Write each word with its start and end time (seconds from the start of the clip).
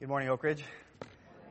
Good 0.00 0.08
morning, 0.08 0.30
Oak 0.30 0.42
Ridge. 0.44 0.64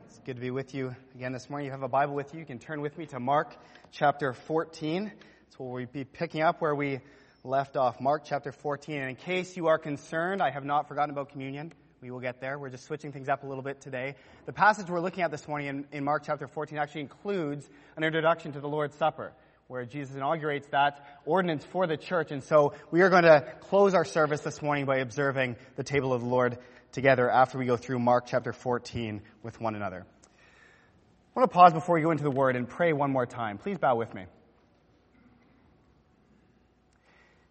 It's 0.08 0.18
good 0.26 0.34
to 0.34 0.42
be 0.42 0.50
with 0.50 0.74
you 0.74 0.96
again 1.14 1.30
this 1.30 1.48
morning. 1.48 1.66
You 1.66 1.70
have 1.70 1.84
a 1.84 1.88
Bible 1.88 2.16
with 2.16 2.34
you. 2.34 2.40
You 2.40 2.46
can 2.46 2.58
turn 2.58 2.80
with 2.80 2.98
me 2.98 3.06
to 3.06 3.20
Mark 3.20 3.54
chapter 3.92 4.32
14. 4.32 5.04
That's 5.04 5.56
where 5.56 5.68
we'll 5.68 5.86
be 5.86 6.02
picking 6.02 6.42
up 6.42 6.60
where 6.60 6.74
we 6.74 6.98
left 7.44 7.76
off. 7.76 8.00
Mark 8.00 8.24
chapter 8.24 8.50
14. 8.50 8.96
And 8.96 9.10
in 9.10 9.14
case 9.14 9.56
you 9.56 9.68
are 9.68 9.78
concerned, 9.78 10.42
I 10.42 10.50
have 10.50 10.64
not 10.64 10.88
forgotten 10.88 11.10
about 11.10 11.28
communion. 11.28 11.72
We 12.02 12.10
will 12.10 12.18
get 12.18 12.40
there. 12.40 12.58
We're 12.58 12.70
just 12.70 12.86
switching 12.86 13.12
things 13.12 13.28
up 13.28 13.44
a 13.44 13.46
little 13.46 13.62
bit 13.62 13.82
today. 13.82 14.16
The 14.46 14.52
passage 14.52 14.90
we're 14.90 14.98
looking 14.98 15.22
at 15.22 15.30
this 15.30 15.46
morning 15.46 15.68
in, 15.68 15.86
in 15.92 16.02
Mark 16.02 16.24
chapter 16.26 16.48
14 16.48 16.76
actually 16.76 17.02
includes 17.02 17.70
an 17.96 18.02
introduction 18.02 18.50
to 18.54 18.60
the 18.60 18.68
Lord's 18.68 18.96
Supper 18.96 19.32
where 19.68 19.84
Jesus 19.84 20.16
inaugurates 20.16 20.66
that 20.72 21.20
ordinance 21.24 21.64
for 21.64 21.86
the 21.86 21.96
church. 21.96 22.32
And 22.32 22.42
so 22.42 22.74
we 22.90 23.02
are 23.02 23.10
going 23.10 23.22
to 23.22 23.46
close 23.60 23.94
our 23.94 24.04
service 24.04 24.40
this 24.40 24.60
morning 24.60 24.86
by 24.86 24.96
observing 24.96 25.54
the 25.76 25.84
table 25.84 26.12
of 26.12 26.22
the 26.22 26.26
Lord 26.26 26.58
together 26.92 27.30
after 27.30 27.58
we 27.58 27.66
go 27.66 27.76
through 27.76 27.98
Mark 27.98 28.26
chapter 28.26 28.52
14 28.52 29.22
with 29.42 29.60
one 29.60 29.74
another. 29.74 30.06
I 30.06 31.40
want 31.40 31.50
to 31.50 31.54
pause 31.54 31.72
before 31.72 31.94
we 31.94 32.02
go 32.02 32.10
into 32.10 32.24
the 32.24 32.30
word 32.30 32.56
and 32.56 32.68
pray 32.68 32.92
one 32.92 33.10
more 33.10 33.26
time. 33.26 33.58
Please 33.58 33.78
bow 33.78 33.96
with 33.96 34.12
me. 34.14 34.24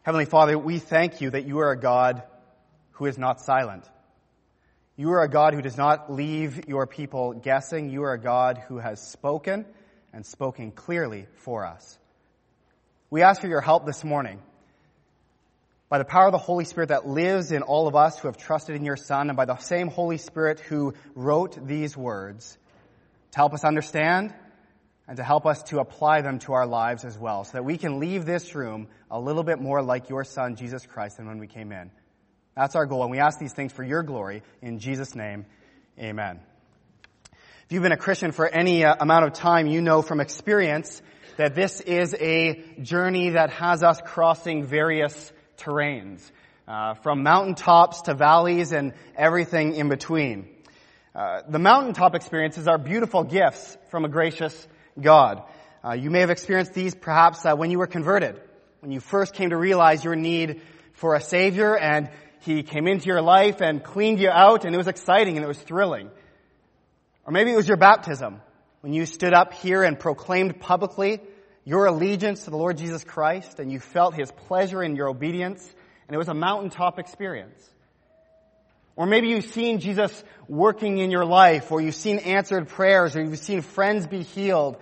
Heavenly 0.03 0.25
Father, 0.25 0.57
we 0.57 0.79
thank 0.79 1.21
you 1.21 1.29
that 1.29 1.45
you 1.45 1.59
are 1.59 1.71
a 1.71 1.79
God 1.79 2.23
who 2.91 3.05
is 3.05 3.17
not 3.17 3.39
silent. 3.41 3.87
You 4.97 5.11
are 5.11 5.23
a 5.23 5.29
God 5.29 5.53
who 5.53 5.61
does 5.61 5.77
not 5.77 6.11
leave 6.11 6.67
your 6.67 6.85
people 6.85 7.33
guessing. 7.33 7.89
You 7.89 8.03
are 8.03 8.13
a 8.13 8.19
God 8.19 8.61
who 8.67 8.79
has 8.79 9.01
spoken 9.01 9.65
and 10.11 10.25
spoken 10.25 10.71
clearly 10.71 11.27
for 11.37 11.65
us. 11.65 11.97
We 13.09 13.21
ask 13.21 13.39
for 13.39 13.47
your 13.47 13.61
help 13.61 13.85
this 13.85 14.03
morning. 14.03 14.41
By 15.89 15.97
the 15.97 16.05
power 16.05 16.27
of 16.27 16.31
the 16.31 16.37
Holy 16.37 16.65
Spirit 16.65 16.89
that 16.89 17.07
lives 17.07 17.51
in 17.51 17.63
all 17.63 17.87
of 17.87 17.95
us 17.95 18.19
who 18.19 18.27
have 18.27 18.37
trusted 18.37 18.75
in 18.75 18.85
your 18.85 18.95
Son, 18.95 19.29
and 19.29 19.35
by 19.35 19.45
the 19.45 19.57
same 19.57 19.87
Holy 19.87 20.19
Spirit 20.19 20.59
who 20.59 20.93
wrote 21.15 21.67
these 21.67 21.97
words, 21.97 22.57
to 23.31 23.37
help 23.37 23.53
us 23.55 23.63
understand 23.63 24.33
and 25.07 25.17
to 25.17 25.23
help 25.23 25.47
us 25.47 25.63
to 25.63 25.79
apply 25.79 26.21
them 26.21 26.37
to 26.37 26.53
our 26.53 26.67
lives 26.67 27.03
as 27.03 27.17
well, 27.17 27.43
so 27.43 27.53
that 27.53 27.65
we 27.65 27.79
can 27.79 27.99
leave 27.99 28.27
this 28.27 28.53
room 28.53 28.87
a 29.09 29.19
little 29.19 29.41
bit 29.41 29.59
more 29.59 29.81
like 29.81 30.09
your 30.09 30.23
Son, 30.23 30.55
Jesus 30.55 30.85
Christ, 30.85 31.17
than 31.17 31.25
when 31.25 31.39
we 31.39 31.47
came 31.47 31.71
in. 31.71 31.89
That's 32.55 32.75
our 32.75 32.85
goal, 32.85 33.01
and 33.01 33.09
we 33.09 33.17
ask 33.17 33.39
these 33.39 33.53
things 33.53 33.73
for 33.73 33.83
your 33.83 34.03
glory. 34.03 34.43
In 34.61 34.77
Jesus' 34.77 35.15
name, 35.15 35.47
amen. 35.97 36.39
If 37.65 37.71
you've 37.71 37.81
been 37.81 37.91
a 37.91 37.97
Christian 37.97 38.31
for 38.31 38.47
any 38.47 38.85
uh, 38.85 38.95
amount 38.99 39.25
of 39.25 39.33
time, 39.33 39.65
you 39.65 39.81
know 39.81 40.03
from 40.03 40.19
experience 40.19 41.01
that 41.37 41.55
this 41.55 41.81
is 41.81 42.13
a 42.19 42.63
journey 42.79 43.31
that 43.31 43.49
has 43.49 43.81
us 43.81 43.99
crossing 44.05 44.65
various 44.65 45.31
terrains, 45.59 46.19
uh, 46.67 46.93
from 46.95 47.23
mountaintops 47.23 48.03
to 48.03 48.13
valleys 48.13 48.71
and 48.71 48.93
everything 49.15 49.75
in 49.75 49.89
between. 49.89 50.47
Uh, 51.13 51.41
the 51.49 51.59
mountaintop 51.59 52.15
experiences 52.15 52.67
are 52.67 52.77
beautiful 52.77 53.23
gifts 53.23 53.77
from 53.89 54.05
a 54.05 54.09
gracious 54.09 54.67
God. 54.99 55.43
Uh, 55.83 55.93
you 55.93 56.09
may 56.09 56.19
have 56.19 56.29
experienced 56.29 56.73
these 56.73 56.93
perhaps 56.93 57.45
uh, 57.45 57.55
when 57.55 57.71
you 57.71 57.79
were 57.79 57.87
converted, 57.87 58.39
when 58.81 58.91
you 58.91 58.99
first 58.99 59.33
came 59.33 59.49
to 59.49 59.57
realize 59.57 60.03
your 60.03 60.15
need 60.15 60.61
for 60.93 61.15
a 61.15 61.21
Savior 61.21 61.77
and 61.77 62.09
He 62.41 62.63
came 62.63 62.87
into 62.87 63.07
your 63.07 63.21
life 63.21 63.61
and 63.61 63.83
cleaned 63.83 64.19
you 64.19 64.29
out 64.29 64.65
and 64.65 64.73
it 64.73 64.77
was 64.77 64.87
exciting 64.87 65.35
and 65.37 65.43
it 65.43 65.47
was 65.47 65.59
thrilling. 65.59 66.09
Or 67.25 67.31
maybe 67.31 67.51
it 67.51 67.55
was 67.55 67.67
your 67.67 67.77
baptism, 67.77 68.41
when 68.81 68.93
you 68.93 69.05
stood 69.05 69.33
up 69.33 69.53
here 69.53 69.83
and 69.83 69.99
proclaimed 69.99 70.59
publicly 70.59 71.19
your 71.65 71.85
allegiance 71.85 72.45
to 72.45 72.49
the 72.49 72.57
Lord 72.57 72.77
Jesus 72.77 73.03
Christ 73.03 73.59
and 73.59 73.71
you 73.71 73.79
felt 73.79 74.15
his 74.15 74.31
pleasure 74.31 74.81
in 74.83 74.95
your 74.95 75.07
obedience 75.07 75.63
and 76.07 76.15
it 76.15 76.17
was 76.17 76.27
a 76.27 76.33
mountaintop 76.33 76.99
experience. 76.99 77.69
Or 78.95 79.05
maybe 79.05 79.29
you've 79.29 79.45
seen 79.45 79.79
Jesus 79.79 80.23
working 80.47 80.97
in 80.97 81.11
your 81.11 81.23
life 81.23 81.71
or 81.71 81.79
you've 81.79 81.95
seen 81.95 82.19
answered 82.19 82.67
prayers 82.67 83.15
or 83.15 83.23
you've 83.23 83.39
seen 83.39 83.61
friends 83.61 84.07
be 84.07 84.23
healed. 84.23 84.77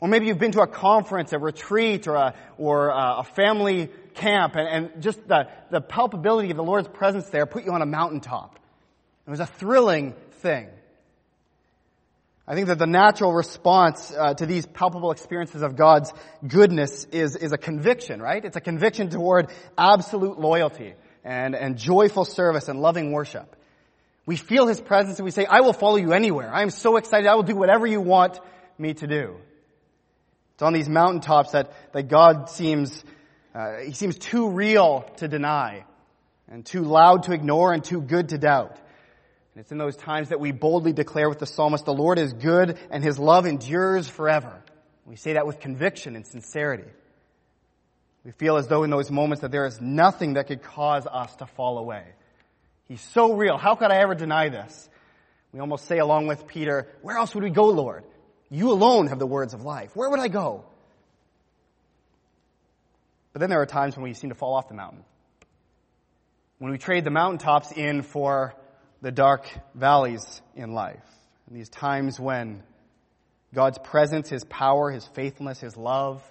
Or 0.00 0.08
maybe 0.08 0.26
you've 0.26 0.38
been 0.38 0.52
to 0.52 0.62
a 0.62 0.66
conference, 0.66 1.32
a 1.32 1.38
retreat, 1.38 2.08
or 2.08 2.16
a, 2.16 2.34
or 2.58 2.88
a 2.88 3.22
family 3.22 3.88
camp 4.14 4.56
and, 4.56 4.66
and 4.66 5.02
just 5.02 5.28
the, 5.28 5.48
the 5.70 5.80
palpability 5.80 6.50
of 6.50 6.56
the 6.56 6.64
Lord's 6.64 6.88
presence 6.88 7.28
there 7.28 7.46
put 7.46 7.64
you 7.64 7.72
on 7.72 7.82
a 7.82 7.86
mountaintop. 7.86 8.58
It 9.26 9.30
was 9.30 9.40
a 9.40 9.46
thrilling 9.46 10.14
thing. 10.40 10.68
I 12.46 12.54
think 12.54 12.66
that 12.66 12.78
the 12.78 12.86
natural 12.86 13.32
response 13.32 14.12
uh, 14.12 14.34
to 14.34 14.46
these 14.46 14.66
palpable 14.66 15.12
experiences 15.12 15.62
of 15.62 15.76
God's 15.76 16.12
goodness 16.46 17.04
is, 17.12 17.36
is 17.36 17.52
a 17.52 17.58
conviction, 17.58 18.20
right? 18.20 18.44
It's 18.44 18.56
a 18.56 18.60
conviction 18.60 19.10
toward 19.10 19.50
absolute 19.78 20.40
loyalty 20.40 20.94
and, 21.24 21.54
and 21.54 21.78
joyful 21.78 22.24
service 22.24 22.68
and 22.68 22.80
loving 22.80 23.12
worship. 23.12 23.54
We 24.26 24.36
feel 24.36 24.66
His 24.66 24.80
presence 24.80 25.18
and 25.18 25.24
we 25.24 25.30
say, 25.30 25.46
I 25.46 25.60
will 25.60 25.72
follow 25.72 25.96
you 25.96 26.12
anywhere. 26.12 26.52
I 26.52 26.62
am 26.62 26.70
so 26.70 26.96
excited. 26.96 27.28
I 27.28 27.36
will 27.36 27.44
do 27.44 27.54
whatever 27.54 27.86
you 27.86 28.00
want 28.00 28.40
me 28.76 28.94
to 28.94 29.06
do. 29.06 29.36
It's 30.54 30.62
on 30.62 30.72
these 30.72 30.88
mountaintops 30.88 31.52
that, 31.52 31.72
that 31.92 32.08
God 32.08 32.50
seems, 32.50 33.04
uh, 33.54 33.78
He 33.78 33.92
seems 33.92 34.18
too 34.18 34.50
real 34.50 35.08
to 35.18 35.28
deny 35.28 35.84
and 36.48 36.66
too 36.66 36.82
loud 36.82 37.24
to 37.24 37.32
ignore 37.32 37.72
and 37.72 37.84
too 37.84 38.00
good 38.00 38.30
to 38.30 38.38
doubt. 38.38 38.76
And 39.54 39.60
it's 39.62 39.70
in 39.70 39.78
those 39.78 39.96
times 39.96 40.30
that 40.30 40.40
we 40.40 40.50
boldly 40.50 40.92
declare 40.92 41.28
with 41.28 41.38
the 41.38 41.46
psalmist, 41.46 41.84
the 41.84 41.92
Lord 41.92 42.18
is 42.18 42.32
good 42.32 42.78
and 42.90 43.04
his 43.04 43.18
love 43.18 43.46
endures 43.46 44.08
forever. 44.08 44.62
We 45.04 45.16
say 45.16 45.34
that 45.34 45.46
with 45.46 45.60
conviction 45.60 46.16
and 46.16 46.26
sincerity. 46.26 46.88
We 48.24 48.30
feel 48.30 48.56
as 48.56 48.68
though 48.68 48.84
in 48.84 48.90
those 48.90 49.10
moments 49.10 49.42
that 49.42 49.50
there 49.50 49.66
is 49.66 49.80
nothing 49.80 50.34
that 50.34 50.46
could 50.46 50.62
cause 50.62 51.06
us 51.06 51.34
to 51.36 51.46
fall 51.46 51.78
away. 51.78 52.04
He's 52.88 53.00
so 53.00 53.34
real. 53.34 53.58
How 53.58 53.74
could 53.74 53.90
I 53.90 53.96
ever 53.96 54.14
deny 54.14 54.48
this? 54.48 54.88
We 55.52 55.60
almost 55.60 55.86
say 55.86 55.98
along 55.98 56.28
with 56.28 56.46
Peter, 56.46 56.88
where 57.02 57.18
else 57.18 57.34
would 57.34 57.44
we 57.44 57.50
go, 57.50 57.66
Lord? 57.66 58.04
You 58.48 58.70
alone 58.70 59.08
have 59.08 59.18
the 59.18 59.26
words 59.26 59.54
of 59.54 59.64
life. 59.64 59.94
Where 59.94 60.08
would 60.08 60.20
I 60.20 60.28
go? 60.28 60.64
But 63.32 63.40
then 63.40 63.50
there 63.50 63.60
are 63.60 63.66
times 63.66 63.96
when 63.96 64.04
we 64.04 64.14
seem 64.14 64.30
to 64.30 64.36
fall 64.36 64.54
off 64.54 64.68
the 64.68 64.74
mountain. 64.74 65.04
When 66.58 66.70
we 66.70 66.78
trade 66.78 67.04
the 67.04 67.10
mountaintops 67.10 67.72
in 67.72 68.02
for 68.02 68.54
the 69.02 69.12
dark 69.12 69.46
valleys 69.74 70.40
in 70.54 70.72
life. 70.72 71.04
And 71.46 71.56
these 71.56 71.68
times 71.68 72.18
when 72.18 72.62
God's 73.52 73.78
presence, 73.78 74.30
His 74.30 74.44
power, 74.44 74.90
His 74.90 75.04
faithfulness, 75.08 75.60
His 75.60 75.76
love, 75.76 76.22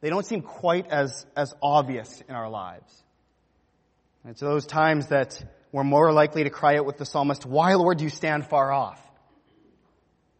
they 0.00 0.08
don't 0.08 0.24
seem 0.24 0.40
quite 0.40 0.86
as, 0.86 1.26
as 1.36 1.52
obvious 1.60 2.22
in 2.28 2.34
our 2.34 2.48
lives. 2.48 2.90
And 4.22 4.30
it's 4.30 4.40
those 4.40 4.66
times 4.66 5.08
that 5.08 5.42
we're 5.72 5.84
more 5.84 6.12
likely 6.12 6.44
to 6.44 6.50
cry 6.50 6.76
out 6.78 6.86
with 6.86 6.96
the 6.96 7.04
psalmist, 7.04 7.44
why 7.44 7.74
Lord 7.74 7.98
do 7.98 8.04
you 8.04 8.10
stand 8.10 8.46
far 8.46 8.72
off? 8.72 9.02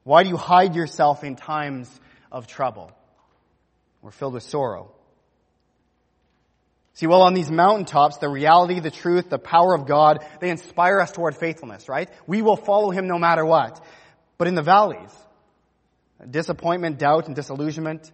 Why 0.04 0.22
do 0.22 0.28
you 0.28 0.36
hide 0.36 0.76
yourself 0.76 1.24
in 1.24 1.34
times 1.34 1.90
of 2.30 2.46
trouble? 2.46 2.92
We're 4.02 4.12
filled 4.12 4.34
with 4.34 4.44
sorrow. 4.44 4.92
See, 6.96 7.06
well, 7.06 7.20
on 7.20 7.34
these 7.34 7.50
mountaintops, 7.50 8.16
the 8.16 8.28
reality, 8.28 8.80
the 8.80 8.90
truth, 8.90 9.28
the 9.28 9.38
power 9.38 9.74
of 9.74 9.86
God, 9.86 10.24
they 10.40 10.48
inspire 10.48 10.98
us 10.98 11.12
toward 11.12 11.36
faithfulness, 11.36 11.90
right? 11.90 12.08
We 12.26 12.40
will 12.40 12.56
follow 12.56 12.90
Him 12.90 13.06
no 13.06 13.18
matter 13.18 13.44
what. 13.44 13.84
But 14.38 14.48
in 14.48 14.54
the 14.54 14.62
valleys, 14.62 15.12
disappointment, 16.30 16.98
doubt, 16.98 17.26
and 17.26 17.36
disillusionment, 17.36 18.10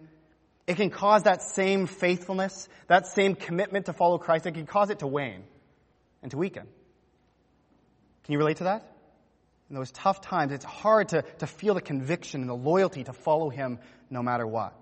it 0.67 0.75
can 0.75 0.89
cause 0.89 1.23
that 1.23 1.41
same 1.41 1.87
faithfulness, 1.87 2.67
that 2.87 3.07
same 3.07 3.35
commitment 3.35 3.85
to 3.85 3.93
follow 3.93 4.17
Christ, 4.17 4.47
it 4.47 4.53
can 4.53 4.65
cause 4.65 4.89
it 4.89 4.99
to 4.99 5.07
wane 5.07 5.45
and 6.21 6.29
to 6.31 6.37
weaken. 6.37 6.67
Can 8.25 8.33
you 8.33 8.37
relate 8.37 8.57
to 8.57 8.65
that? 8.65 8.85
In 9.69 9.77
those 9.77 9.91
tough 9.91 10.19
times, 10.19 10.51
it's 10.51 10.65
hard 10.65 11.07
to, 11.09 11.21
to 11.39 11.47
feel 11.47 11.73
the 11.73 11.81
conviction 11.81 12.41
and 12.41 12.49
the 12.49 12.53
loyalty 12.53 13.05
to 13.05 13.13
follow 13.13 13.49
Him 13.49 13.79
no 14.09 14.21
matter 14.21 14.45
what. 14.45 14.73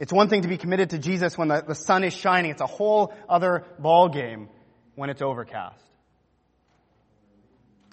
It's 0.00 0.12
one 0.14 0.30
thing 0.30 0.42
to 0.42 0.48
be 0.48 0.56
committed 0.56 0.90
to 0.90 0.98
Jesus 0.98 1.36
when 1.36 1.48
the, 1.48 1.62
the 1.68 1.74
sun 1.74 2.04
is 2.04 2.14
shining. 2.14 2.50
It's 2.50 2.62
a 2.62 2.66
whole 2.66 3.12
other 3.28 3.66
ball 3.78 4.08
game 4.08 4.48
when 4.94 5.10
it's 5.10 5.20
overcast. 5.20 5.84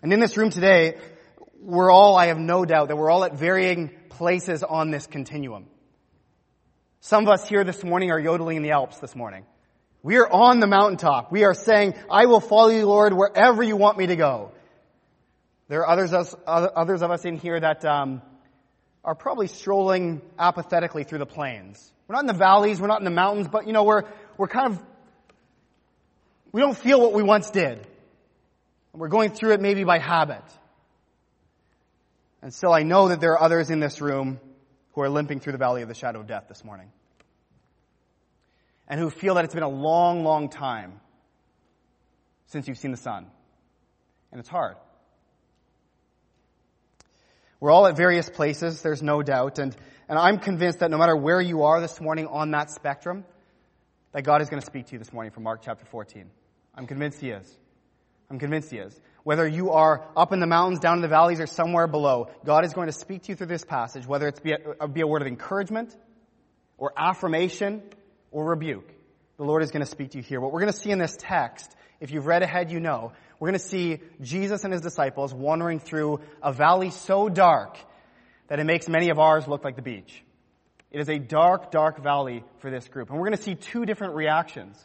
And 0.01 0.13
in 0.13 0.21
this 0.21 0.37
room 0.37 0.49
today, 0.49 0.95
we're 1.59 1.91
all, 1.91 2.15
I 2.15 2.27
have 2.27 2.37
no 2.39 2.63
doubt, 2.63 2.87
that 2.87 2.95
we're 2.95 3.11
all 3.11 3.25
at 3.25 3.35
varying 3.35 3.91
places 4.07 4.63
on 4.63 4.89
this 4.89 5.05
continuum. 5.05 5.65
Some 7.01 7.25
of 7.25 7.29
us 7.29 7.45
here 7.45 7.65
this 7.65 7.83
morning 7.83 8.09
are 8.09 8.19
yodeling 8.19 8.55
in 8.55 8.63
the 8.63 8.71
Alps 8.71 8.99
this 8.99 9.13
morning. 9.13 9.45
We 10.01 10.15
are 10.15 10.31
on 10.31 10.61
the 10.61 10.67
mountaintop. 10.67 11.29
We 11.29 11.43
are 11.43 11.53
saying, 11.53 11.95
I 12.09 12.27
will 12.27 12.39
follow 12.39 12.69
you, 12.69 12.85
Lord, 12.85 13.11
wherever 13.11 13.61
you 13.61 13.75
want 13.75 13.97
me 13.97 14.07
to 14.07 14.15
go. 14.15 14.53
There 15.67 15.81
are 15.81 15.89
others, 15.89 16.13
others 16.47 17.01
of 17.01 17.11
us 17.11 17.25
in 17.25 17.35
here 17.35 17.59
that 17.59 17.83
um, 17.83 18.21
are 19.03 19.15
probably 19.15 19.47
strolling 19.47 20.21
apathetically 20.37 21.03
through 21.03 21.19
the 21.19 21.25
plains. 21.25 21.91
We're 22.07 22.15
not 22.15 22.21
in 22.21 22.27
the 22.27 22.33
valleys, 22.33 22.79
we're 22.79 22.87
not 22.87 22.99
in 22.99 23.05
the 23.05 23.11
mountains, 23.11 23.47
but 23.47 23.67
you 23.67 23.73
know, 23.73 23.83
we're, 23.83 24.03
we're 24.37 24.47
kind 24.47 24.73
of, 24.73 24.83
we 26.51 26.61
don't 26.61 26.77
feel 26.77 27.01
what 27.01 27.13
we 27.13 27.23
once 27.23 27.49
did. 27.51 27.85
We're 28.93 29.09
going 29.09 29.31
through 29.31 29.53
it 29.53 29.61
maybe 29.61 29.83
by 29.83 29.99
habit. 29.99 30.43
And 32.41 32.53
still 32.53 32.73
I 32.73 32.83
know 32.83 33.09
that 33.09 33.19
there 33.19 33.33
are 33.33 33.41
others 33.41 33.69
in 33.69 33.79
this 33.79 34.01
room 34.01 34.39
who 34.93 35.01
are 35.01 35.09
limping 35.09 35.39
through 35.39 35.51
the 35.51 35.57
valley 35.59 35.83
of 35.83 35.87
the 35.87 35.93
shadow 35.93 36.19
of 36.19 36.27
death 36.27 36.45
this 36.47 36.63
morning. 36.63 36.89
And 38.87 38.99
who 38.99 39.09
feel 39.09 39.35
that 39.35 39.45
it's 39.45 39.53
been 39.53 39.63
a 39.63 39.69
long, 39.69 40.23
long 40.23 40.49
time 40.49 40.99
since 42.47 42.67
you've 42.67 42.77
seen 42.77 42.91
the 42.91 42.97
sun. 42.97 43.27
And 44.31 44.39
it's 44.39 44.49
hard. 44.49 44.77
We're 47.59 47.71
all 47.71 47.87
at 47.87 47.97
various 47.97 48.29
places, 48.29 48.83
there's 48.83 49.01
no 49.01 49.23
doubt, 49.23 49.57
and, 49.57 49.75
and 50.07 50.19
I'm 50.19 50.37
convinced 50.37 50.79
that 50.79 50.91
no 50.91 50.97
matter 50.99 51.15
where 51.15 51.41
you 51.41 51.63
are 51.63 51.81
this 51.81 51.99
morning 51.99 52.27
on 52.27 52.51
that 52.51 52.69
spectrum, 52.69 53.25
that 54.11 54.21
God 54.21 54.43
is 54.43 54.49
going 54.49 54.61
to 54.61 54.65
speak 54.65 54.87
to 54.87 54.93
you 54.93 54.99
this 54.99 55.11
morning 55.11 55.31
from 55.31 55.41
Mark 55.41 55.61
chapter 55.63 55.83
14. 55.85 56.29
I'm 56.75 56.85
convinced 56.85 57.19
He 57.19 57.31
is. 57.31 57.51
I'm 58.29 58.37
convinced 58.37 58.69
He 58.69 58.77
is. 58.77 58.99
Whether 59.23 59.47
you 59.47 59.71
are 59.71 60.07
up 60.15 60.33
in 60.33 60.39
the 60.39 60.45
mountains, 60.45 60.79
down 60.79 60.97
in 60.97 61.01
the 61.01 61.07
valleys, 61.07 61.39
or 61.39 61.47
somewhere 61.47 61.87
below, 61.87 62.29
God 62.45 62.63
is 62.63 62.73
going 62.73 62.87
to 62.87 62.93
speak 62.93 63.23
to 63.23 63.29
you 63.29 63.35
through 63.35 63.47
this 63.47 63.65
passage, 63.65 64.05
whether 64.05 64.27
it's 64.27 64.39
be 64.39 64.51
a, 64.51 64.57
uh, 64.79 64.85
be 64.85 65.01
a 65.01 65.07
word 65.07 65.23
of 65.23 65.27
encouragement, 65.27 65.97
or 66.77 66.93
affirmation, 66.95 67.81
or 68.31 68.45
rebuke. 68.45 68.87
The 69.37 69.43
Lord 69.43 69.63
is 69.63 69.71
going 69.71 69.83
to 69.83 69.89
speak 69.89 70.11
to 70.11 70.17
you 70.17 70.23
here. 70.23 70.39
What 70.39 70.51
we're 70.51 70.61
going 70.61 70.73
to 70.73 70.79
see 70.79 70.91
in 70.91 70.99
this 70.99 71.17
text, 71.17 71.75
if 71.99 72.11
you've 72.11 72.27
read 72.27 72.43
ahead, 72.43 72.71
you 72.71 72.79
know, 72.79 73.13
we're 73.39 73.49
going 73.49 73.59
to 73.59 73.65
see 73.65 73.99
Jesus 74.21 74.63
and 74.63 74.73
his 74.73 74.81
disciples 74.81 75.33
wandering 75.33 75.79
through 75.79 76.21
a 76.41 76.51
valley 76.51 76.89
so 76.89 77.29
dark 77.29 77.77
that 78.47 78.59
it 78.59 78.63
makes 78.63 78.87
many 78.87 79.09
of 79.09 79.19
ours 79.19 79.47
look 79.47 79.63
like 79.63 79.75
the 79.75 79.81
beach. 79.81 80.23
It 80.89 81.01
is 81.01 81.09
a 81.09 81.19
dark, 81.19 81.71
dark 81.71 82.01
valley 82.01 82.43
for 82.59 82.71
this 82.71 82.87
group. 82.87 83.09
And 83.09 83.19
we're 83.19 83.27
going 83.27 83.37
to 83.37 83.43
see 83.43 83.55
two 83.55 83.85
different 83.85 84.15
reactions. 84.15 84.83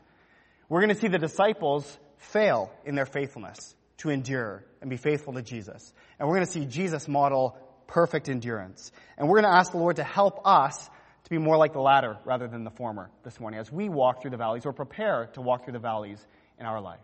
We're 0.69 0.81
going 0.81 0.95
to 0.95 1.01
see 1.01 1.09
the 1.09 1.19
disciples 1.19 1.99
fail 2.19 2.73
in 2.85 2.95
their 2.95 3.07
faithfulness 3.07 3.75
to 3.99 4.11
endure 4.11 4.65
and 4.81 4.91
be 4.91 4.97
faithful 4.97 5.35
to 5.35 5.43
Jesus. 5.43 5.93
And 6.19 6.29
we're 6.29 6.37
going 6.37 6.47
to 6.47 6.53
see 6.53 6.65
Jesus 6.65 7.07
model 7.07 7.57
perfect 7.87 8.29
endurance. 8.29 8.91
And 9.17 9.29
we're 9.29 9.41
going 9.41 9.53
to 9.53 9.57
ask 9.57 9.73
the 9.73 9.79
Lord 9.79 9.97
to 9.97 10.05
help 10.05 10.41
us 10.45 10.91
to 11.25 11.31
be 11.31 11.39
more 11.39 11.57
like 11.57 11.73
the 11.73 11.81
latter 11.81 12.17
rather 12.25 12.49
than 12.49 12.65
the 12.65 12.71
former 12.71 13.11
this 13.23 13.39
morning 13.39 13.61
as 13.61 13.71
we 13.71 13.89
walk 13.89 14.23
through 14.23 14.33
the 14.33 14.37
valleys 14.37 14.67
or 14.67 14.73
prepare 14.73 15.31
to 15.35 15.41
walk 15.41 15.65
through 15.65 15.75
the 15.75 15.79
valleys 15.79 16.27
in 16.59 16.67
our 16.67 16.81
life. 16.81 17.01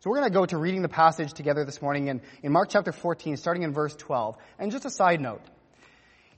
So 0.00 0.10
we're 0.10 0.18
going 0.18 0.30
to 0.30 0.38
go 0.38 0.46
to 0.46 0.56
reading 0.56 0.82
the 0.82 0.88
passage 0.88 1.32
together 1.32 1.64
this 1.64 1.82
morning 1.82 2.06
in, 2.06 2.20
in 2.44 2.52
Mark 2.52 2.68
chapter 2.70 2.92
14, 2.92 3.36
starting 3.36 3.64
in 3.64 3.72
verse 3.72 3.96
12. 3.96 4.36
And 4.56 4.70
just 4.70 4.84
a 4.84 4.90
side 4.90 5.20
note. 5.20 5.42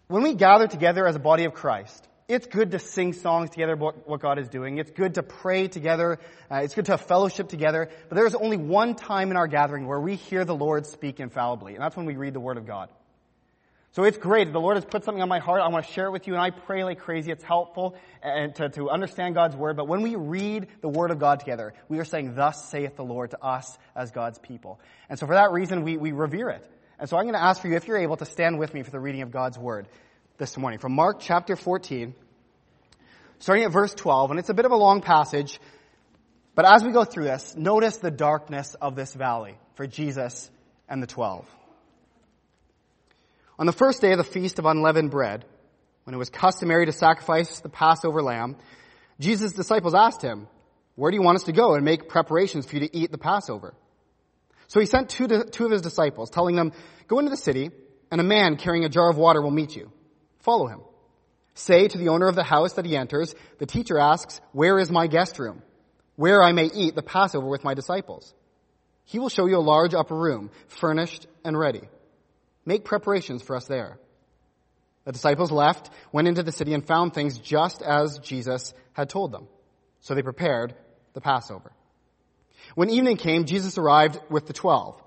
When 0.09 0.23
we 0.23 0.33
gather 0.33 0.67
together 0.67 1.07
as 1.07 1.15
a 1.15 1.19
body 1.19 1.45
of 1.45 1.53
Christ, 1.53 2.09
it's 2.27 2.47
good 2.47 2.71
to 2.71 2.79
sing 2.79 3.13
songs 3.13 3.51
together 3.51 3.75
about 3.75 4.09
what 4.09 4.23
God 4.23 4.39
is 4.39 4.49
doing. 4.49 4.79
It's 4.79 4.91
good 4.91 5.17
to 5.17 5.23
pray 5.23 5.69
together. 5.69 6.19
Uh, 6.51 6.63
it's 6.63 6.75
good 6.75 6.87
to 6.87 6.93
have 6.93 7.03
fellowship 7.03 7.51
together. 7.51 7.91
But 8.09 8.15
there 8.15 8.27
is 8.27 8.35
only 8.35 8.57
one 8.57 8.95
time 8.95 9.31
in 9.31 9.37
our 9.37 9.47
gathering 9.47 9.87
where 9.87 10.01
we 10.01 10.17
hear 10.17 10.47
the 10.47 10.55
Lord 10.55 10.87
speak 10.87 11.21
infallibly, 11.21 11.75
and 11.75 11.83
that's 11.83 11.97
when 11.97 12.07
we 12.07 12.17
read 12.17 12.33
the 12.33 12.41
Word 12.41 12.57
of 12.57 12.67
God. 12.67 12.89
So 13.93 14.05
it's 14.05 14.19
great. 14.19 14.53
The 14.53 14.61
Lord 14.61 14.77
has 14.77 14.85
put 14.85 15.05
something 15.05 15.21
on 15.21 15.29
my 15.29 15.41
heart. 15.41 15.61
I 15.63 15.69
want 15.69 15.85
to 15.85 15.93
share 15.93 16.07
it 16.07 16.13
with 16.13 16.29
you, 16.29 16.35
and 16.35 16.43
I 16.43 16.51
pray 16.51 16.85
like 16.85 17.01
crazy. 17.01 17.33
It's 17.33 17.43
helpful 17.43 17.97
and 18.23 18.55
to, 18.55 18.69
to 18.69 18.89
understand 18.89 19.35
God's 19.35 19.57
Word. 19.57 19.77
But 19.77 19.89
when 19.89 20.03
we 20.03 20.15
read 20.15 20.69
the 20.81 20.89
Word 20.89 21.11
of 21.11 21.19
God 21.19 21.41
together, 21.41 21.75
we 21.89 21.99
are 21.99 22.05
saying, 22.05 22.37
Thus 22.37 22.69
saith 22.71 22.95
the 22.95 23.05
Lord 23.05 23.31
to 23.33 23.45
us 23.45 23.77
as 23.97 24.13
God's 24.13 24.39
people. 24.39 24.81
And 25.09 25.19
so 25.19 25.27
for 25.27 25.35
that 25.35 25.51
reason, 25.51 25.83
we, 25.83 25.97
we 25.97 26.13
revere 26.13 26.51
it. 26.51 26.65
And 27.01 27.09
so 27.09 27.17
I'm 27.17 27.25
going 27.25 27.35
to 27.35 27.43
ask 27.43 27.61
for 27.61 27.67
you, 27.67 27.75
if 27.75 27.89
you're 27.89 27.99
able, 27.99 28.17
to 28.19 28.27
stand 28.27 28.61
with 28.61 28.73
me 28.75 28.85
for 28.85 28.93
the 28.93 29.01
reading 29.01 29.23
of 29.23 29.33
God's 29.33 29.59
Word 29.59 29.89
this 30.39 30.57
morning 30.57 30.79
from 30.79 30.93
Mark 30.93 31.19
chapter 31.19 31.57
14, 31.57 32.15
starting 33.41 33.65
at 33.65 33.73
verse 33.73 33.93
12. 33.95 34.31
And 34.31 34.39
it's 34.39 34.51
a 34.51 34.55
bit 34.55 34.67
of 34.67 34.73
a 34.73 34.77
long 34.77 35.01
passage, 35.01 35.59
but 36.55 36.65
as 36.65 36.85
we 36.85 36.93
go 36.93 37.05
through 37.05 37.25
this, 37.25 37.57
notice 37.57 37.97
the 37.97 38.11
darkness 38.11 38.75
of 38.75 38.95
this 38.95 39.15
valley 39.15 39.57
for 39.75 39.87
Jesus 39.87 40.49
and 40.89 41.03
the 41.03 41.07
twelve. 41.07 41.47
On 43.61 43.67
the 43.67 43.73
first 43.73 44.01
day 44.01 44.13
of 44.13 44.17
the 44.17 44.25
feast 44.25 44.59
of 44.59 44.65
unleavened 44.65 45.11
bread, 45.11 45.45
when 46.05 46.15
it 46.15 46.19
was 46.19 46.31
customary 46.31 46.87
to 46.87 46.93
sacrifice 46.93 47.61
the 47.61 47.69
Passover 47.69 48.23
lamb, 48.23 48.57
Jesus' 49.21 49.53
disciples 49.53 49.95
asked 49.95 50.23
him, 50.23 50.49
Where 50.95 51.11
do 51.11 51.19
you 51.19 51.23
want 51.23 51.37
us 51.37 51.45
to 51.45 51.53
go 51.53 51.75
and 51.75 51.85
make 51.85 52.09
preparations 52.09 52.65
for 52.65 52.77
you 52.77 52.89
to 52.89 52.97
eat 52.97 53.13
the 53.13 53.19
Passover? 53.19 53.75
So 54.69 54.81
he 54.81 54.87
sent 54.87 55.11
two, 55.11 55.29
two 55.29 55.67
of 55.67 55.73
his 55.73 55.83
disciples, 55.83 56.31
telling 56.31 56.57
them, 56.57 56.73
Go 57.07 57.19
into 57.19 57.31
the 57.31 57.37
city, 57.37 57.71
and 58.11 58.19
a 58.19 58.25
man 58.25 58.57
carrying 58.57 58.87
a 58.87 58.89
jar 58.89 59.11
of 59.11 59.19
water 59.19 59.43
will 59.43 59.51
meet 59.51 59.77
you. 59.77 59.93
Follow 60.39 60.67
him. 60.67 60.81
Say 61.53 61.87
to 61.87 61.99
the 61.99 62.09
owner 62.09 62.29
of 62.29 62.37
the 62.37 62.43
house 62.43 62.73
that 62.75 62.87
he 62.87 62.97
enters, 62.97 63.35
The 63.59 63.67
teacher 63.67 63.99
asks, 63.99 64.41
Where 64.53 64.79
is 64.79 64.91
my 64.91 65.07
guest 65.07 65.39
room? 65.39 65.63
Where 66.17 66.43
I 66.43 66.53
may 66.53 66.71
eat 66.73 66.95
the 66.95 67.03
Passover 67.03 67.47
with 67.47 67.63
my 67.63 67.75
disciples. 67.75 68.33
He 69.05 69.19
will 69.19 69.29
show 69.29 69.45
you 69.45 69.59
a 69.59 69.61
large 69.61 69.93
upper 69.93 70.17
room, 70.17 70.51
furnished 70.69 71.27
and 71.45 71.59
ready. 71.59 71.83
Make 72.65 72.85
preparations 72.85 73.43
for 73.43 73.57
us 73.57 73.67
there. 73.67 73.99
The 75.05 75.13
disciples 75.13 75.51
left, 75.51 75.91
went 76.13 76.29
into 76.29 76.43
the 76.43 76.53
city, 76.53 76.75
and 76.75 76.87
found 76.87 77.15
things 77.15 77.39
just 77.39 77.83
as 77.83 78.19
Jesus 78.19 78.75
had 78.93 79.09
told 79.09 79.33
them. 79.33 79.49
So 80.01 80.15
they 80.15 80.23
prepared 80.23 80.75
the 81.15 81.21
Passover. 81.21 81.73
When 82.75 82.91
evening 82.91 83.17
came, 83.17 83.47
Jesus 83.47 83.79
arrived 83.79 84.21
with 84.29 84.47
the 84.47 84.53
twelve. 84.53 85.03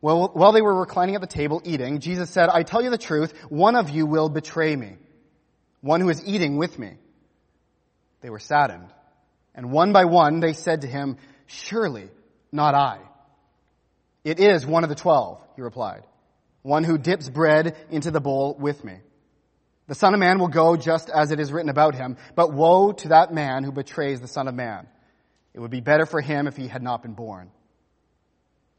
Well, 0.00 0.28
while 0.34 0.52
they 0.52 0.62
were 0.62 0.74
reclining 0.74 1.14
at 1.14 1.20
the 1.20 1.26
table 1.26 1.62
eating, 1.64 2.00
Jesus 2.00 2.28
said, 2.30 2.48
I 2.48 2.62
tell 2.64 2.82
you 2.82 2.90
the 2.90 2.98
truth, 2.98 3.32
one 3.48 3.76
of 3.76 3.88
you 3.88 4.04
will 4.04 4.28
betray 4.28 4.76
me, 4.76 4.96
one 5.80 6.00
who 6.00 6.10
is 6.10 6.26
eating 6.26 6.56
with 6.56 6.78
me. 6.78 6.94
They 8.20 8.30
were 8.30 8.38
saddened. 8.38 8.92
And 9.54 9.70
one 9.70 9.92
by 9.92 10.04
one 10.04 10.40
they 10.40 10.52
said 10.52 10.82
to 10.82 10.86
him, 10.86 11.16
Surely 11.46 12.10
not 12.52 12.74
I. 12.74 12.98
It 14.22 14.38
is 14.38 14.66
one 14.66 14.82
of 14.82 14.90
the 14.90 14.96
twelve, 14.96 15.40
he 15.54 15.62
replied 15.62 16.02
one 16.66 16.82
who 16.82 16.98
dips 16.98 17.28
bread 17.28 17.76
into 17.90 18.10
the 18.10 18.20
bowl 18.20 18.56
with 18.58 18.82
me. 18.82 18.98
The 19.86 19.94
Son 19.94 20.14
of 20.14 20.20
Man 20.20 20.40
will 20.40 20.48
go 20.48 20.76
just 20.76 21.08
as 21.08 21.30
it 21.30 21.38
is 21.38 21.52
written 21.52 21.70
about 21.70 21.94
him, 21.94 22.16
but 22.34 22.52
woe 22.52 22.90
to 22.90 23.08
that 23.08 23.32
man 23.32 23.62
who 23.62 23.70
betrays 23.70 24.20
the 24.20 24.26
Son 24.26 24.48
of 24.48 24.54
Man. 24.54 24.88
It 25.54 25.60
would 25.60 25.70
be 25.70 25.80
better 25.80 26.06
for 26.06 26.20
him 26.20 26.48
if 26.48 26.56
he 26.56 26.66
had 26.66 26.82
not 26.82 27.02
been 27.02 27.14
born. 27.14 27.52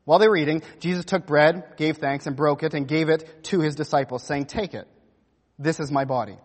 While 0.04 0.20
they 0.20 0.28
were 0.28 0.36
eating, 0.36 0.64
Jesus 0.80 1.06
took 1.06 1.26
bread, 1.26 1.64
gave 1.78 1.98
thanks, 1.98 2.28
and 2.28 2.36
broke 2.36 2.62
it, 2.62 2.74
and 2.74 2.90
gave 2.90 3.08
it 3.08 3.46
to 3.46 3.62
his 3.62 3.76
disciples, 3.76 4.22
saying, 4.24 4.46
Take 4.46 4.74
it. 4.74 4.88
This 5.58 5.80
is 5.80 5.90
my 5.90 6.04
body. 6.04 6.38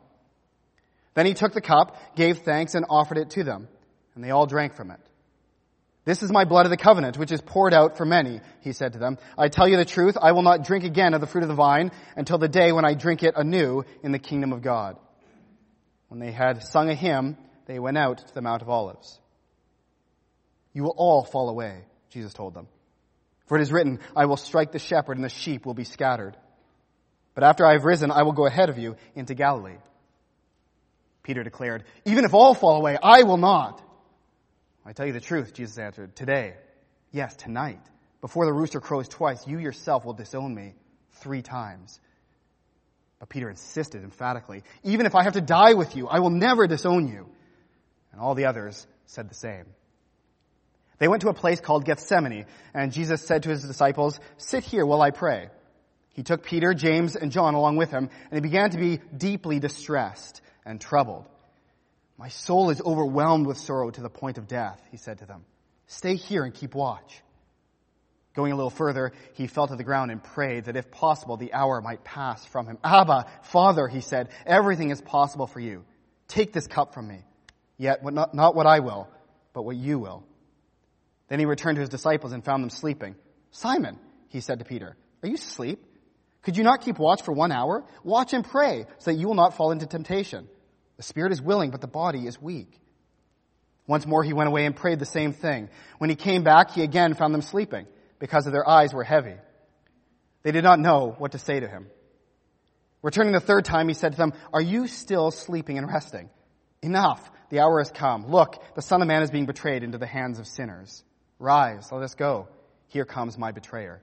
Then 1.15 1.27
he 1.27 1.35
took 1.35 1.53
the 1.53 1.61
cup, 1.61 1.97
gave 2.15 2.39
thanks, 2.39 2.77
and 2.77 2.87
offered 2.89 3.19
it 3.19 3.31
to 3.31 3.43
them, 3.43 3.67
and 4.15 4.23
they 4.23 4.31
all 4.31 4.47
drank 4.47 4.75
from 4.75 4.93
it. 4.93 5.01
This 6.05 6.23
is 6.23 6.33
my 6.33 6.45
blood 6.45 6.67
of 6.67 6.71
the 6.71 6.77
covenant, 6.77 7.17
which 7.17 7.31
is 7.31 7.41
poured 7.41 7.73
out 7.73 7.97
for 7.97 8.05
many, 8.05 8.41
he 8.61 8.73
said 8.73 8.95
to 8.95 8.99
them. 8.99 9.19
I 9.39 9.49
tell 9.49 9.69
you 9.69 9.77
the 9.77 9.85
truth, 9.85 10.17
I 10.21 10.33
will 10.33 10.43
not 10.43 10.65
drink 10.65 10.85
again 10.85 11.15
of 11.15 11.21
the 11.21 11.29
fruit 11.29 11.45
of 11.45 11.49
the 11.49 11.55
vine 11.55 11.93
until 12.17 12.39
the 12.39 12.49
day 12.49 12.73
when 12.73 12.85
I 12.85 12.95
drink 12.95 13.23
it 13.23 13.35
anew 13.37 13.85
in 14.03 14.11
the 14.11 14.19
kingdom 14.19 14.53
of 14.53 14.63
God. 14.63 14.97
When 16.09 16.19
they 16.19 16.33
had 16.33 16.65
sung 16.65 16.91
a 16.91 16.95
hymn, 16.95 17.37
they 17.67 17.79
went 17.79 17.99
out 17.99 18.19
to 18.19 18.35
the 18.35 18.43
Mount 18.43 18.63
of 18.63 18.69
Olives. 18.69 19.21
You 20.73 20.83
will 20.83 20.95
all 20.97 21.23
fall 21.25 21.49
away, 21.49 21.85
Jesus 22.11 22.33
told 22.33 22.55
them. 22.55 22.67
For 23.47 23.57
it 23.57 23.63
is 23.63 23.73
written, 23.73 24.01
I 24.17 24.27
will 24.27 24.37
strike 24.37 24.73
the 24.73 24.79
shepherd 24.81 25.19
and 25.19 25.25
the 25.25 25.29
sheep 25.29 25.65
will 25.65 25.75
be 25.75 25.85
scattered. 25.85 26.37
But 27.35 27.45
after 27.45 27.65
I 27.65 27.73
have 27.73 27.85
risen, 27.85 28.11
I 28.11 28.25
will 28.25 28.33
go 28.33 28.47
ahead 28.47 28.71
of 28.71 28.79
you 28.79 28.97
into 29.15 29.35
Galilee. 29.35 29.79
Peter 31.23 31.45
declared, 31.45 31.85
even 32.05 32.25
if 32.25 32.35
all 32.35 32.55
fall 32.55 32.77
away, 32.77 32.99
I 33.01 33.23
will 33.23 33.37
not. 33.37 33.81
I 34.85 34.93
tell 34.93 35.07
you 35.07 35.13
the 35.13 35.21
truth, 35.21 35.55
Jesus 35.55 35.79
answered, 35.79 36.17
today, 36.17 36.55
yes, 37.13 37.37
tonight, 37.37 37.81
before 38.21 38.47
the 38.47 38.53
rooster 38.53 38.81
crows 38.81 39.09
twice, 39.09 39.47
you 39.47 39.59
yourself 39.59 40.05
will 40.05 40.13
disown 40.13 40.55
me 40.55 40.75
three 41.13 41.43
times. 41.43 42.01
But 43.21 43.29
Peter 43.29 43.49
insisted 43.49 44.03
emphatically, 44.03 44.65
even 44.83 45.07
if 45.07 45.15
I 45.15 45.23
have 45.23 45.35
to 45.35 45.41
die 45.41 45.75
with 45.75 45.97
you, 45.97 46.09
I 46.09 46.19
will 46.19 46.31
never 46.31 46.67
disown 46.67 47.07
you. 47.07 47.29
And 48.11 48.21
all 48.21 48.35
the 48.35 48.47
others 48.47 48.87
said 49.07 49.29
the 49.29 49.35
same. 49.35 49.67
They 50.99 51.09
went 51.09 51.23
to 51.23 51.29
a 51.29 51.35
place 51.35 51.61
called 51.61 51.85
Gethsemane, 51.85 52.47
and 52.75 52.93
Jesus 52.93 53.23
said 53.23 53.45
to 53.45 53.51
his 53.51 53.63
disciples, 53.63 54.19
sit 54.37 54.65
here 54.65 54.85
while 54.85 55.03
I 55.03 55.11
pray. 55.11 55.49
He 56.15 56.23
took 56.23 56.45
Peter, 56.45 56.75
James, 56.75 57.17
and 57.17 57.33
John 57.33 57.55
along 57.55 57.77
with 57.77 57.91
him, 57.91 58.11
and 58.31 58.35
he 58.35 58.41
began 58.41 58.71
to 58.71 58.79
be 58.79 59.01
deeply 59.17 59.59
distressed 59.61 60.41
and 60.65 60.81
troubled. 60.81 61.27
My 62.19 62.29
soul 62.29 62.71
is 62.71 62.81
overwhelmed 62.81 63.47
with 63.47 63.59
sorrow 63.59 63.91
to 63.91 64.01
the 64.01 64.11
point 64.11 64.39
of 64.39 64.47
death, 64.47 64.81
he 64.91 64.97
said 64.97 65.19
to 65.19 65.27
them. 65.27 65.45
Stay 65.87 66.15
here 66.15 66.45
and 66.45 66.55
keep 66.55 66.75
watch. 66.75 67.23
Going 68.35 68.53
a 68.53 68.57
little 68.57 68.71
further, 68.71 69.13
he 69.35 69.47
fell 69.47 69.67
to 69.67 69.77
the 69.77 69.85
ground 69.85 70.11
and 70.11 70.23
prayed 70.23 70.65
that 70.65 70.77
if 70.77 70.91
possible, 70.91 71.37
the 71.37 71.53
hour 71.53 71.83
might 71.83 72.03
pass 72.03 72.45
from 72.47 72.67
him. 72.67 72.79
Abba, 72.83 73.27
Father, 73.43 73.89
he 73.89 74.01
said, 74.01 74.31
everything 74.47 74.91
is 74.91 75.03
possible 75.03 75.47
for 75.47 75.61
you. 75.61 75.85
Take 76.29 76.53
this 76.53 76.67
cup 76.67 76.95
from 76.95 77.09
me. 77.09 77.25
Yet 77.77 78.03
not, 78.05 78.35
not 78.35 78.55
what 78.55 78.67
I 78.67 78.81
will, 78.81 79.09
but 79.53 79.65
what 79.65 79.77
you 79.77 79.99
will. 79.99 80.25
Then 81.29 81.41
he 81.41 81.45
returned 81.45 81.77
to 81.77 81.81
his 81.81 81.91
disciples 81.91 82.33
and 82.33 82.45
found 82.45 82.63
them 82.63 82.71
sleeping. 82.71 83.17
Simon, 83.51 83.99
he 84.29 84.41
said 84.41 84.61
to 84.61 84.65
Peter, 84.65 84.97
are 85.23 85.29
you 85.29 85.35
asleep? 85.35 85.85
Could 86.43 86.57
you 86.57 86.65
not 86.65 86.81
keep 86.81 86.99
watch 86.99 87.23
for 87.23 87.33
one 87.33 87.53
hour? 87.53 87.85
Watch 88.03 88.33
and 88.33 88.45
pray 88.45 88.87
so 88.99 89.11
that 89.11 89.19
you 89.19 89.29
will 89.29 89.35
not 89.35 89.57
fall 89.57 89.73
into 89.73 89.87
temptation. 89.87 90.49
The 90.97 91.03
spirit 91.03 91.33
is 91.33 91.41
willing, 91.43 91.71
but 91.71 91.81
the 91.81 91.87
body 91.87 92.27
is 92.27 92.41
weak. 92.41 92.79
Once 93.87 94.07
more 94.07 94.23
he 94.23 94.33
went 94.33 94.49
away 94.49 94.67
and 94.67 94.77
prayed 94.77 94.99
the 94.99 95.07
same 95.07 95.33
thing. 95.33 95.69
When 95.99 96.11
he 96.11 96.17
came 96.17 96.45
back, 96.45 96.71
he 96.71 96.83
again 96.83 97.15
found 97.15 97.35
them 97.35 97.43
sleeping 97.43 97.87
because 98.19 98.47
of 98.47 98.53
their 98.53 98.69
eyes 98.69 98.95
were 98.95 99.05
heavy. 99.05 99.35
They 100.43 100.53
did 100.53 100.65
not 100.65 100.79
know 100.79 101.15
what 101.19 101.33
to 101.33 101.39
say 101.39 101.59
to 101.59 101.69
him. 101.69 101.89
Returning 103.03 103.33
the 103.33 103.41
third 103.41 103.65
time, 103.65 103.89
he 103.89 103.95
said 103.95 104.13
to 104.13 104.19
them, 104.19 104.33
Are 104.53 104.61
you 104.61 104.87
still 104.87 105.31
sleeping 105.31 105.79
and 105.79 105.89
resting? 105.89 106.31
Enough. 106.83 107.31
The 107.51 107.61
hour 107.61 107.79
has 107.79 107.91
come. 107.91 108.29
Look, 108.31 108.63
the 108.75 108.83
Son 108.83 109.03
of 109.03 109.09
Man 109.09 109.23
is 109.23 109.31
being 109.31 109.47
betrayed 109.47 109.83
into 109.83 109.99
the 109.99 110.07
hands 110.07 110.39
of 110.39 110.47
sinners. 110.47 111.05
Rise, 111.39 111.91
let 111.93 112.03
us 112.03 112.15
go. 112.15 112.49
Here 112.89 113.05
comes 113.05 113.37
my 113.37 113.53
betrayer. 113.53 114.01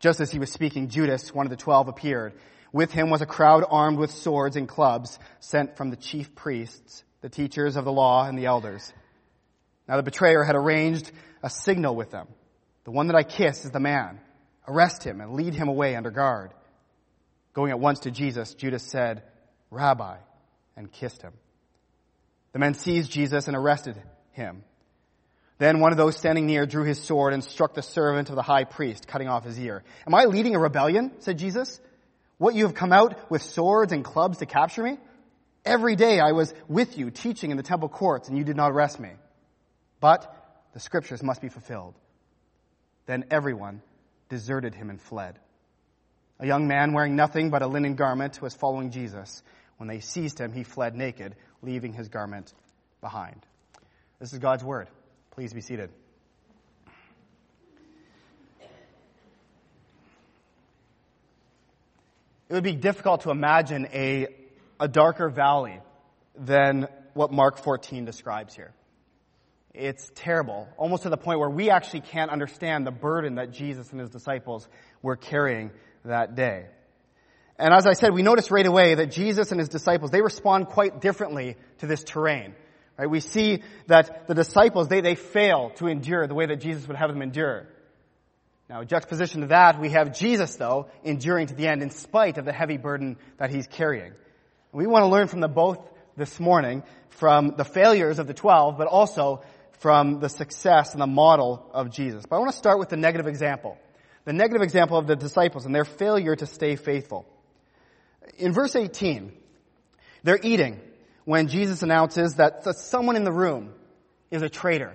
Just 0.00 0.20
as 0.20 0.30
he 0.30 0.38
was 0.38 0.52
speaking, 0.52 0.88
Judas, 0.88 1.32
one 1.32 1.46
of 1.46 1.50
the 1.50 1.56
twelve, 1.56 1.88
appeared. 1.88 2.34
With 2.74 2.90
him 2.90 3.08
was 3.08 3.22
a 3.22 3.26
crowd 3.26 3.64
armed 3.70 3.98
with 3.98 4.10
swords 4.10 4.56
and 4.56 4.68
clubs 4.68 5.16
sent 5.38 5.76
from 5.76 5.90
the 5.90 5.96
chief 5.96 6.34
priests, 6.34 7.04
the 7.20 7.28
teachers 7.28 7.76
of 7.76 7.84
the 7.84 7.92
law, 7.92 8.26
and 8.26 8.36
the 8.36 8.46
elders. 8.46 8.92
Now 9.86 9.96
the 9.96 10.02
betrayer 10.02 10.42
had 10.42 10.56
arranged 10.56 11.12
a 11.40 11.48
signal 11.48 11.94
with 11.94 12.10
them. 12.10 12.26
The 12.82 12.90
one 12.90 13.06
that 13.06 13.14
I 13.14 13.22
kiss 13.22 13.64
is 13.64 13.70
the 13.70 13.78
man. 13.78 14.18
Arrest 14.66 15.04
him 15.04 15.20
and 15.20 15.34
lead 15.34 15.54
him 15.54 15.68
away 15.68 15.94
under 15.94 16.10
guard. 16.10 16.50
Going 17.52 17.70
at 17.70 17.78
once 17.78 18.00
to 18.00 18.10
Jesus, 18.10 18.54
Judas 18.54 18.82
said, 18.82 19.22
Rabbi, 19.70 20.16
and 20.76 20.90
kissed 20.90 21.22
him. 21.22 21.34
The 22.54 22.58
men 22.58 22.74
seized 22.74 23.12
Jesus 23.12 23.46
and 23.46 23.56
arrested 23.56 24.02
him. 24.32 24.64
Then 25.58 25.78
one 25.78 25.92
of 25.92 25.96
those 25.96 26.16
standing 26.16 26.46
near 26.46 26.66
drew 26.66 26.82
his 26.82 27.00
sword 27.00 27.34
and 27.34 27.44
struck 27.44 27.74
the 27.74 27.82
servant 27.82 28.30
of 28.30 28.34
the 28.34 28.42
high 28.42 28.64
priest, 28.64 29.06
cutting 29.06 29.28
off 29.28 29.44
his 29.44 29.60
ear. 29.60 29.84
Am 30.08 30.14
I 30.16 30.24
leading 30.24 30.56
a 30.56 30.58
rebellion? 30.58 31.12
said 31.20 31.38
Jesus. 31.38 31.80
What 32.38 32.54
you 32.54 32.66
have 32.66 32.74
come 32.74 32.92
out 32.92 33.30
with 33.30 33.42
swords 33.42 33.92
and 33.92 34.04
clubs 34.04 34.38
to 34.38 34.46
capture 34.46 34.82
me? 34.82 34.98
Every 35.64 35.96
day 35.96 36.20
I 36.20 36.32
was 36.32 36.52
with 36.68 36.98
you 36.98 37.10
teaching 37.10 37.50
in 37.50 37.56
the 37.56 37.62
temple 37.62 37.88
courts 37.88 38.28
and 38.28 38.36
you 38.36 38.44
did 38.44 38.56
not 38.56 38.70
arrest 38.70 39.00
me. 39.00 39.10
But 40.00 40.30
the 40.74 40.80
scriptures 40.80 41.22
must 41.22 41.40
be 41.40 41.48
fulfilled. 41.48 41.94
Then 43.06 43.24
everyone 43.30 43.82
deserted 44.28 44.74
him 44.74 44.90
and 44.90 45.00
fled. 45.00 45.38
A 46.40 46.46
young 46.46 46.66
man 46.66 46.92
wearing 46.92 47.16
nothing 47.16 47.50
but 47.50 47.62
a 47.62 47.66
linen 47.66 47.94
garment 47.94 48.42
was 48.42 48.54
following 48.54 48.90
Jesus. 48.90 49.42
When 49.76 49.88
they 49.88 50.00
seized 50.00 50.38
him, 50.38 50.52
he 50.52 50.64
fled 50.64 50.94
naked, 50.94 51.36
leaving 51.62 51.92
his 51.92 52.08
garment 52.08 52.52
behind. 53.00 53.46
This 54.18 54.32
is 54.32 54.38
God's 54.38 54.64
word. 54.64 54.88
Please 55.30 55.52
be 55.52 55.60
seated. 55.60 55.90
It 62.54 62.58
would 62.58 62.62
be 62.62 62.76
difficult 62.76 63.22
to 63.22 63.30
imagine 63.30 63.88
a, 63.92 64.28
a 64.78 64.86
darker 64.86 65.28
valley 65.28 65.80
than 66.36 66.86
what 67.12 67.32
Mark 67.32 67.58
14 67.58 68.04
describes 68.04 68.54
here. 68.54 68.72
It's 69.74 70.08
terrible, 70.14 70.68
almost 70.76 71.02
to 71.02 71.08
the 71.08 71.16
point 71.16 71.40
where 71.40 71.50
we 71.50 71.70
actually 71.70 72.02
can't 72.02 72.30
understand 72.30 72.86
the 72.86 72.92
burden 72.92 73.34
that 73.34 73.50
Jesus 73.50 73.90
and 73.90 73.98
his 73.98 74.08
disciples 74.10 74.68
were 75.02 75.16
carrying 75.16 75.72
that 76.04 76.36
day. 76.36 76.66
And 77.58 77.74
as 77.74 77.88
I 77.88 77.94
said, 77.94 78.14
we 78.14 78.22
notice 78.22 78.52
right 78.52 78.66
away 78.66 78.94
that 78.94 79.10
Jesus 79.10 79.50
and 79.50 79.58
his 79.58 79.68
disciples, 79.68 80.12
they 80.12 80.22
respond 80.22 80.68
quite 80.68 81.00
differently 81.00 81.56
to 81.78 81.88
this 81.88 82.04
terrain. 82.04 82.54
Right? 82.96 83.10
We 83.10 83.18
see 83.18 83.64
that 83.88 84.28
the 84.28 84.34
disciples, 84.34 84.86
they, 84.86 85.00
they 85.00 85.16
fail 85.16 85.70
to 85.78 85.88
endure 85.88 86.28
the 86.28 86.36
way 86.36 86.46
that 86.46 86.60
Jesus 86.60 86.86
would 86.86 86.98
have 86.98 87.10
them 87.10 87.20
endure. 87.20 87.66
Now, 88.68 88.80
in 88.80 88.88
juxtaposition 88.88 89.42
to 89.42 89.46
that, 89.48 89.78
we 89.78 89.90
have 89.90 90.16
Jesus, 90.16 90.56
though, 90.56 90.88
enduring 91.02 91.48
to 91.48 91.54
the 91.54 91.66
end 91.66 91.82
in 91.82 91.90
spite 91.90 92.38
of 92.38 92.46
the 92.46 92.52
heavy 92.52 92.78
burden 92.78 93.18
that 93.36 93.50
he's 93.50 93.66
carrying. 93.66 94.12
we 94.72 94.86
want 94.86 95.02
to 95.02 95.08
learn 95.08 95.28
from 95.28 95.40
them 95.40 95.52
both 95.52 95.78
this 96.16 96.40
morning, 96.40 96.82
from 97.10 97.54
the 97.56 97.64
failures 97.64 98.18
of 98.18 98.26
the 98.26 98.34
twelve, 98.34 98.78
but 98.78 98.86
also 98.86 99.42
from 99.80 100.20
the 100.20 100.28
success 100.28 100.92
and 100.92 101.02
the 101.02 101.06
model 101.06 101.70
of 101.74 101.90
Jesus. 101.90 102.24
But 102.28 102.36
I 102.36 102.38
want 102.38 102.52
to 102.52 102.56
start 102.56 102.78
with 102.78 102.88
the 102.88 102.96
negative 102.96 103.26
example. 103.26 103.76
The 104.24 104.32
negative 104.32 104.62
example 104.62 104.96
of 104.96 105.06
the 105.06 105.16
disciples 105.16 105.66
and 105.66 105.74
their 105.74 105.84
failure 105.84 106.34
to 106.34 106.46
stay 106.46 106.76
faithful. 106.76 107.26
In 108.38 108.52
verse 108.52 108.74
18, 108.74 109.32
they're 110.22 110.40
eating 110.42 110.80
when 111.26 111.48
Jesus 111.48 111.82
announces 111.82 112.36
that 112.36 112.64
someone 112.76 113.16
in 113.16 113.24
the 113.24 113.32
room 113.32 113.74
is 114.30 114.40
a 114.40 114.48
traitor. 114.48 114.94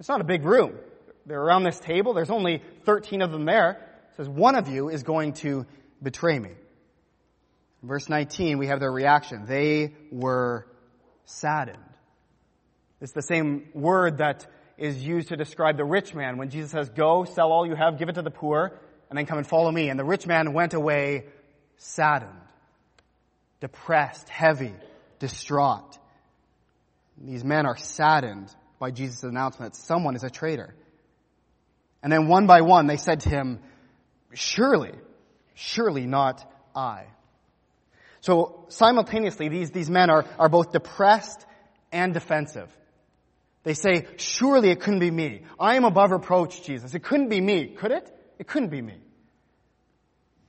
It's 0.00 0.08
not 0.08 0.20
a 0.20 0.24
big 0.24 0.44
room. 0.44 0.72
They're 1.30 1.40
around 1.40 1.62
this 1.62 1.78
table. 1.78 2.12
There's 2.12 2.28
only 2.28 2.60
13 2.86 3.22
of 3.22 3.30
them 3.30 3.44
there. 3.44 3.70
It 4.10 4.16
says, 4.16 4.28
one 4.28 4.56
of 4.56 4.66
you 4.66 4.88
is 4.88 5.04
going 5.04 5.34
to 5.34 5.64
betray 6.02 6.36
me. 6.36 6.50
Verse 7.84 8.08
19, 8.08 8.58
we 8.58 8.66
have 8.66 8.80
their 8.80 8.90
reaction. 8.90 9.44
They 9.46 9.94
were 10.10 10.66
saddened. 11.26 11.78
It's 13.00 13.12
the 13.12 13.22
same 13.22 13.68
word 13.74 14.18
that 14.18 14.44
is 14.76 15.00
used 15.00 15.28
to 15.28 15.36
describe 15.36 15.76
the 15.76 15.84
rich 15.84 16.16
man 16.16 16.36
when 16.36 16.50
Jesus 16.50 16.72
says, 16.72 16.88
go, 16.88 17.24
sell 17.24 17.52
all 17.52 17.64
you 17.64 17.76
have, 17.76 17.96
give 17.96 18.08
it 18.08 18.16
to 18.16 18.22
the 18.22 18.32
poor, 18.32 18.80
and 19.08 19.16
then 19.16 19.24
come 19.24 19.38
and 19.38 19.46
follow 19.46 19.70
me. 19.70 19.88
And 19.88 19.96
the 20.00 20.04
rich 20.04 20.26
man 20.26 20.52
went 20.52 20.74
away 20.74 21.26
saddened, 21.76 22.32
depressed, 23.60 24.28
heavy, 24.28 24.74
distraught. 25.20 25.96
These 27.22 27.44
men 27.44 27.66
are 27.66 27.76
saddened 27.76 28.52
by 28.80 28.90
Jesus' 28.90 29.22
announcement 29.22 29.74
that 29.74 29.78
someone 29.78 30.16
is 30.16 30.24
a 30.24 30.30
traitor. 30.30 30.74
And 32.02 32.12
then 32.12 32.28
one 32.28 32.46
by 32.46 32.62
one 32.62 32.86
they 32.86 32.96
said 32.96 33.20
to 33.20 33.28
him, 33.28 33.60
surely, 34.32 34.92
surely 35.54 36.06
not 36.06 36.44
I. 36.74 37.06
So 38.20 38.66
simultaneously 38.68 39.48
these, 39.48 39.70
these 39.70 39.90
men 39.90 40.10
are, 40.10 40.24
are 40.38 40.48
both 40.48 40.72
depressed 40.72 41.44
and 41.92 42.14
defensive. 42.14 42.68
They 43.62 43.74
say, 43.74 44.06
surely 44.16 44.70
it 44.70 44.80
couldn't 44.80 45.00
be 45.00 45.10
me. 45.10 45.42
I 45.58 45.76
am 45.76 45.84
above 45.84 46.10
reproach, 46.12 46.62
Jesus. 46.62 46.94
It 46.94 47.02
couldn't 47.02 47.28
be 47.28 47.40
me. 47.40 47.66
Could 47.66 47.92
it? 47.92 48.10
It 48.38 48.46
couldn't 48.46 48.70
be 48.70 48.80
me. 48.80 48.96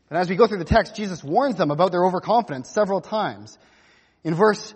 And 0.10 0.18
as 0.18 0.30
we 0.30 0.36
go 0.36 0.48
through 0.48 0.60
the 0.60 0.66
text, 0.66 0.96
Jesus 0.96 1.24
warns 1.24 1.56
them 1.56 1.72
about 1.72 1.92
their 1.92 2.06
overconfidence 2.06 2.70
several 2.70 3.02
times. 3.02 3.58
In 4.24 4.36
verse 4.36 4.74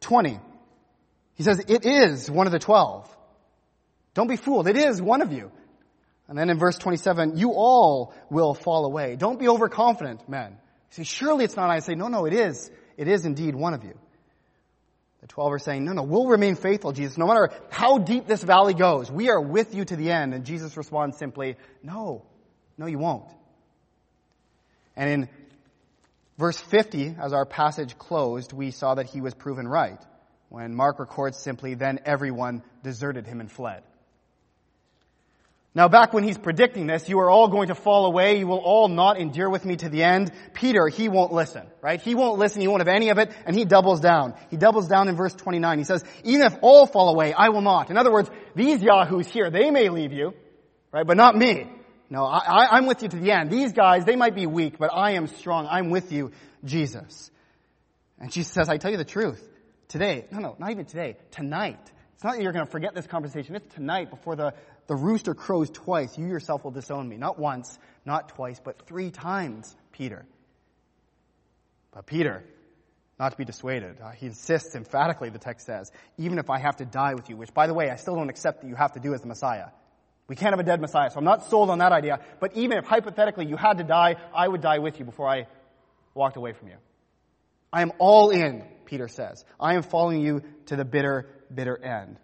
20, 0.00 0.38
he 1.34 1.42
says, 1.42 1.62
it 1.68 1.86
is 1.86 2.30
one 2.30 2.46
of 2.46 2.52
the 2.52 2.58
twelve. 2.58 3.08
Don't 4.14 4.28
be 4.28 4.36
fooled. 4.36 4.66
It 4.66 4.76
is 4.76 5.00
one 5.00 5.22
of 5.22 5.32
you. 5.32 5.52
And 6.28 6.36
then 6.36 6.50
in 6.50 6.58
verse 6.58 6.76
27, 6.76 7.38
you 7.38 7.52
all 7.52 8.14
will 8.30 8.52
fall 8.52 8.84
away. 8.84 9.16
Don't 9.16 9.38
be 9.38 9.48
overconfident, 9.48 10.28
men. 10.28 10.50
You 10.52 10.56
say, 10.90 11.04
surely 11.04 11.44
it's 11.44 11.56
not 11.56 11.70
I. 11.70 11.76
I 11.76 11.78
say, 11.80 11.94
no, 11.94 12.08
no, 12.08 12.26
it 12.26 12.34
is. 12.34 12.70
It 12.98 13.08
is 13.08 13.24
indeed 13.24 13.54
one 13.54 13.72
of 13.72 13.82
you. 13.82 13.98
The 15.20 15.26
twelve 15.26 15.52
are 15.52 15.58
saying, 15.58 15.84
no, 15.84 15.92
no, 15.92 16.02
we'll 16.02 16.26
remain 16.26 16.54
faithful, 16.54 16.92
Jesus. 16.92 17.18
No 17.18 17.26
matter 17.26 17.50
how 17.70 17.98
deep 17.98 18.26
this 18.26 18.42
valley 18.42 18.74
goes, 18.74 19.10
we 19.10 19.30
are 19.30 19.40
with 19.40 19.74
you 19.74 19.84
to 19.84 19.96
the 19.96 20.10
end. 20.10 20.32
And 20.32 20.44
Jesus 20.44 20.76
responds 20.76 21.16
simply, 21.16 21.56
no, 21.82 22.24
no, 22.76 22.86
you 22.86 22.98
won't. 22.98 23.28
And 24.96 25.10
in 25.10 25.28
verse 26.36 26.58
50, 26.58 27.16
as 27.20 27.32
our 27.32 27.46
passage 27.46 27.98
closed, 27.98 28.52
we 28.52 28.70
saw 28.70 28.94
that 28.94 29.06
he 29.06 29.20
was 29.20 29.34
proven 29.34 29.66
right. 29.66 30.00
When 30.50 30.74
Mark 30.74 30.98
records 30.98 31.38
simply, 31.38 31.74
then 31.74 32.00
everyone 32.04 32.62
deserted 32.82 33.26
him 33.26 33.40
and 33.40 33.50
fled. 33.50 33.82
Now 35.74 35.86
back 35.86 36.12
when 36.12 36.24
he's 36.24 36.38
predicting 36.38 36.86
this, 36.86 37.08
you 37.08 37.20
are 37.20 37.30
all 37.30 37.48
going 37.48 37.68
to 37.68 37.74
fall 37.74 38.06
away. 38.06 38.38
You 38.38 38.46
will 38.46 38.58
all 38.58 38.88
not 38.88 39.20
endure 39.20 39.48
with 39.48 39.64
me 39.64 39.76
to 39.76 39.88
the 39.88 40.02
end. 40.02 40.32
Peter, 40.54 40.88
he 40.88 41.08
won't 41.08 41.32
listen, 41.32 41.66
right? 41.82 42.00
He 42.00 42.14
won't 42.14 42.38
listen. 42.38 42.60
He 42.60 42.68
won't 42.68 42.80
have 42.80 42.88
any 42.88 43.10
of 43.10 43.18
it. 43.18 43.30
And 43.46 43.54
he 43.54 43.64
doubles 43.64 44.00
down. 44.00 44.34
He 44.50 44.56
doubles 44.56 44.88
down 44.88 45.08
in 45.08 45.16
verse 45.16 45.34
29. 45.34 45.78
He 45.78 45.84
says, 45.84 46.04
even 46.24 46.46
if 46.46 46.56
all 46.62 46.86
fall 46.86 47.10
away, 47.10 47.32
I 47.32 47.50
will 47.50 47.60
not. 47.60 47.90
In 47.90 47.96
other 47.96 48.12
words, 48.12 48.30
these 48.54 48.82
yahoos 48.82 49.28
here, 49.28 49.50
they 49.50 49.70
may 49.70 49.88
leave 49.88 50.12
you, 50.12 50.34
right? 50.90 51.06
But 51.06 51.16
not 51.16 51.36
me. 51.36 51.70
No, 52.10 52.24
I, 52.24 52.78
am 52.78 52.86
with 52.86 53.02
you 53.02 53.08
to 53.08 53.16
the 53.16 53.32
end. 53.32 53.50
These 53.50 53.72
guys, 53.72 54.06
they 54.06 54.16
might 54.16 54.34
be 54.34 54.46
weak, 54.46 54.78
but 54.78 54.90
I 54.92 55.12
am 55.12 55.26
strong. 55.26 55.68
I'm 55.70 55.90
with 55.90 56.10
you, 56.10 56.32
Jesus. 56.64 57.30
And 58.18 58.32
she 58.32 58.42
says, 58.42 58.70
I 58.70 58.78
tell 58.78 58.90
you 58.90 58.96
the 58.96 59.04
truth. 59.04 59.46
Today, 59.88 60.26
no, 60.30 60.38
no, 60.38 60.56
not 60.58 60.70
even 60.70 60.86
today, 60.86 61.16
tonight. 61.30 61.78
It's 62.14 62.24
not 62.24 62.36
that 62.36 62.42
you're 62.42 62.52
going 62.52 62.64
to 62.64 62.70
forget 62.70 62.94
this 62.94 63.06
conversation. 63.06 63.54
It's 63.56 63.74
tonight 63.74 64.10
before 64.10 64.36
the, 64.36 64.54
the 64.88 64.96
rooster 64.96 65.34
crows 65.34 65.70
twice. 65.70 66.18
You 66.18 66.26
yourself 66.26 66.64
will 66.64 66.72
disown 66.72 67.08
me. 67.08 67.16
Not 67.16 67.38
once, 67.38 67.78
not 68.04 68.30
twice, 68.30 68.60
but 68.62 68.86
three 68.86 69.10
times, 69.10 69.76
Peter. 69.92 70.24
But 71.92 72.06
Peter, 72.06 72.42
not 73.20 73.32
to 73.32 73.38
be 73.38 73.44
dissuaded, 73.44 74.00
uh, 74.00 74.10
he 74.10 74.26
insists 74.26 74.74
emphatically, 74.74 75.30
the 75.30 75.38
text 75.38 75.66
says, 75.66 75.92
even 76.16 76.38
if 76.38 76.50
I 76.50 76.58
have 76.58 76.76
to 76.76 76.86
die 76.86 77.14
with 77.14 77.28
you, 77.28 77.36
which 77.36 77.52
by 77.52 77.66
the 77.66 77.74
way, 77.74 77.90
I 77.90 77.96
still 77.96 78.16
don't 78.16 78.30
accept 78.30 78.62
that 78.62 78.68
you 78.68 78.74
have 78.74 78.92
to 78.92 79.00
do 79.00 79.14
as 79.14 79.20
the 79.20 79.26
Messiah. 79.28 79.66
We 80.26 80.36
can't 80.36 80.52
have 80.52 80.60
a 80.60 80.64
dead 80.64 80.80
Messiah, 80.80 81.10
so 81.10 81.18
I'm 81.18 81.24
not 81.24 81.48
sold 81.48 81.70
on 81.70 81.78
that 81.78 81.92
idea. 81.92 82.20
But 82.40 82.56
even 82.56 82.78
if 82.78 82.84
hypothetically 82.84 83.46
you 83.46 83.56
had 83.56 83.78
to 83.78 83.84
die, 83.84 84.16
I 84.34 84.48
would 84.48 84.60
die 84.60 84.78
with 84.78 84.98
you 84.98 85.04
before 85.04 85.28
I 85.28 85.46
walked 86.14 86.36
away 86.36 86.52
from 86.52 86.68
you. 86.68 86.76
I 87.72 87.82
am 87.82 87.92
all 87.98 88.30
in, 88.30 88.64
Peter 88.86 89.08
says. 89.08 89.44
I 89.60 89.74
am 89.74 89.82
following 89.82 90.20
you 90.20 90.42
to 90.66 90.76
the 90.76 90.84
bitter, 90.84 91.28
bitter 91.54 91.76
end. 91.82 92.18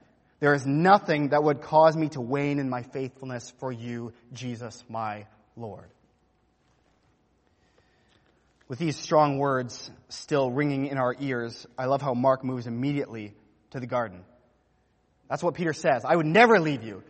There 0.45 0.53
is 0.53 0.67
nothing 0.67 1.31
that 1.31 1.43
would 1.43 1.63
cause 1.63 1.97
me 1.97 2.11
to 2.11 2.21
wane 2.21 2.59
in 2.59 2.69
my 2.69 2.83
faithfulness 2.83 3.51
for 3.61 3.73
you, 3.73 4.13
Jesus, 4.35 4.85
my 4.91 5.25
Lord. 5.57 5.89
With 8.69 8.79
these 8.79 8.95
strong 8.95 9.39
words 9.39 9.91
still 10.11 10.51
ringing 10.51 10.89
in 10.89 10.99
our 10.99 11.17
ears, 11.19 11.67
I 11.79 11.87
love 11.87 12.03
how 12.03 12.13
Mark 12.13 12.45
moves 12.45 12.67
immediately 12.67 13.33
to 13.71 13.81
the 13.81 13.87
garden. 13.87 14.23
That's 15.31 15.43
what 15.43 15.55
Peter 15.55 15.73
says. 15.73 16.05
I 16.05 16.15
would 16.15 16.27
never 16.27 16.61
leave 16.61 16.83
you. 16.83 17.03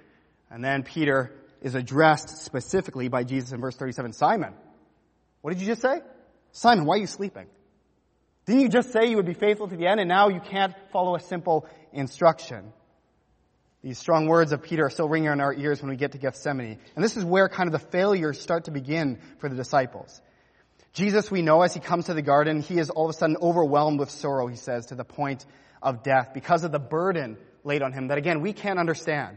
And 0.49 0.63
then 0.63 0.85
Peter 0.85 1.33
is 1.61 1.75
addressed 1.75 2.45
specifically 2.45 3.09
by 3.09 3.25
Jesus 3.25 3.51
in 3.51 3.61
verse 3.61 3.75
37. 3.75 4.13
Simon, 4.13 4.55
what 5.41 5.53
did 5.53 5.61
you 5.61 5.67
just 5.67 5.83
say? 5.83 6.03
Simon, 6.53 6.85
why 6.85 6.95
are 6.95 7.01
you 7.01 7.09
sleeping? 7.09 7.49
Didn't 8.47 8.61
you 8.61 8.69
just 8.69 8.93
say 8.93 9.07
you 9.07 9.17
would 9.17 9.27
be 9.27 9.35
faithful 9.35 9.67
to 9.67 9.77
the 9.77 9.89
end 9.89 9.99
and 9.99 10.09
now 10.09 10.29
you 10.29 10.39
can't 10.39 10.73
follow 10.93 11.17
a 11.17 11.21
simple 11.21 11.67
instruction? 11.93 12.73
These 13.85 13.99
strong 13.99 14.29
words 14.29 14.53
of 14.53 14.63
Peter 14.63 14.87
are 14.87 14.91
still 14.91 15.11
ringing 15.11 15.31
in 15.31 15.43
our 15.43 15.53
ears 15.53 15.83
when 15.83 15.91
we 15.91 15.97
get 15.97 16.13
to 16.13 16.19
Gethsemane. 16.19 16.79
And 16.97 17.05
this 17.05 17.19
is 17.19 17.25
where 17.25 17.51
kind 17.51 17.69
of 17.69 17.73
the 17.73 17.87
failures 17.91 18.41
start 18.41 18.65
to 18.65 18.71
begin 18.71 19.19
for 19.41 19.51
the 19.51 19.57
disciples. 19.57 20.23
Jesus, 20.95 21.31
we 21.31 21.43
know 21.43 21.61
as 21.61 21.75
he 21.75 21.81
comes 21.81 22.07
to 22.07 22.15
the 22.15 22.23
garden, 22.23 22.63
he 22.63 22.79
is 22.79 22.89
all 22.89 23.05
of 23.05 23.11
a 23.11 23.13
sudden 23.13 23.37
overwhelmed 23.43 24.01
with 24.01 24.09
sorrow, 24.09 24.47
he 24.47 24.57
says, 24.57 24.87
to 24.87 24.95
the 24.95 25.05
point 25.05 25.45
of 25.83 26.03
death 26.03 26.31
because 26.33 26.65
of 26.65 26.73
the 26.73 26.79
burden 26.79 27.37
laid 27.63 27.83
on 27.83 27.93
him 27.93 28.09
that 28.09 28.17
again, 28.17 28.41
we 28.41 28.55
can't 28.55 28.79
understand. 28.79 29.37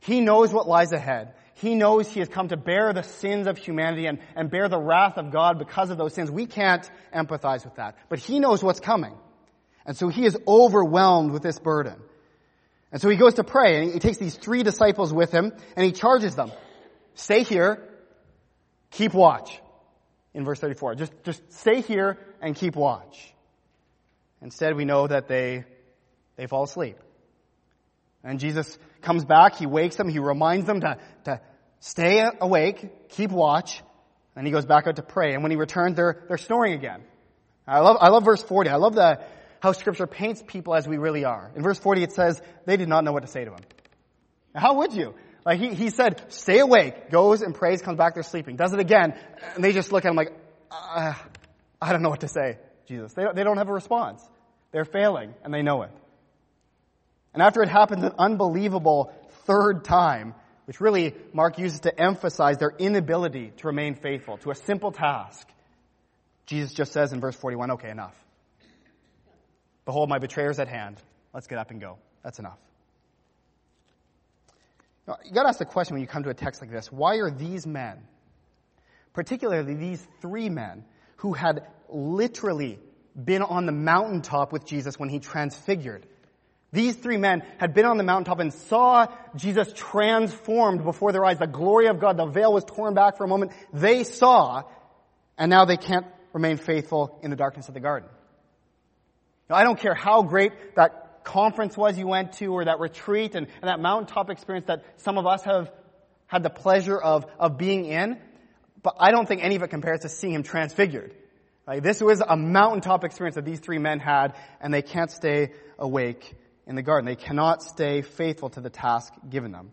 He 0.00 0.22
knows 0.22 0.50
what 0.50 0.66
lies 0.66 0.92
ahead. 0.92 1.34
He 1.56 1.74
knows 1.74 2.08
he 2.08 2.20
has 2.20 2.30
come 2.30 2.48
to 2.48 2.56
bear 2.56 2.94
the 2.94 3.02
sins 3.02 3.46
of 3.46 3.58
humanity 3.58 4.06
and, 4.06 4.18
and 4.34 4.50
bear 4.50 4.70
the 4.70 4.80
wrath 4.80 5.18
of 5.18 5.30
God 5.30 5.58
because 5.58 5.90
of 5.90 5.98
those 5.98 6.14
sins. 6.14 6.30
We 6.30 6.46
can't 6.46 6.90
empathize 7.14 7.66
with 7.66 7.74
that. 7.74 7.98
But 8.08 8.18
he 8.18 8.40
knows 8.40 8.62
what's 8.62 8.80
coming. 8.80 9.14
And 9.84 9.94
so 9.94 10.08
he 10.08 10.24
is 10.24 10.38
overwhelmed 10.48 11.32
with 11.32 11.42
this 11.42 11.58
burden. 11.58 11.96
And 12.94 13.02
so 13.02 13.08
he 13.08 13.16
goes 13.16 13.34
to 13.34 13.44
pray 13.44 13.82
and 13.82 13.92
he 13.92 13.98
takes 13.98 14.18
these 14.18 14.36
three 14.36 14.62
disciples 14.62 15.12
with 15.12 15.32
him 15.32 15.52
and 15.74 15.84
he 15.84 15.90
charges 15.90 16.36
them. 16.36 16.52
Stay 17.14 17.42
here, 17.42 17.82
keep 18.92 19.12
watch. 19.12 19.60
In 20.32 20.44
verse 20.44 20.60
34. 20.60 20.94
Just, 20.94 21.12
just 21.24 21.52
stay 21.52 21.80
here 21.80 22.18
and 22.40 22.54
keep 22.54 22.76
watch. 22.76 23.34
Instead, 24.40 24.76
we 24.76 24.84
know 24.84 25.08
that 25.08 25.26
they, 25.26 25.64
they 26.36 26.46
fall 26.46 26.62
asleep. 26.62 26.96
And 28.22 28.38
Jesus 28.38 28.78
comes 29.02 29.24
back, 29.24 29.56
he 29.56 29.66
wakes 29.66 29.96
them, 29.96 30.08
he 30.08 30.20
reminds 30.20 30.64
them 30.64 30.80
to, 30.82 30.96
to 31.24 31.40
stay 31.80 32.24
awake, 32.40 33.08
keep 33.08 33.32
watch, 33.32 33.82
and 34.36 34.46
he 34.46 34.52
goes 34.52 34.66
back 34.66 34.86
out 34.86 34.96
to 34.96 35.02
pray. 35.02 35.34
And 35.34 35.42
when 35.42 35.50
he 35.50 35.56
returns, 35.56 35.96
they're, 35.96 36.24
they're 36.28 36.38
snoring 36.38 36.74
again. 36.74 37.02
I 37.66 37.80
love, 37.80 37.96
I 38.00 38.10
love 38.10 38.24
verse 38.24 38.42
40. 38.42 38.70
I 38.70 38.76
love 38.76 38.94
the, 38.94 39.20
how 39.64 39.72
scripture 39.72 40.06
paints 40.06 40.42
people 40.46 40.74
as 40.74 40.86
we 40.86 40.98
really 40.98 41.24
are. 41.24 41.50
In 41.56 41.62
verse 41.62 41.78
40 41.78 42.02
it 42.02 42.12
says, 42.12 42.40
they 42.66 42.76
did 42.76 42.86
not 42.86 43.02
know 43.02 43.12
what 43.12 43.22
to 43.22 43.28
say 43.28 43.46
to 43.46 43.50
him. 43.50 43.60
Now, 44.54 44.60
how 44.60 44.74
would 44.74 44.92
you? 44.92 45.14
Like 45.46 45.58
he, 45.58 45.74
he 45.74 45.88
said, 45.88 46.22
stay 46.28 46.58
awake, 46.58 47.10
goes 47.10 47.40
and 47.40 47.54
prays, 47.54 47.80
comes 47.80 47.96
back, 47.96 48.12
they're 48.12 48.22
sleeping. 48.22 48.56
Does 48.56 48.74
it 48.74 48.78
again, 48.78 49.18
and 49.54 49.64
they 49.64 49.72
just 49.72 49.90
look 49.90 50.04
at 50.04 50.10
him 50.10 50.16
like, 50.16 50.32
uh, 50.70 51.14
I 51.80 51.92
don't 51.92 52.02
know 52.02 52.10
what 52.10 52.20
to 52.20 52.28
say, 52.28 52.58
Jesus. 52.86 53.14
They 53.14 53.24
they 53.34 53.42
don't 53.42 53.56
have 53.56 53.70
a 53.70 53.72
response. 53.72 54.22
They're 54.70 54.84
failing, 54.84 55.34
and 55.42 55.52
they 55.52 55.62
know 55.62 55.82
it. 55.82 55.90
And 57.32 57.42
after 57.42 57.62
it 57.62 57.68
happens 57.70 58.04
an 58.04 58.12
unbelievable 58.18 59.14
third 59.46 59.84
time, 59.84 60.34
which 60.66 60.80
really 60.80 61.14
Mark 61.32 61.58
uses 61.58 61.80
to 61.80 62.00
emphasize 62.00 62.58
their 62.58 62.72
inability 62.78 63.52
to 63.58 63.66
remain 63.66 63.94
faithful 63.94 64.36
to 64.38 64.50
a 64.50 64.54
simple 64.54 64.92
task, 64.92 65.48
Jesus 66.46 66.74
just 66.74 66.92
says 66.92 67.12
in 67.14 67.20
verse 67.20 67.36
41, 67.36 67.72
okay, 67.72 67.90
enough. 67.90 68.14
Behold, 69.84 70.08
my 70.08 70.18
betrayer's 70.18 70.58
at 70.58 70.68
hand. 70.68 70.96
Let's 71.32 71.46
get 71.46 71.58
up 71.58 71.70
and 71.70 71.80
go. 71.80 71.98
That's 72.22 72.38
enough. 72.38 72.58
Now, 75.06 75.18
you 75.24 75.32
gotta 75.32 75.48
ask 75.48 75.58
the 75.58 75.66
question 75.66 75.94
when 75.94 76.00
you 76.00 76.06
come 76.06 76.22
to 76.22 76.30
a 76.30 76.34
text 76.34 76.60
like 76.60 76.70
this, 76.70 76.90
why 76.90 77.16
are 77.16 77.30
these 77.30 77.66
men, 77.66 77.98
particularly 79.12 79.74
these 79.74 80.06
three 80.22 80.48
men, 80.48 80.84
who 81.16 81.34
had 81.34 81.66
literally 81.88 82.78
been 83.22 83.42
on 83.42 83.66
the 83.66 83.72
mountaintop 83.72 84.52
with 84.52 84.64
Jesus 84.64 84.98
when 84.98 85.08
he 85.10 85.18
transfigured, 85.18 86.06
these 86.72 86.96
three 86.96 87.18
men 87.18 87.44
had 87.58 87.72
been 87.72 87.84
on 87.84 87.98
the 87.98 88.02
mountaintop 88.02 88.40
and 88.40 88.52
saw 88.52 89.06
Jesus 89.36 89.72
transformed 89.74 90.82
before 90.82 91.12
their 91.12 91.24
eyes. 91.24 91.38
The 91.38 91.46
glory 91.46 91.86
of 91.86 92.00
God, 92.00 92.16
the 92.16 92.26
veil 92.26 92.52
was 92.52 92.64
torn 92.64 92.94
back 92.94 93.16
for 93.16 93.24
a 93.24 93.28
moment. 93.28 93.52
They 93.72 94.02
saw, 94.02 94.64
and 95.38 95.50
now 95.50 95.66
they 95.66 95.76
can't 95.76 96.06
remain 96.32 96.56
faithful 96.56 97.20
in 97.22 97.30
the 97.30 97.36
darkness 97.36 97.68
of 97.68 97.74
the 97.74 97.80
garden. 97.80 98.08
Now, 99.48 99.56
I 99.56 99.64
don't 99.64 99.78
care 99.78 99.94
how 99.94 100.22
great 100.22 100.76
that 100.76 101.24
conference 101.24 101.76
was 101.76 101.98
you 101.98 102.06
went 102.06 102.34
to 102.34 102.46
or 102.46 102.64
that 102.64 102.80
retreat 102.80 103.34
and, 103.34 103.46
and 103.62 103.68
that 103.68 103.80
mountaintop 103.80 104.30
experience 104.30 104.66
that 104.66 104.84
some 104.98 105.18
of 105.18 105.26
us 105.26 105.42
have 105.44 105.70
had 106.26 106.42
the 106.42 106.50
pleasure 106.50 106.98
of, 106.98 107.26
of 107.38 107.58
being 107.58 107.84
in, 107.86 108.18
but 108.82 108.96
I 108.98 109.10
don't 109.10 109.26
think 109.26 109.42
any 109.42 109.56
of 109.56 109.62
it 109.62 109.68
compares 109.68 110.00
to 110.00 110.08
seeing 110.08 110.34
him 110.34 110.42
transfigured. 110.42 111.14
This 111.80 112.00
was 112.00 112.20
a 112.20 112.36
mountaintop 112.36 113.04
experience 113.04 113.36
that 113.36 113.46
these 113.46 113.60
three 113.60 113.78
men 113.78 113.98
had, 113.98 114.34
and 114.60 114.72
they 114.72 114.82
can't 114.82 115.10
stay 115.10 115.52
awake 115.78 116.34
in 116.66 116.76
the 116.76 116.82
garden. 116.82 117.06
They 117.06 117.16
cannot 117.16 117.62
stay 117.62 118.02
faithful 118.02 118.50
to 118.50 118.60
the 118.60 118.68
task 118.68 119.14
given 119.28 119.52
them. 119.52 119.72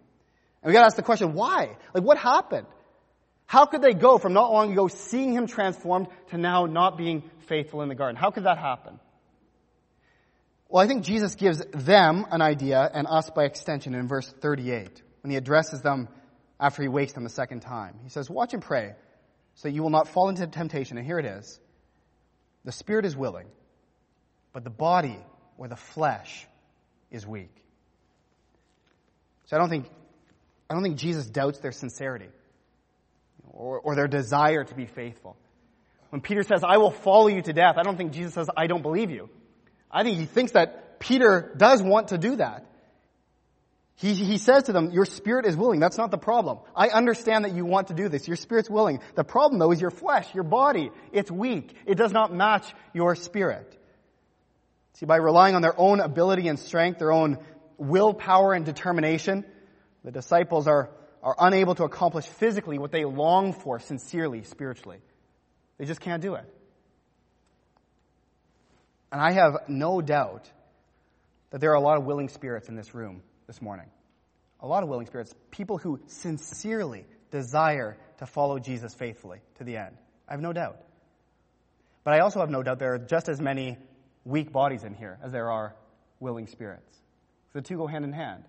And 0.63 0.69
we 0.69 0.73
gotta 0.73 0.85
ask 0.85 0.95
the 0.95 1.01
question, 1.01 1.33
why? 1.33 1.75
Like, 1.93 2.03
what 2.03 2.17
happened? 2.17 2.67
How 3.45 3.65
could 3.65 3.81
they 3.81 3.93
go 3.93 4.17
from 4.17 4.31
not 4.31 4.53
long 4.53 4.71
ago 4.71 4.87
seeing 4.87 5.33
him 5.33 5.47
transformed 5.47 6.07
to 6.29 6.37
now 6.37 6.65
not 6.65 6.97
being 6.97 7.23
faithful 7.47 7.81
in 7.81 7.89
the 7.89 7.95
garden? 7.95 8.15
How 8.15 8.29
could 8.31 8.45
that 8.45 8.57
happen? 8.57 8.99
Well, 10.71 10.81
I 10.81 10.87
think 10.87 11.03
Jesus 11.03 11.35
gives 11.35 11.61
them 11.73 12.25
an 12.31 12.41
idea 12.41 12.89
and 12.93 13.05
us 13.05 13.29
by 13.29 13.43
extension 13.43 13.93
in 13.93 14.07
verse 14.07 14.33
38 14.39 15.01
when 15.21 15.29
he 15.29 15.35
addresses 15.35 15.81
them 15.81 16.07
after 16.61 16.81
he 16.81 16.87
wakes 16.87 17.11
them 17.11 17.25
the 17.25 17.29
second 17.29 17.59
time. 17.59 17.99
He 18.03 18.09
says, 18.09 18.29
watch 18.29 18.53
and 18.53 18.63
pray 18.63 18.93
so 19.55 19.67
you 19.67 19.83
will 19.83 19.89
not 19.89 20.07
fall 20.07 20.29
into 20.29 20.47
temptation. 20.47 20.97
And 20.97 21.05
here 21.05 21.19
it 21.19 21.25
is. 21.25 21.59
The 22.63 22.71
spirit 22.71 23.05
is 23.05 23.17
willing, 23.17 23.47
but 24.53 24.63
the 24.63 24.69
body 24.69 25.17
or 25.57 25.67
the 25.67 25.75
flesh 25.75 26.47
is 27.11 27.27
weak. 27.27 27.53
So 29.47 29.57
I 29.57 29.59
don't 29.59 29.69
think, 29.69 29.89
I 30.69 30.73
don't 30.73 30.83
think 30.83 30.97
Jesus 30.97 31.25
doubts 31.25 31.59
their 31.59 31.73
sincerity 31.73 32.29
or, 33.49 33.77
or 33.77 33.95
their 33.95 34.07
desire 34.07 34.63
to 34.63 34.73
be 34.73 34.85
faithful. 34.85 35.35
When 36.11 36.21
Peter 36.21 36.43
says, 36.43 36.63
I 36.63 36.77
will 36.77 36.91
follow 36.91 37.27
you 37.27 37.41
to 37.41 37.51
death, 37.51 37.75
I 37.77 37.83
don't 37.83 37.97
think 37.97 38.13
Jesus 38.13 38.35
says, 38.35 38.49
I 38.55 38.67
don't 38.67 38.83
believe 38.83 39.11
you. 39.11 39.29
I 39.91 40.03
think 40.03 40.17
he 40.17 40.25
thinks 40.25 40.53
that 40.53 40.99
Peter 40.99 41.53
does 41.57 41.81
want 41.81 42.09
to 42.09 42.17
do 42.17 42.37
that. 42.37 42.65
He, 43.95 44.15
he 44.15 44.39
says 44.39 44.63
to 44.63 44.73
them, 44.73 44.89
your 44.91 45.05
spirit 45.05 45.45
is 45.45 45.55
willing. 45.55 45.79
That's 45.79 45.97
not 45.97 46.09
the 46.09 46.17
problem. 46.17 46.59
I 46.75 46.89
understand 46.89 47.45
that 47.45 47.53
you 47.53 47.65
want 47.65 47.89
to 47.89 47.93
do 47.93 48.09
this. 48.09 48.27
Your 48.27 48.37
spirit's 48.37 48.69
willing. 48.69 48.99
The 49.15 49.23
problem 49.23 49.59
though 49.59 49.71
is 49.71 49.79
your 49.79 49.91
flesh, 49.91 50.33
your 50.33 50.43
body. 50.43 50.89
It's 51.11 51.29
weak. 51.29 51.75
It 51.85 51.95
does 51.95 52.11
not 52.11 52.33
match 52.33 52.65
your 52.93 53.15
spirit. 53.15 53.77
See, 54.93 55.05
by 55.05 55.17
relying 55.17 55.55
on 55.55 55.61
their 55.61 55.79
own 55.79 55.99
ability 55.99 56.47
and 56.47 56.57
strength, 56.59 56.97
their 56.97 57.11
own 57.11 57.37
willpower 57.77 58.53
and 58.53 58.65
determination, 58.65 59.45
the 60.03 60.11
disciples 60.11 60.67
are, 60.67 60.89
are 61.21 61.35
unable 61.39 61.75
to 61.75 61.83
accomplish 61.83 62.25
physically 62.25 62.79
what 62.79 62.91
they 62.91 63.05
long 63.05 63.53
for 63.53 63.79
sincerely, 63.79 64.43
spiritually. 64.43 64.97
They 65.77 65.85
just 65.85 66.01
can't 66.01 66.21
do 66.23 66.35
it. 66.35 66.45
And 69.11 69.19
I 69.21 69.31
have 69.33 69.67
no 69.67 70.01
doubt 70.01 70.49
that 71.49 71.59
there 71.59 71.71
are 71.71 71.75
a 71.75 71.81
lot 71.81 71.97
of 71.97 72.05
willing 72.05 72.29
spirits 72.29 72.69
in 72.69 72.75
this 72.75 72.95
room 72.95 73.21
this 73.47 73.61
morning. 73.61 73.87
A 74.61 74.67
lot 74.67 74.83
of 74.83 74.89
willing 74.89 75.05
spirits. 75.05 75.33
People 75.49 75.77
who 75.77 75.99
sincerely 76.07 77.05
desire 77.29 77.97
to 78.19 78.25
follow 78.25 78.59
Jesus 78.59 78.93
faithfully 78.93 79.39
to 79.57 79.63
the 79.63 79.77
end. 79.77 79.97
I 80.27 80.33
have 80.33 80.41
no 80.41 80.53
doubt. 80.53 80.77
But 82.03 82.13
I 82.13 82.19
also 82.19 82.39
have 82.39 82.49
no 82.49 82.63
doubt 82.63 82.79
there 82.79 82.93
are 82.93 82.99
just 82.99 83.27
as 83.27 83.41
many 83.41 83.77
weak 84.23 84.51
bodies 84.51 84.83
in 84.83 84.93
here 84.93 85.17
as 85.23 85.31
there 85.31 85.51
are 85.51 85.75
willing 86.19 86.47
spirits. 86.47 86.97
The 87.53 87.61
two 87.61 87.77
go 87.77 87.87
hand 87.87 88.05
in 88.05 88.13
hand. 88.13 88.43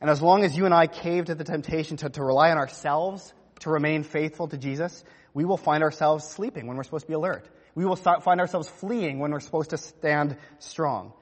And 0.00 0.10
as 0.10 0.20
long 0.20 0.44
as 0.44 0.56
you 0.56 0.66
and 0.66 0.74
I 0.74 0.86
cave 0.86 1.26
to 1.26 1.34
the 1.34 1.44
temptation 1.44 1.96
to, 1.98 2.10
to 2.10 2.22
rely 2.22 2.50
on 2.50 2.58
ourselves 2.58 3.32
to 3.60 3.70
remain 3.70 4.04
faithful 4.04 4.48
to 4.48 4.58
Jesus, 4.58 5.02
we 5.34 5.44
will 5.44 5.56
find 5.56 5.82
ourselves 5.82 6.24
sleeping 6.24 6.66
when 6.66 6.76
we're 6.76 6.84
supposed 6.84 7.06
to 7.06 7.08
be 7.08 7.14
alert 7.14 7.48
we 7.78 7.84
will 7.84 7.94
find 7.94 8.40
ourselves 8.40 8.68
fleeing 8.68 9.20
when 9.20 9.30
we're 9.30 9.38
supposed 9.38 9.70
to 9.70 9.76
stand 9.78 10.36
strong. 10.58 11.12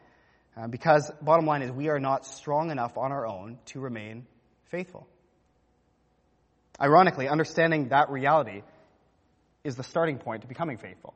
Uh, 0.56 0.66
because 0.66 1.12
bottom 1.20 1.44
line 1.44 1.60
is 1.60 1.70
we 1.70 1.90
are 1.90 2.00
not 2.00 2.24
strong 2.24 2.70
enough 2.70 2.96
on 2.96 3.12
our 3.12 3.26
own 3.26 3.58
to 3.66 3.78
remain 3.78 4.26
faithful. 4.70 5.06
Ironically, 6.80 7.28
understanding 7.28 7.90
that 7.90 8.08
reality 8.08 8.62
is 9.64 9.76
the 9.76 9.82
starting 9.82 10.16
point 10.16 10.42
to 10.42 10.48
becoming 10.48 10.78
faithful. 10.78 11.12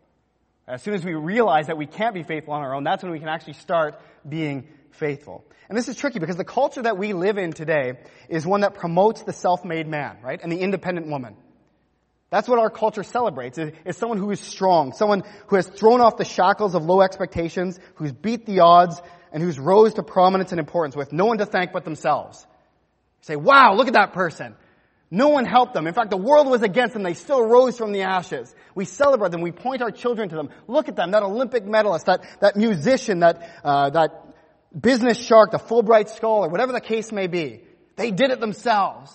As 0.68 0.82
soon 0.82 0.92
as 0.92 1.06
we 1.06 1.14
realize 1.14 1.68
that 1.68 1.78
we 1.78 1.86
can't 1.86 2.12
be 2.12 2.22
faithful 2.22 2.52
on 2.52 2.60
our 2.60 2.74
own, 2.74 2.84
that's 2.84 3.02
when 3.02 3.10
we 3.10 3.18
can 3.18 3.28
actually 3.28 3.54
start 3.54 3.98
being 4.28 4.68
faithful. 4.90 5.46
And 5.70 5.78
this 5.78 5.88
is 5.88 5.96
tricky 5.96 6.18
because 6.18 6.36
the 6.36 6.44
culture 6.44 6.82
that 6.82 6.98
we 6.98 7.14
live 7.14 7.38
in 7.38 7.54
today 7.54 7.94
is 8.28 8.46
one 8.46 8.60
that 8.60 8.74
promotes 8.74 9.22
the 9.22 9.32
self-made 9.32 9.88
man, 9.88 10.18
right? 10.22 10.38
And 10.42 10.52
the 10.52 10.60
independent 10.60 11.06
woman. 11.06 11.34
That's 12.30 12.48
what 12.48 12.60
our 12.60 12.70
culture 12.70 13.02
celebrates, 13.02 13.58
is, 13.58 13.96
someone 13.96 14.18
who 14.18 14.30
is 14.30 14.40
strong, 14.40 14.92
someone 14.92 15.24
who 15.48 15.56
has 15.56 15.66
thrown 15.66 16.00
off 16.00 16.16
the 16.16 16.24
shackles 16.24 16.76
of 16.76 16.84
low 16.84 17.00
expectations, 17.00 17.78
who's 17.96 18.12
beat 18.12 18.46
the 18.46 18.60
odds, 18.60 19.02
and 19.32 19.42
who's 19.42 19.58
rose 19.58 19.94
to 19.94 20.04
prominence 20.04 20.52
and 20.52 20.60
importance 20.60 20.94
with 20.94 21.12
no 21.12 21.26
one 21.26 21.38
to 21.38 21.46
thank 21.46 21.72
but 21.72 21.84
themselves. 21.84 22.46
Say, 23.22 23.36
wow, 23.36 23.74
look 23.74 23.88
at 23.88 23.94
that 23.94 24.12
person. 24.12 24.54
No 25.10 25.28
one 25.28 25.44
helped 25.44 25.74
them. 25.74 25.88
In 25.88 25.94
fact, 25.94 26.10
the 26.10 26.16
world 26.16 26.46
was 26.46 26.62
against 26.62 26.94
them. 26.94 27.02
They 27.02 27.14
still 27.14 27.44
rose 27.44 27.76
from 27.76 27.90
the 27.90 28.02
ashes. 28.02 28.54
We 28.76 28.84
celebrate 28.84 29.32
them. 29.32 29.40
We 29.40 29.50
point 29.50 29.82
our 29.82 29.90
children 29.90 30.28
to 30.28 30.36
them. 30.36 30.50
Look 30.68 30.88
at 30.88 30.94
them. 30.94 31.10
That 31.10 31.24
Olympic 31.24 31.66
medalist, 31.66 32.06
that, 32.06 32.24
that 32.40 32.56
musician, 32.56 33.20
that, 33.20 33.60
uh, 33.64 33.90
that 33.90 34.24
business 34.78 35.18
shark, 35.18 35.50
the 35.50 35.58
Fulbright 35.58 36.10
scholar, 36.10 36.48
whatever 36.48 36.72
the 36.72 36.80
case 36.80 37.10
may 37.10 37.26
be. 37.26 37.64
They 37.96 38.12
did 38.12 38.30
it 38.30 38.38
themselves. 38.38 39.12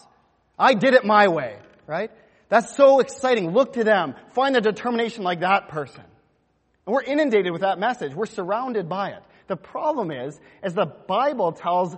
I 0.60 0.74
did 0.74 0.94
it 0.94 1.06
my 1.06 1.30
way, 1.30 1.58
right? 1.88 2.12
That's 2.56 2.74
so 2.74 3.02
exciting. 3.02 3.52
Look 3.52 3.74
to 3.74 3.84
them. 3.84 4.16
Find 4.30 4.56
a 4.56 4.62
determination 4.62 5.26
like 5.26 5.42
that 5.42 5.68
person. 5.68 6.06
And 6.86 6.94
we're 6.94 7.04
inundated 7.04 7.52
with 7.52 7.64
that 7.64 7.80
message. 7.80 8.16
We're 8.16 8.28
surrounded 8.28 8.88
by 8.88 9.10
it. 9.10 9.22
The 9.48 9.58
problem 9.58 10.10
is, 10.10 10.40
as 10.64 10.74
the 10.74 10.86
Bible 10.86 11.52
tells 11.52 11.98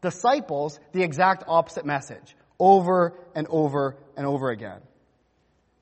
disciples 0.00 0.80
the 0.90 1.04
exact 1.04 1.44
opposite 1.46 1.86
message 1.86 2.34
over 2.58 3.16
and 3.36 3.46
over 3.48 3.96
and 4.16 4.26
over 4.26 4.50
again. 4.50 4.80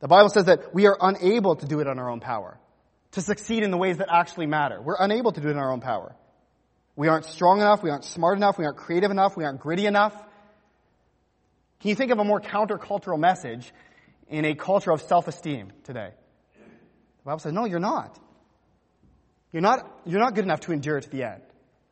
The 0.01 0.09
Bible 0.09 0.29
says 0.29 0.44
that 0.44 0.75
we 0.75 0.87
are 0.88 0.98
unable 1.01 1.57
to 1.57 1.64
do 1.64 1.81
it 1.81 1.87
on 1.87 1.98
our 1.98 2.11
own 2.11 2.20
power, 2.20 2.59
to 3.12 3.22
succeed 3.22 3.62
in 3.62 3.70
the 3.70 3.79
ways 3.79 3.96
that 3.96 4.09
actually 4.12 4.44
matter. 4.44 4.79
We're 4.83 5.01
unable 5.01 5.33
to 5.33 5.40
do 5.40 5.48
it 5.48 5.53
in 5.53 5.57
our 5.57 5.72
own 5.72 5.81
power. 5.81 6.14
We 6.96 7.09
aren't 7.09 7.25
strong 7.25 7.62
enough, 7.62 7.83
we 7.83 7.88
aren't 7.88 8.05
smart 8.05 8.37
enough, 8.37 8.59
we 8.59 8.66
aren't 8.66 8.77
creative 8.77 9.11
enough, 9.11 9.38
we 9.38 9.44
aren't 9.44 9.61
gritty 9.61 9.87
enough. 9.87 10.12
Can 11.81 11.88
you 11.88 11.94
think 11.94 12.12
of 12.12 12.18
a 12.18 12.25
more 12.25 12.42
countercultural 12.42 13.18
message 13.18 13.72
in 14.33 14.45
a 14.45 14.55
culture 14.55 14.90
of 14.90 15.03
self-esteem 15.03 15.73
today? 15.85 16.11
The 16.55 17.25
Bible 17.25 17.38
says, 17.38 17.53
no, 17.53 17.66
you're 17.66 17.79
not. 17.79 18.18
You're 19.53 19.62
not, 19.62 19.88
you're 20.07 20.21
not 20.21 20.35
good 20.35 20.45
enough 20.45 20.61
to 20.61 20.73
endure 20.73 20.99
to 20.99 21.09
the 21.09 21.23
end. 21.23 21.42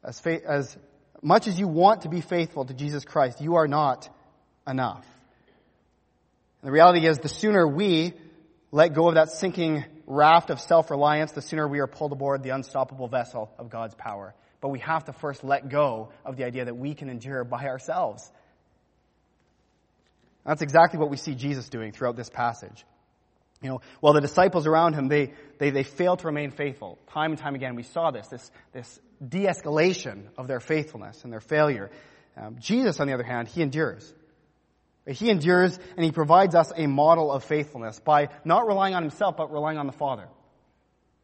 As, 0.03 0.21
as 0.27 0.77
much 1.23 1.47
as 1.47 1.59
you 1.59 1.69
want 1.69 2.03
to 2.03 2.09
be 2.09 2.23
faithful 2.23 2.65
to 2.65 2.75
Jesus 2.75 3.05
Christ, 3.05 3.41
you 3.41 3.57
are 3.57 3.69
not 3.69 4.09
enough. 4.67 5.07
And 6.63 6.69
the 6.69 6.73
reality 6.73 7.07
is, 7.07 7.19
the 7.19 7.29
sooner 7.29 7.69
we 7.69 8.15
let 8.73 8.95
go 8.95 9.09
of 9.09 9.15
that 9.15 9.31
sinking 9.31 9.85
raft 10.07 10.51
of 10.51 10.61
self-reliance, 10.61 11.33
the 11.33 11.43
sooner 11.43 11.69
we 11.69 11.81
are 11.81 11.87
pulled 11.87 12.13
aboard 12.13 12.43
the 12.43 12.51
unstoppable 12.51 13.09
vessel 13.09 13.51
of 13.59 13.69
God's 13.71 13.95
power. 13.95 14.35
But 14.61 14.71
we 14.71 14.79
have 14.81 15.05
to 15.05 15.13
first 15.13 15.45
let 15.45 15.69
go 15.69 16.11
of 16.25 16.37
the 16.37 16.45
idea 16.45 16.65
that 16.65 16.77
we 16.77 16.95
can 16.95 17.09
endure 17.11 17.45
by 17.45 17.67
ourselves. 17.67 18.31
That's 20.51 20.63
exactly 20.63 20.99
what 20.99 21.11
we 21.11 21.17
see 21.17 21.37
Jesus 21.37 21.69
doing 21.69 21.93
throughout 21.93 22.17
this 22.17 22.29
passage. 22.29 22.85
You 23.63 23.69
know, 23.69 23.81
while 24.01 24.15
the 24.15 24.21
disciples 24.21 24.67
around 24.67 24.95
him, 24.95 25.07
they, 25.07 25.33
they, 25.59 25.71
they 25.71 25.85
fail 25.85 26.17
to 26.17 26.27
remain 26.27 26.51
faithful. 26.51 26.99
Time 27.13 27.31
and 27.31 27.41
time 27.41 27.55
again, 27.55 27.77
we 27.77 27.85
saw 27.85 28.11
this, 28.11 28.27
this, 28.27 28.51
this 28.73 29.01
de-escalation 29.25 30.25
of 30.37 30.49
their 30.49 30.59
faithfulness 30.59 31.23
and 31.23 31.33
their 31.33 31.39
failure. 31.41 31.89
Um, 32.37 32.57
Jesus, 32.59 32.99
on 32.99 33.07
the 33.07 33.13
other 33.15 33.23
hand, 33.23 33.47
he 33.47 33.63
endures. 33.63 34.13
He 35.07 35.31
endures 35.31 35.79
and 35.97 36.05
he 36.05 36.11
provides 36.11 36.57
us 36.57 36.73
a 36.75 36.89
model 36.89 37.31
of 37.31 37.45
faithfulness 37.45 38.01
by 38.01 38.31
not 38.45 38.67
relying 38.67 38.97
on 38.97 39.05
himself, 39.05 39.37
but 39.37 39.53
relying 39.53 39.79
on 39.79 39.87
the 39.87 39.93
Father. 39.93 40.27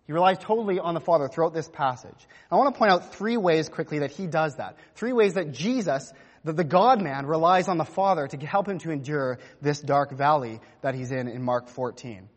He 0.06 0.12
relies 0.12 0.38
totally 0.38 0.78
on 0.78 0.94
the 0.94 1.00
Father 1.00 1.26
throughout 1.26 1.52
this 1.52 1.68
passage. 1.68 2.28
I 2.48 2.54
want 2.54 2.72
to 2.72 2.78
point 2.78 2.92
out 2.92 3.16
three 3.16 3.36
ways 3.36 3.68
quickly 3.68 3.98
that 3.98 4.12
he 4.12 4.28
does 4.28 4.54
that. 4.58 4.76
Three 4.94 5.12
ways 5.12 5.34
that 5.34 5.50
Jesus, 5.50 6.12
that 6.46 6.56
the 6.56 6.64
God 6.64 7.02
man, 7.02 7.26
relies 7.26 7.68
on 7.68 7.76
the 7.76 7.84
Father 7.84 8.26
to 8.26 8.46
help 8.46 8.68
him 8.68 8.78
to 8.78 8.90
endure 8.90 9.38
this 9.60 9.80
dark 9.80 10.12
valley 10.12 10.60
that 10.80 10.94
he's 10.94 11.10
in 11.10 11.28
in 11.28 11.42
Mark 11.42 11.68
14. 11.68 12.28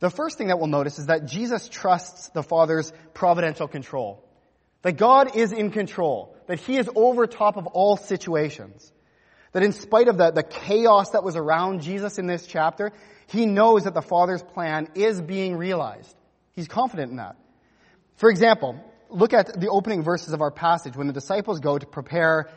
The 0.00 0.10
first 0.10 0.38
thing 0.38 0.48
that 0.48 0.58
we'll 0.58 0.66
notice 0.66 0.98
is 0.98 1.06
that 1.06 1.26
Jesus 1.26 1.68
trusts 1.68 2.28
the 2.28 2.42
Father's 2.42 2.92
providential 3.12 3.68
control. 3.68 4.22
That 4.82 4.92
God 4.92 5.36
is 5.36 5.52
in 5.52 5.70
control. 5.70 6.36
That 6.46 6.58
He 6.60 6.76
is 6.76 6.90
over 6.94 7.26
top 7.26 7.56
of 7.56 7.66
all 7.66 7.96
situations. 7.96 8.92
That 9.52 9.62
in 9.62 9.72
spite 9.72 10.08
of 10.08 10.18
the, 10.18 10.30
the 10.30 10.42
chaos 10.42 11.10
that 11.10 11.22
was 11.22 11.36
around 11.36 11.82
Jesus 11.82 12.18
in 12.18 12.26
this 12.26 12.46
chapter, 12.46 12.92
He 13.28 13.46
knows 13.46 13.84
that 13.84 13.94
the 13.94 14.02
Father's 14.02 14.42
plan 14.42 14.88
is 14.94 15.20
being 15.22 15.56
realized. 15.56 16.14
He's 16.52 16.68
confident 16.68 17.10
in 17.10 17.16
that. 17.16 17.36
For 18.16 18.28
example, 18.30 18.78
look 19.08 19.32
at 19.32 19.58
the 19.58 19.68
opening 19.68 20.02
verses 20.02 20.32
of 20.32 20.40
our 20.40 20.50
passage 20.50 20.96
when 20.96 21.06
the 21.06 21.12
disciples 21.12 21.60
go 21.60 21.78
to 21.78 21.86
prepare 21.86 22.50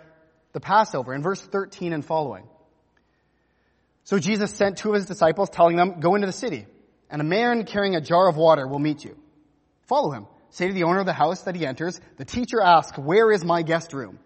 the 0.54 0.60
Passover 0.60 1.14
in 1.14 1.22
verse 1.22 1.42
13 1.42 1.94
and 1.94 2.06
following. 2.06 2.48
So 4.04 4.20
Jesus 4.20 4.52
sent 4.52 4.78
two 4.78 4.90
of 4.90 4.96
his 4.96 5.06
disciples 5.06 5.50
telling 5.50 5.76
them, 5.76 6.00
go 6.00 6.16
into 6.16 6.28
the 6.28 6.34
city 6.34 6.66
and 7.10 7.22
a 7.22 7.26
man 7.26 7.66
carrying 7.66 7.96
a 7.96 8.02
jar 8.02 8.28
of 8.28 8.38
water 8.38 8.68
will 8.68 8.80
meet 8.80 9.04
you. 9.04 9.18
Follow 9.88 10.12
him. 10.12 10.28
Say 10.50 10.68
to 10.68 10.74
the 10.74 10.84
owner 10.84 11.00
of 11.00 11.06
the 11.06 11.14
house 11.14 11.44
that 11.44 11.56
he 11.56 11.66
enters, 11.66 12.00
the 12.18 12.26
teacher 12.26 12.62
asks, 12.62 12.98
where 12.98 13.32
is 13.32 13.44
my 13.44 13.64
guest 13.64 13.94
room 13.94 14.20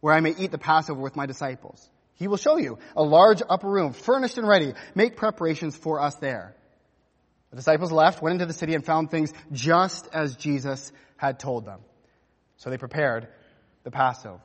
where 0.00 0.14
I 0.14 0.20
may 0.20 0.34
eat 0.36 0.50
the 0.50 0.58
Passover 0.58 1.00
with 1.00 1.16
my 1.16 1.26
disciples? 1.26 1.88
He 2.14 2.28
will 2.28 2.38
show 2.38 2.56
you 2.56 2.78
a 2.96 3.02
large 3.02 3.42
upper 3.46 3.68
room, 3.68 3.92
furnished 3.92 4.38
and 4.38 4.48
ready. 4.48 4.72
Make 4.94 5.16
preparations 5.16 5.76
for 5.76 6.00
us 6.00 6.14
there. 6.16 6.56
The 7.50 7.56
disciples 7.56 7.92
left, 7.92 8.22
went 8.22 8.34
into 8.34 8.46
the 8.46 8.52
city, 8.52 8.74
and 8.74 8.84
found 8.84 9.10
things 9.10 9.32
just 9.52 10.08
as 10.12 10.34
Jesus 10.36 10.92
had 11.16 11.38
told 11.38 11.66
them. 11.66 11.80
So 12.56 12.70
they 12.70 12.78
prepared 12.78 13.28
the 13.84 13.90
Passover. 13.90 14.40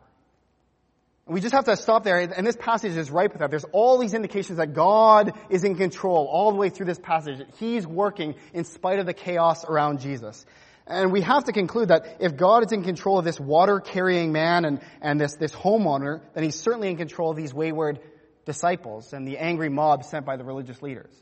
We 1.27 1.39
just 1.39 1.53
have 1.53 1.65
to 1.65 1.77
stop 1.77 2.03
there, 2.03 2.19
and 2.19 2.45
this 2.45 2.57
passage 2.57 2.97
is 2.97 3.11
ripe 3.11 3.31
with 3.31 3.39
that. 3.39 3.51
There's 3.51 3.65
all 3.71 3.99
these 3.99 4.13
indications 4.13 4.57
that 4.57 4.73
God 4.73 5.33
is 5.49 5.63
in 5.63 5.75
control 5.75 6.27
all 6.29 6.51
the 6.51 6.57
way 6.57 6.69
through 6.69 6.87
this 6.87 6.99
passage. 6.99 7.45
He's 7.57 7.85
working 7.85 8.35
in 8.53 8.65
spite 8.65 8.99
of 8.99 9.05
the 9.05 9.13
chaos 9.13 9.63
around 9.63 9.99
Jesus. 9.99 10.45
And 10.87 11.11
we 11.11 11.21
have 11.21 11.45
to 11.45 11.53
conclude 11.53 11.89
that 11.89 12.17
if 12.19 12.35
God 12.35 12.65
is 12.65 12.71
in 12.71 12.83
control 12.83 13.19
of 13.19 13.23
this 13.23 13.39
water-carrying 13.39 14.31
man 14.31 14.65
and, 14.65 14.81
and 14.99 15.21
this, 15.21 15.35
this 15.35 15.53
homeowner, 15.53 16.21
then 16.33 16.43
he's 16.43 16.55
certainly 16.55 16.89
in 16.89 16.97
control 16.97 17.29
of 17.29 17.37
these 17.37 17.53
wayward 17.53 17.99
disciples 18.45 19.13
and 19.13 19.25
the 19.25 19.37
angry 19.37 19.69
mob 19.69 20.03
sent 20.03 20.25
by 20.25 20.37
the 20.37 20.43
religious 20.43 20.81
leaders. 20.81 21.13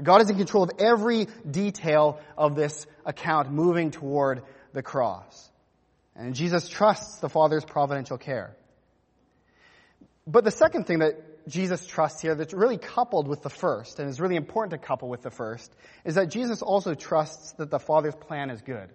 God 0.00 0.20
is 0.20 0.30
in 0.30 0.36
control 0.36 0.64
of 0.64 0.70
every 0.78 1.28
detail 1.48 2.20
of 2.36 2.54
this 2.54 2.86
account 3.06 3.50
moving 3.50 3.90
toward 3.90 4.42
the 4.74 4.82
cross. 4.82 5.50
And 6.14 6.34
Jesus 6.34 6.68
trusts 6.68 7.20
the 7.20 7.28
Father's 7.28 7.64
providential 7.64 8.18
care. 8.18 8.54
But 10.26 10.44
the 10.44 10.50
second 10.50 10.86
thing 10.86 11.00
that 11.00 11.48
Jesus 11.48 11.84
trusts 11.86 12.22
here 12.22 12.34
that's 12.34 12.54
really 12.54 12.78
coupled 12.78 13.28
with 13.28 13.42
the 13.42 13.50
first, 13.50 13.98
and 13.98 14.08
is 14.08 14.20
really 14.20 14.36
important 14.36 14.70
to 14.70 14.86
couple 14.86 15.08
with 15.08 15.22
the 15.22 15.30
first, 15.30 15.74
is 16.04 16.14
that 16.14 16.30
Jesus 16.30 16.62
also 16.62 16.94
trusts 16.94 17.52
that 17.52 17.70
the 17.70 17.78
Father's 17.78 18.14
plan 18.14 18.50
is 18.50 18.62
good. 18.62 18.88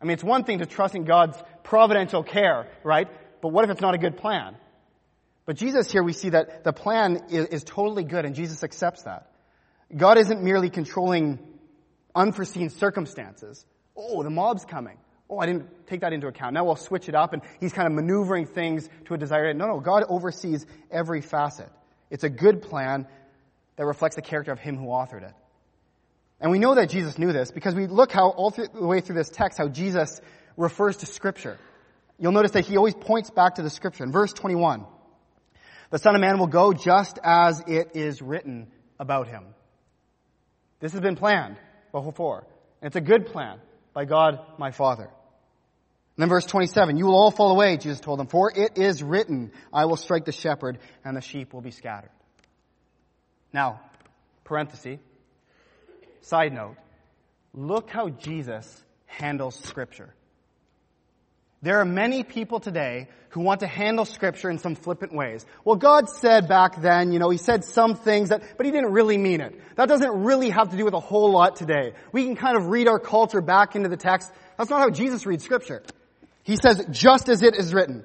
I 0.00 0.04
mean, 0.06 0.14
it's 0.14 0.24
one 0.24 0.44
thing 0.44 0.60
to 0.60 0.66
trust 0.66 0.94
in 0.94 1.04
God's 1.04 1.36
providential 1.62 2.22
care, 2.22 2.68
right? 2.82 3.08
But 3.42 3.48
what 3.48 3.64
if 3.64 3.70
it's 3.70 3.82
not 3.82 3.94
a 3.94 3.98
good 3.98 4.16
plan? 4.16 4.56
But 5.44 5.56
Jesus 5.56 5.90
here, 5.90 6.02
we 6.02 6.14
see 6.14 6.30
that 6.30 6.64
the 6.64 6.72
plan 6.72 7.24
is, 7.28 7.46
is 7.46 7.64
totally 7.64 8.04
good, 8.04 8.24
and 8.24 8.34
Jesus 8.34 8.62
accepts 8.62 9.02
that. 9.02 9.30
God 9.94 10.16
isn't 10.16 10.42
merely 10.42 10.70
controlling 10.70 11.38
unforeseen 12.14 12.70
circumstances. 12.70 13.66
Oh, 13.94 14.22
the 14.22 14.30
mob's 14.30 14.64
coming 14.64 14.96
oh, 15.30 15.38
I 15.38 15.46
didn't 15.46 15.86
take 15.86 16.00
that 16.00 16.12
into 16.12 16.26
account. 16.26 16.54
Now 16.54 16.64
we'll 16.64 16.76
switch 16.76 17.08
it 17.08 17.14
up 17.14 17.32
and 17.32 17.42
he's 17.60 17.72
kind 17.72 17.86
of 17.86 17.94
maneuvering 17.94 18.46
things 18.46 18.88
to 19.06 19.14
a 19.14 19.18
desired 19.18 19.50
end. 19.50 19.58
No, 19.58 19.66
no, 19.66 19.80
God 19.80 20.04
oversees 20.08 20.66
every 20.90 21.20
facet. 21.20 21.68
It's 22.10 22.24
a 22.24 22.28
good 22.28 22.62
plan 22.62 23.06
that 23.76 23.86
reflects 23.86 24.16
the 24.16 24.22
character 24.22 24.52
of 24.52 24.58
him 24.58 24.76
who 24.76 24.86
authored 24.86 25.22
it. 25.22 25.34
And 26.40 26.50
we 26.50 26.58
know 26.58 26.74
that 26.74 26.90
Jesus 26.90 27.18
knew 27.18 27.32
this 27.32 27.50
because 27.50 27.74
we 27.74 27.86
look 27.86 28.10
how 28.10 28.30
all 28.30 28.50
through, 28.50 28.68
the 28.68 28.86
way 28.86 29.00
through 29.00 29.16
this 29.16 29.28
text 29.28 29.58
how 29.58 29.68
Jesus 29.68 30.20
refers 30.56 30.98
to 30.98 31.06
scripture. 31.06 31.58
You'll 32.18 32.32
notice 32.32 32.52
that 32.52 32.66
he 32.66 32.76
always 32.76 32.94
points 32.94 33.30
back 33.30 33.54
to 33.56 33.62
the 33.62 33.70
scripture. 33.70 34.04
In 34.04 34.12
verse 34.12 34.32
21, 34.32 34.84
the 35.90 35.98
Son 35.98 36.14
of 36.14 36.20
Man 36.20 36.38
will 36.38 36.46
go 36.46 36.72
just 36.72 37.18
as 37.22 37.62
it 37.66 37.92
is 37.94 38.20
written 38.20 38.68
about 38.98 39.28
him. 39.28 39.44
This 40.80 40.92
has 40.92 41.00
been 41.00 41.16
planned 41.16 41.56
before. 41.92 42.46
And 42.80 42.86
it's 42.88 42.96
a 42.96 43.00
good 43.00 43.26
plan 43.26 43.58
by 43.92 44.04
God 44.04 44.40
my 44.58 44.70
Father. 44.70 45.10
Then 46.20 46.28
verse 46.28 46.44
27, 46.44 46.98
you 46.98 47.06
will 47.06 47.14
all 47.14 47.30
fall 47.30 47.50
away, 47.50 47.78
Jesus 47.78 47.98
told 47.98 48.18
them, 48.18 48.26
for 48.26 48.52
it 48.54 48.76
is 48.76 49.02
written, 49.02 49.52
I 49.72 49.86
will 49.86 49.96
strike 49.96 50.26
the 50.26 50.32
shepherd 50.32 50.78
and 51.02 51.16
the 51.16 51.22
sheep 51.22 51.54
will 51.54 51.62
be 51.62 51.70
scattered. 51.70 52.10
Now, 53.54 53.80
parenthesis, 54.44 55.00
side 56.20 56.52
note, 56.52 56.76
look 57.54 57.88
how 57.88 58.10
Jesus 58.10 58.84
handles 59.06 59.58
scripture. 59.60 60.14
There 61.62 61.78
are 61.78 61.86
many 61.86 62.22
people 62.22 62.60
today 62.60 63.08
who 63.30 63.40
want 63.40 63.60
to 63.60 63.66
handle 63.66 64.04
scripture 64.04 64.50
in 64.50 64.58
some 64.58 64.74
flippant 64.74 65.14
ways. 65.14 65.46
Well, 65.64 65.76
God 65.76 66.10
said 66.10 66.48
back 66.48 66.82
then, 66.82 67.12
you 67.12 67.18
know, 67.18 67.30
He 67.30 67.38
said 67.38 67.64
some 67.64 67.94
things 67.94 68.28
that, 68.28 68.42
but 68.58 68.66
He 68.66 68.72
didn't 68.72 68.92
really 68.92 69.16
mean 69.16 69.40
it. 69.40 69.58
That 69.76 69.88
doesn't 69.88 70.22
really 70.22 70.50
have 70.50 70.68
to 70.68 70.76
do 70.76 70.84
with 70.84 70.92
a 70.92 71.00
whole 71.00 71.32
lot 71.32 71.56
today. 71.56 71.94
We 72.12 72.24
can 72.26 72.36
kind 72.36 72.58
of 72.58 72.66
read 72.66 72.88
our 72.88 72.98
culture 72.98 73.40
back 73.40 73.74
into 73.74 73.88
the 73.88 73.96
text. 73.96 74.30
That's 74.58 74.68
not 74.68 74.80
how 74.80 74.90
Jesus 74.90 75.24
reads 75.24 75.44
scripture. 75.44 75.82
He 76.50 76.56
says, 76.56 76.84
just 76.90 77.28
as 77.28 77.44
it 77.44 77.54
is 77.54 77.72
written, 77.72 78.04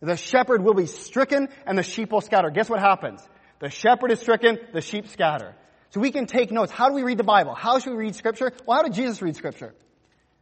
the 0.00 0.16
shepherd 0.16 0.64
will 0.64 0.72
be 0.72 0.86
stricken 0.86 1.50
and 1.66 1.76
the 1.76 1.82
sheep 1.82 2.12
will 2.12 2.22
scatter. 2.22 2.48
Guess 2.48 2.70
what 2.70 2.80
happens? 2.80 3.20
The 3.58 3.68
shepherd 3.68 4.10
is 4.10 4.20
stricken, 4.20 4.58
the 4.72 4.80
sheep 4.80 5.06
scatter. 5.08 5.54
So 5.90 6.00
we 6.00 6.10
can 6.10 6.24
take 6.24 6.50
notes. 6.50 6.72
How 6.72 6.88
do 6.88 6.94
we 6.94 7.02
read 7.02 7.18
the 7.18 7.24
Bible? 7.24 7.54
How 7.54 7.78
should 7.78 7.90
we 7.90 7.98
read 7.98 8.14
scripture? 8.14 8.54
Well, 8.64 8.78
how 8.78 8.84
did 8.84 8.94
Jesus 8.94 9.20
read 9.20 9.36
scripture? 9.36 9.74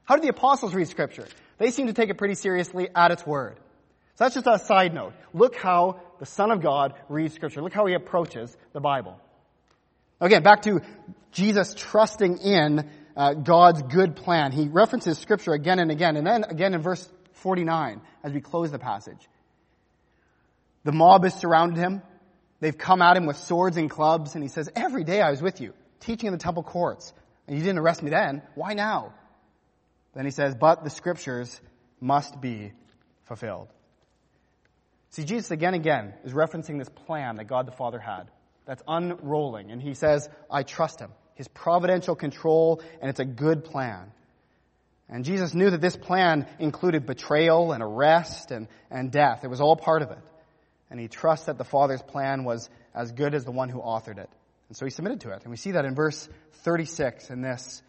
How 0.05 0.15
did 0.15 0.23
the 0.23 0.29
apostles 0.29 0.73
read 0.73 0.87
scripture? 0.87 1.27
They 1.59 1.73
seem 1.73 1.89
to 1.89 1.93
take 1.93 2.11
it 2.11 2.17
pretty 2.17 2.37
seriously 2.37 2.89
at 2.95 3.11
its 3.11 3.27
word. 3.27 3.57
So 4.15 4.25
that's 4.25 4.37
just 4.37 4.47
a 4.47 4.61
side 4.61 4.95
note. 4.95 5.13
Look 5.35 5.57
how 5.57 6.01
the 6.21 6.27
Son 6.27 6.53
of 6.53 6.63
God 6.63 6.95
reads 7.09 7.35
scripture. 7.35 7.61
Look 7.61 7.73
how 7.73 7.87
he 7.87 7.95
approaches 7.95 8.57
the 8.73 8.81
Bible. 8.81 9.19
Again, 10.21 10.45
back 10.45 10.63
to 10.63 10.81
Jesus 11.33 11.75
trusting 11.77 12.39
in 12.39 12.89
uh, 13.17 13.35
God's 13.35 13.83
good 13.83 14.15
plan. 14.15 14.53
He 14.53 14.69
references 14.69 15.19
scripture 15.19 15.55
again 15.55 15.81
and 15.81 15.91
again, 15.91 16.17
and 16.17 16.25
then 16.25 16.45
again 16.45 16.75
in 16.75 16.83
verse 16.83 17.11
49 17.43 18.01
as 18.25 18.33
we 18.33 18.41
close 18.41 18.71
the 18.71 18.79
passage. 18.79 19.29
The 20.85 20.93
mob 20.93 21.25
has 21.25 21.35
surrounded 21.35 21.79
him. 21.79 22.03
They've 22.61 22.77
come 22.77 23.03
at 23.03 23.17
him 23.17 23.27
with 23.27 23.37
swords 23.37 23.77
and 23.77 23.91
clubs, 23.91 24.35
and 24.35 24.43
he 24.43 24.49
says, 24.49 24.71
Every 24.75 25.05
day 25.05 25.21
I 25.21 25.31
was 25.31 25.43
with 25.43 25.61
you, 25.61 25.75
teaching 26.01 26.29
in 26.29 26.33
the 26.33 26.39
temple 26.39 26.63
courts, 26.63 27.13
and 27.47 27.57
you 27.57 27.63
didn't 27.63 27.79
arrest 27.79 28.03
me 28.03 28.11
then. 28.11 28.43
Why 28.55 28.75
now? 28.75 29.13
Then 30.15 30.25
he 30.25 30.31
says, 30.31 30.55
but 30.55 30.85
the 30.85 30.91
scriptures 30.91 31.61
must 32.01 32.41
be 32.41 32.73
fulfilled. 33.25 33.69
See, 35.11 35.25
Jesus 35.25 35.51
again 35.51 35.75
and 35.75 35.83
again 35.83 36.15
is 36.25 36.33
referencing 36.33 36.79
this 36.79 36.89
plan 36.89 37.37
that 37.37 37.45
God 37.45 37.67
the 37.67 37.73
Father 37.73 37.99
had 37.99 38.31
that's 38.67 38.83
unrolling. 38.87 39.71
And 39.71 39.83
he 39.83 39.95
says, 39.95 40.29
I 40.51 40.63
trust 40.63 41.01
him. 41.01 41.11
His 41.35 41.49
providential 41.49 42.15
control, 42.15 42.83
and 43.01 43.11
it's 43.11 43.21
a 43.21 43.25
good 43.25 43.65
plan. 43.65 44.13
And 45.13 45.27
Jesus 45.27 45.53
knew 45.53 45.69
that 45.69 45.83
this 45.83 45.95
plan 45.95 46.47
included 46.59 47.05
betrayal 47.05 47.73
and 47.73 47.83
arrest 47.83 48.51
and, 48.51 48.67
and 48.91 49.13
death. 49.13 49.45
It 49.45 49.51
was 49.51 49.61
all 49.61 49.77
part 49.77 50.01
of 50.01 50.11
it. 50.11 50.19
And 50.91 50.99
he 50.99 51.07
trusts 51.07 51.47
that 51.47 51.59
the 51.59 51.65
Father's 51.65 52.01
plan 52.01 52.45
was 52.45 52.71
as 52.95 53.13
good 53.13 53.35
as 53.35 53.45
the 53.45 53.51
one 53.51 53.69
who 53.69 53.79
authored 53.79 54.17
it. 54.17 54.31
And 54.69 54.77
so 54.77 54.87
he 54.87 54.91
submitted 54.91 55.21
to 55.21 55.33
it. 55.33 55.43
And 55.43 55.51
we 55.51 55.59
see 55.59 55.73
that 55.73 55.85
in 55.85 55.95
verse 55.95 56.27
36 56.65 57.29
in 57.29 57.43
this 57.43 57.83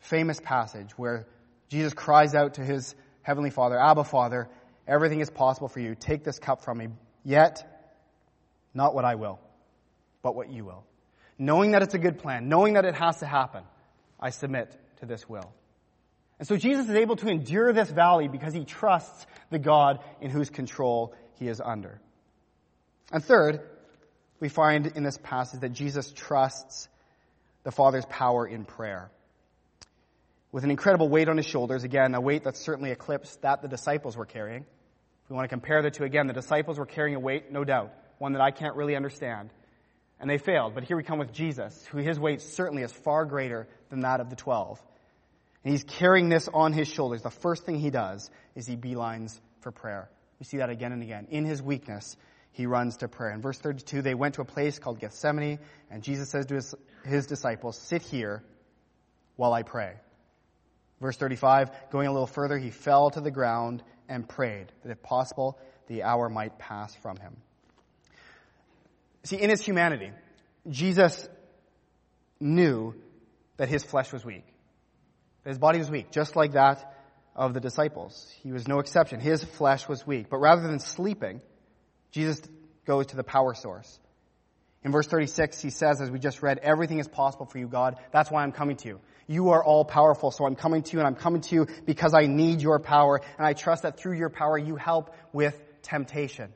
famous 0.00 0.40
passage 0.40 0.92
where 0.96 1.26
Jesus 1.68 1.92
cries 1.92 2.34
out 2.34 2.54
to 2.54 2.64
his 2.64 2.94
heavenly 3.20 3.50
Father, 3.50 3.78
Abba 3.78 4.04
Father, 4.04 4.48
everything 4.86 5.20
is 5.20 5.28
possible 5.28 5.68
for 5.68 5.80
you. 5.80 5.94
Take 5.94 6.24
this 6.24 6.38
cup 6.38 6.64
from 6.64 6.78
me. 6.78 6.88
Yet, 7.22 7.84
not 8.72 8.94
what 8.94 9.04
I 9.04 9.16
will, 9.16 9.40
but 10.22 10.34
what 10.34 10.50
you 10.50 10.64
will. 10.64 10.86
Knowing 11.38 11.72
that 11.72 11.82
it's 11.82 11.92
a 11.92 11.98
good 11.98 12.18
plan, 12.18 12.48
knowing 12.48 12.74
that 12.74 12.86
it 12.86 12.94
has 12.94 13.18
to 13.18 13.26
happen, 13.26 13.62
I 14.18 14.30
submit 14.30 14.74
to 15.00 15.06
this 15.06 15.28
will. 15.28 15.52
And 16.38 16.46
so 16.46 16.56
Jesus 16.56 16.88
is 16.88 16.94
able 16.94 17.16
to 17.16 17.28
endure 17.28 17.72
this 17.72 17.90
valley 17.90 18.28
because 18.28 18.54
he 18.54 18.64
trusts 18.64 19.26
the 19.50 19.58
God 19.58 20.00
in 20.20 20.30
whose 20.30 20.50
control 20.50 21.14
he 21.34 21.48
is 21.48 21.60
under. 21.60 22.00
And 23.10 23.24
third, 23.24 23.60
we 24.40 24.48
find 24.48 24.86
in 24.86 25.02
this 25.02 25.18
passage 25.20 25.60
that 25.60 25.72
Jesus 25.72 26.12
trusts 26.12 26.88
the 27.64 27.72
Father's 27.72 28.06
power 28.06 28.46
in 28.46 28.64
prayer. 28.64 29.10
With 30.52 30.64
an 30.64 30.70
incredible 30.70 31.08
weight 31.08 31.28
on 31.28 31.36
his 31.36 31.46
shoulders, 31.46 31.84
again, 31.84 32.14
a 32.14 32.20
weight 32.20 32.44
that 32.44 32.56
certainly 32.56 32.90
eclipsed 32.90 33.42
that 33.42 33.60
the 33.60 33.68
disciples 33.68 34.16
were 34.16 34.24
carrying. 34.24 34.62
If 34.62 35.30
we 35.30 35.36
want 35.36 35.44
to 35.44 35.54
compare 35.54 35.82
the 35.82 35.90
two 35.90 36.04
again, 36.04 36.26
the 36.26 36.32
disciples 36.32 36.78
were 36.78 36.86
carrying 36.86 37.16
a 37.16 37.20
weight, 37.20 37.50
no 37.52 37.64
doubt, 37.64 37.92
one 38.18 38.32
that 38.32 38.40
I 38.40 38.50
can't 38.50 38.76
really 38.76 38.96
understand. 38.96 39.50
And 40.20 40.30
they 40.30 40.38
failed. 40.38 40.74
But 40.74 40.84
here 40.84 40.96
we 40.96 41.02
come 41.02 41.18
with 41.18 41.32
Jesus, 41.32 41.86
who 41.90 41.98
his 41.98 42.18
weight 42.18 42.40
certainly 42.40 42.82
is 42.82 42.92
far 42.92 43.24
greater 43.24 43.68
than 43.90 44.00
that 44.00 44.20
of 44.20 44.30
the 44.30 44.36
twelve. 44.36 44.82
And 45.64 45.72
he's 45.72 45.84
carrying 45.84 46.28
this 46.28 46.48
on 46.52 46.72
his 46.72 46.88
shoulders. 46.88 47.22
The 47.22 47.30
first 47.30 47.64
thing 47.64 47.78
he 47.78 47.90
does 47.90 48.30
is 48.54 48.66
he 48.66 48.76
beelines 48.76 49.38
for 49.60 49.72
prayer. 49.72 50.08
We 50.38 50.44
see 50.44 50.58
that 50.58 50.70
again 50.70 50.92
and 50.92 51.02
again. 51.02 51.26
In 51.30 51.44
his 51.44 51.60
weakness, 51.60 52.16
he 52.52 52.66
runs 52.66 52.98
to 52.98 53.08
prayer. 53.08 53.32
In 53.32 53.40
verse 53.40 53.58
32, 53.58 54.02
they 54.02 54.14
went 54.14 54.34
to 54.36 54.42
a 54.42 54.44
place 54.44 54.78
called 54.78 55.00
Gethsemane, 55.00 55.58
and 55.90 56.02
Jesus 56.02 56.30
says 56.30 56.46
to 56.46 56.54
his, 56.54 56.74
his 57.04 57.26
disciples, 57.26 57.78
Sit 57.78 58.02
here 58.02 58.42
while 59.36 59.52
I 59.52 59.62
pray. 59.62 59.94
Verse 61.00 61.16
35, 61.16 61.70
going 61.90 62.08
a 62.08 62.12
little 62.12 62.26
further, 62.26 62.58
he 62.58 62.70
fell 62.70 63.10
to 63.10 63.20
the 63.20 63.30
ground 63.30 63.82
and 64.08 64.28
prayed 64.28 64.72
that 64.82 64.90
if 64.90 65.02
possible, 65.02 65.58
the 65.86 66.02
hour 66.02 66.28
might 66.28 66.58
pass 66.58 66.94
from 66.96 67.16
him. 67.16 67.36
See, 69.24 69.36
in 69.36 69.50
his 69.50 69.60
humanity, 69.60 70.10
Jesus 70.68 71.28
knew 72.40 72.94
that 73.56 73.68
his 73.68 73.84
flesh 73.84 74.12
was 74.12 74.24
weak. 74.24 74.44
His 75.48 75.58
body 75.58 75.78
was 75.78 75.90
weak, 75.90 76.10
just 76.10 76.36
like 76.36 76.52
that 76.52 76.94
of 77.34 77.54
the 77.54 77.60
disciples. 77.60 78.30
He 78.42 78.52
was 78.52 78.68
no 78.68 78.80
exception. 78.80 79.18
His 79.18 79.42
flesh 79.42 79.88
was 79.88 80.06
weak. 80.06 80.28
But 80.28 80.38
rather 80.38 80.60
than 80.60 80.78
sleeping, 80.78 81.40
Jesus 82.10 82.42
goes 82.86 83.06
to 83.06 83.16
the 83.16 83.24
power 83.24 83.54
source. 83.54 83.98
In 84.84 84.92
verse 84.92 85.06
36, 85.06 85.60
he 85.62 85.70
says, 85.70 86.02
as 86.02 86.10
we 86.10 86.18
just 86.18 86.42
read, 86.42 86.58
everything 86.58 86.98
is 86.98 87.08
possible 87.08 87.46
for 87.46 87.56
you, 87.56 87.66
God. 87.66 87.96
That's 88.12 88.30
why 88.30 88.42
I'm 88.42 88.52
coming 88.52 88.76
to 88.76 88.88
you. 88.88 89.00
You 89.26 89.50
are 89.50 89.64
all 89.64 89.86
powerful, 89.86 90.30
so 90.30 90.44
I'm 90.44 90.54
coming 90.54 90.82
to 90.82 90.92
you, 90.92 90.98
and 90.98 91.06
I'm 91.06 91.14
coming 91.14 91.40
to 91.40 91.54
you 91.54 91.66
because 91.86 92.12
I 92.12 92.26
need 92.26 92.60
your 92.60 92.78
power, 92.78 93.20
and 93.38 93.46
I 93.46 93.54
trust 93.54 93.84
that 93.84 93.98
through 93.98 94.18
your 94.18 94.30
power 94.30 94.58
you 94.58 94.76
help 94.76 95.14
with 95.32 95.58
temptation. 95.82 96.52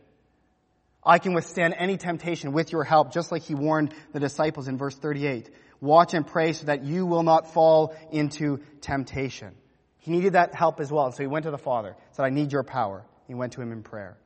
I 1.05 1.19
can 1.19 1.33
withstand 1.33 1.75
any 1.79 1.97
temptation 1.97 2.53
with 2.53 2.73
your 2.73 2.85
help, 2.85 3.13
just 3.13 3.33
like 3.33 3.43
he 3.43 3.55
warned 3.55 3.95
the 4.13 4.21
disciples 4.21 4.69
in 4.69 4.77
verse 4.77 4.95
38. 4.95 5.51
Watch 5.83 6.15
and 6.15 6.27
pray 6.27 6.55
so 6.55 6.67
that 6.67 6.85
you 6.85 7.05
will 7.05 7.25
not 7.25 7.53
fall 7.53 7.95
into 8.11 8.61
temptation. 8.81 9.53
He 9.99 10.13
needed 10.13 10.35
that 10.35 10.55
help 10.55 10.81
as 10.81 10.91
well, 10.91 11.11
so 11.13 11.23
he 11.23 11.27
went 11.27 11.45
to 11.45 11.51
the 11.51 11.59
Father, 11.59 11.97
said, 12.13 12.25
I 12.25 12.31
need 12.31 12.53
your 12.53 12.63
power. 12.63 13.05
He 13.27 13.35
went 13.35 13.55
to 13.55 13.61
him 13.61 13.73
in 13.73 13.83
prayer. 13.83 14.17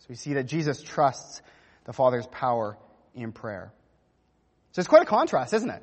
So 0.00 0.06
we 0.10 0.14
see 0.14 0.34
that 0.34 0.44
Jesus 0.44 0.82
trusts 0.82 1.40
the 1.84 1.94
Father's 1.94 2.26
power 2.26 2.76
in 3.14 3.32
prayer. 3.32 3.72
So 4.72 4.80
it's 4.80 4.88
quite 4.88 5.02
a 5.02 5.06
contrast, 5.06 5.54
isn't 5.54 5.70
it? 5.70 5.82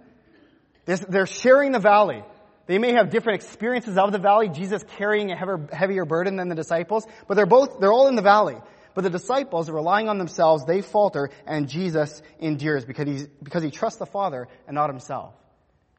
They're 1.09 1.25
sharing 1.25 1.71
the 1.71 1.79
valley. 1.79 2.23
They 2.67 2.77
may 2.77 2.93
have 2.93 3.09
different 3.09 3.41
experiences 3.41 3.97
of 3.97 4.11
the 4.11 4.19
valley, 4.19 4.49
Jesus 4.49 4.83
carrying 4.97 5.31
a 5.31 5.35
heavier 5.75 6.05
burden 6.05 6.35
than 6.35 6.47
the 6.47 6.55
disciples, 6.55 7.07
but 7.27 7.35
they're 7.35 7.45
both, 7.47 7.79
they're 7.79 7.91
all 7.91 8.07
in 8.07 8.15
the 8.15 8.21
valley. 8.21 8.57
But 8.97 9.03
the 9.03 9.11
disciples, 9.11 9.69
are 9.69 9.75
relying 9.75 10.09
on 10.09 10.17
themselves, 10.17 10.65
they 10.65 10.81
falter, 10.81 11.29
and 11.45 11.69
Jesus 11.69 12.19
endures 12.39 12.83
because, 12.83 13.07
he's, 13.07 13.27
because 13.43 13.61
he 13.61 13.69
trusts 13.69 13.99
the 13.99 14.07
Father 14.07 14.47
and 14.65 14.73
not 14.73 14.89
himself. 14.89 15.35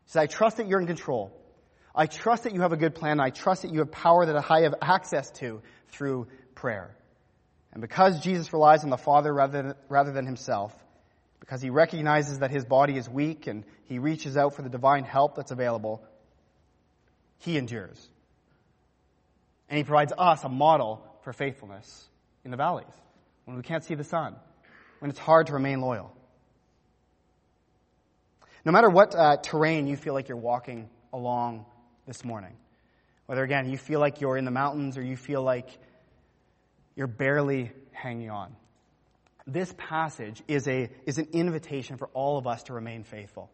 He 0.06 0.10
says, 0.10 0.22
I 0.22 0.26
trust 0.26 0.56
that 0.56 0.66
you're 0.66 0.80
in 0.80 0.88
control. 0.88 1.32
I 1.94 2.06
trust 2.06 2.42
that 2.42 2.54
you 2.54 2.62
have 2.62 2.72
a 2.72 2.76
good 2.76 2.96
plan. 2.96 3.20
I 3.20 3.30
trust 3.30 3.62
that 3.62 3.72
you 3.72 3.78
have 3.78 3.92
power 3.92 4.26
that 4.26 4.50
I 4.50 4.62
have 4.62 4.74
access 4.82 5.30
to 5.38 5.62
through 5.90 6.26
prayer. 6.56 6.90
And 7.72 7.80
because 7.80 8.18
Jesus 8.18 8.52
relies 8.52 8.82
on 8.82 8.90
the 8.90 8.98
Father 8.98 9.32
rather 9.32 9.62
than, 9.62 9.74
rather 9.88 10.10
than 10.10 10.26
himself, 10.26 10.74
because 11.38 11.62
he 11.62 11.70
recognizes 11.70 12.40
that 12.40 12.50
his 12.50 12.64
body 12.64 12.96
is 12.96 13.08
weak 13.08 13.46
and 13.46 13.62
he 13.84 14.00
reaches 14.00 14.36
out 14.36 14.56
for 14.56 14.62
the 14.62 14.70
divine 14.70 15.04
help 15.04 15.36
that's 15.36 15.52
available, 15.52 16.02
he 17.38 17.58
endures. 17.58 18.08
And 19.68 19.78
he 19.78 19.84
provides 19.84 20.12
us 20.18 20.42
a 20.42 20.48
model 20.48 21.06
for 21.22 21.32
faithfulness 21.32 22.08
in 22.48 22.50
the 22.50 22.56
valleys, 22.56 22.86
when 23.44 23.58
we 23.58 23.62
can't 23.62 23.84
see 23.84 23.94
the 23.94 24.04
sun, 24.04 24.34
when 25.00 25.10
it's 25.10 25.18
hard 25.18 25.48
to 25.48 25.52
remain 25.52 25.82
loyal. 25.82 26.16
No 28.64 28.72
matter 28.72 28.88
what 28.88 29.14
uh, 29.14 29.36
terrain 29.36 29.86
you 29.86 29.96
feel 29.96 30.14
like 30.14 30.28
you're 30.28 30.38
walking 30.38 30.88
along 31.12 31.66
this 32.06 32.24
morning, 32.24 32.56
whether 33.26 33.42
again 33.42 33.70
you 33.70 33.76
feel 33.76 34.00
like 34.00 34.22
you're 34.22 34.38
in 34.38 34.46
the 34.46 34.50
mountains 34.50 34.96
or 34.96 35.02
you 35.02 35.14
feel 35.14 35.42
like 35.42 35.68
you're 36.96 37.06
barely 37.06 37.70
hanging 37.92 38.30
on. 38.30 38.56
This 39.46 39.74
passage 39.76 40.42
is, 40.48 40.66
a, 40.66 40.88
is 41.04 41.18
an 41.18 41.28
invitation 41.32 41.98
for 41.98 42.08
all 42.14 42.38
of 42.38 42.46
us 42.46 42.62
to 42.64 42.72
remain 42.72 43.04
faithful 43.04 43.50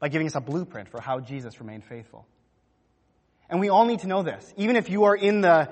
by 0.00 0.08
giving 0.08 0.26
us 0.26 0.34
a 0.34 0.40
blueprint 0.40 0.88
for 0.88 1.00
how 1.00 1.20
Jesus 1.20 1.60
remained 1.60 1.84
faithful. 1.84 2.26
And 3.48 3.60
we 3.60 3.68
all 3.68 3.86
need 3.86 4.00
to 4.00 4.08
know 4.08 4.24
this. 4.24 4.52
Even 4.56 4.74
if 4.74 4.90
you 4.90 5.04
are 5.04 5.14
in 5.14 5.42
the 5.42 5.70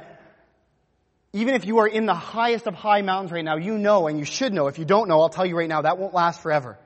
even 1.37 1.55
if 1.55 1.67
you 1.67 1.79
are 1.79 1.87
in 1.87 2.07
the 2.07 2.15
highest 2.15 2.67
of 2.67 2.75
high 2.75 3.03
mountains 3.03 3.31
right 3.31 3.45
now, 3.45 3.57
you 3.57 3.77
know 3.77 4.07
and 4.07 4.19
you 4.19 4.25
should 4.25 4.55
know. 4.55 4.69
If 4.69 4.79
you 4.79 4.87
don't 4.87 5.07
know, 5.07 5.21
I'll 5.21 5.29
tell 5.29 5.45
you 5.45 5.57
right 5.57 5.69
now, 5.69 5.83
that 5.83 5.99
won't 5.99 6.15
last 6.15 6.41
forever. 6.41 6.79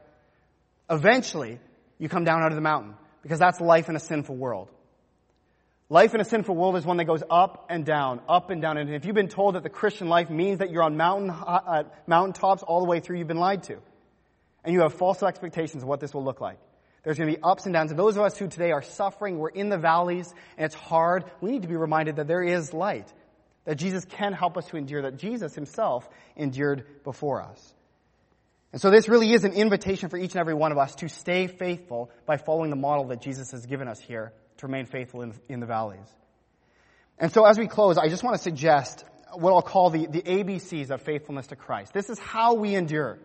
Eventually, 0.90 1.60
you 1.98 2.08
come 2.08 2.24
down 2.24 2.42
out 2.42 2.50
of 2.50 2.56
the 2.56 2.60
mountain 2.60 2.94
because 3.22 3.38
that's 3.38 3.60
life 3.60 3.88
in 3.88 3.94
a 3.94 4.00
sinful 4.00 4.36
world. 4.36 4.68
Life 5.88 6.14
in 6.14 6.20
a 6.20 6.24
sinful 6.24 6.54
world 6.54 6.76
is 6.76 6.84
one 6.84 6.96
that 6.96 7.04
goes 7.04 7.22
up 7.30 7.66
and 7.68 7.84
down, 7.84 8.20
up 8.28 8.50
and 8.50 8.60
down. 8.60 8.76
And 8.76 8.92
if 8.92 9.04
you've 9.04 9.14
been 9.14 9.28
told 9.28 9.54
that 9.54 9.62
the 9.62 9.70
Christian 9.70 10.08
life 10.08 10.30
means 10.30 10.58
that 10.58 10.70
you're 10.70 10.82
on 10.82 10.96
mountain, 10.96 11.30
uh, 11.30 11.84
mountaintops 12.08 12.62
all 12.64 12.80
the 12.80 12.86
way 12.86 13.00
through, 13.00 13.18
you've 13.18 13.28
been 13.28 13.38
lied 13.38 13.64
to. 13.64 13.78
And 14.64 14.74
you 14.74 14.80
have 14.80 14.94
false 14.94 15.22
expectations 15.22 15.82
of 15.82 15.88
what 15.88 16.00
this 16.00 16.12
will 16.12 16.24
look 16.24 16.40
like. 16.40 16.58
There's 17.02 17.18
going 17.18 17.30
to 17.30 17.36
be 17.36 17.42
ups 17.42 17.64
and 17.64 17.72
downs. 17.72 17.90
And 17.90 17.98
those 17.98 18.16
of 18.16 18.22
us 18.22 18.36
who 18.36 18.46
today 18.46 18.72
are 18.72 18.82
suffering, 18.82 19.38
we're 19.38 19.48
in 19.48 19.68
the 19.68 19.78
valleys, 19.78 20.32
and 20.56 20.66
it's 20.66 20.74
hard, 20.74 21.24
we 21.40 21.50
need 21.50 21.62
to 21.62 21.68
be 21.68 21.76
reminded 21.76 22.16
that 22.16 22.28
there 22.28 22.42
is 22.42 22.74
light. 22.74 23.10
That 23.70 23.76
Jesus 23.76 24.04
can 24.04 24.32
help 24.32 24.56
us 24.56 24.66
to 24.70 24.76
endure, 24.76 25.02
that 25.02 25.16
Jesus 25.16 25.54
himself 25.54 26.08
endured 26.34 27.04
before 27.04 27.40
us. 27.40 27.72
And 28.72 28.82
so 28.82 28.90
this 28.90 29.08
really 29.08 29.32
is 29.32 29.44
an 29.44 29.52
invitation 29.52 30.08
for 30.08 30.16
each 30.16 30.32
and 30.32 30.40
every 30.40 30.54
one 30.54 30.72
of 30.72 30.78
us 30.78 30.96
to 30.96 31.08
stay 31.08 31.46
faithful 31.46 32.10
by 32.26 32.36
following 32.36 32.70
the 32.70 32.76
model 32.76 33.04
that 33.10 33.22
Jesus 33.22 33.52
has 33.52 33.66
given 33.66 33.86
us 33.86 34.00
here 34.00 34.32
to 34.56 34.66
remain 34.66 34.86
faithful 34.86 35.22
in, 35.22 35.34
in 35.48 35.60
the 35.60 35.66
valleys. 35.66 36.08
And 37.16 37.30
so 37.30 37.44
as 37.44 37.60
we 37.60 37.68
close, 37.68 37.96
I 37.96 38.08
just 38.08 38.24
want 38.24 38.34
to 38.34 38.42
suggest 38.42 39.04
what 39.34 39.52
I'll 39.52 39.62
call 39.62 39.90
the, 39.90 40.06
the 40.06 40.22
ABCs 40.22 40.90
of 40.90 41.02
faithfulness 41.02 41.46
to 41.46 41.54
Christ. 41.54 41.92
This 41.92 42.10
is 42.10 42.18
how 42.18 42.54
we 42.54 42.74
endure. 42.74 43.20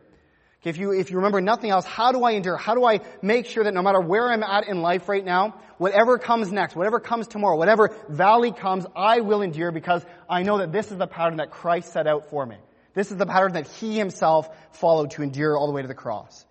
If 0.63 0.77
you, 0.77 0.93
if 0.93 1.11
you 1.11 1.17
remember 1.17 1.41
nothing 1.41 1.69
else, 1.69 1.85
how 1.85 2.11
do 2.11 2.23
I 2.23 2.31
endure? 2.31 2.57
How 2.57 2.73
do 2.73 2.83
I 2.85 3.01
make 3.21 3.45
sure 3.45 3.63
that 3.63 3.73
no 3.73 3.83
matter 3.83 3.99
where 3.99 4.31
I'm 4.31 4.41
at 4.41 4.67
in 4.67 4.81
life 4.81 5.07
right 5.07 5.23
now, 5.23 5.53
whatever 5.77 6.17
comes 6.17 6.51
next, 6.51 6.75
whatever 6.75 6.99
comes 6.99 7.27
tomorrow, 7.27 7.55
whatever 7.55 7.95
valley 8.09 8.51
comes, 8.51 8.85
I 8.95 9.19
will 9.19 9.43
endure 9.43 9.71
because 9.71 10.03
I 10.27 10.41
know 10.41 10.57
that 10.57 10.71
this 10.71 10.91
is 10.91 10.97
the 10.97 11.05
pattern 11.05 11.37
that 11.37 11.51
Christ 11.51 11.93
set 11.93 12.07
out 12.07 12.31
for 12.31 12.43
me. 12.43 12.57
This 12.95 13.11
is 13.11 13.17
the 13.17 13.27
pattern 13.27 13.53
that 13.53 13.67
He 13.67 13.95
Himself 13.95 14.49
followed 14.71 15.11
to 15.11 15.21
endure 15.21 15.55
all 15.55 15.67
the 15.67 15.73
way 15.73 15.83
to 15.83 15.87
the 15.87 15.93
cross. 15.93 16.45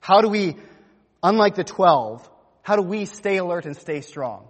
How 0.00 0.20
do 0.20 0.28
we, 0.28 0.56
unlike 1.22 1.54
the 1.54 1.64
twelve, 1.64 2.28
how 2.62 2.74
do 2.74 2.82
we 2.82 3.04
stay 3.04 3.36
alert 3.36 3.66
and 3.66 3.76
stay 3.76 4.00
strong 4.00 4.48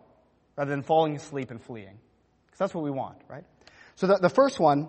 rather 0.56 0.70
than 0.70 0.82
falling 0.82 1.14
asleep 1.16 1.50
and 1.50 1.60
fleeing? 1.60 1.98
Because 2.46 2.58
that's 2.58 2.74
what 2.74 2.84
we 2.84 2.90
want, 2.90 3.18
right? 3.28 3.44
So 3.96 4.06
the, 4.06 4.16
the 4.16 4.30
first 4.30 4.58
one 4.58 4.88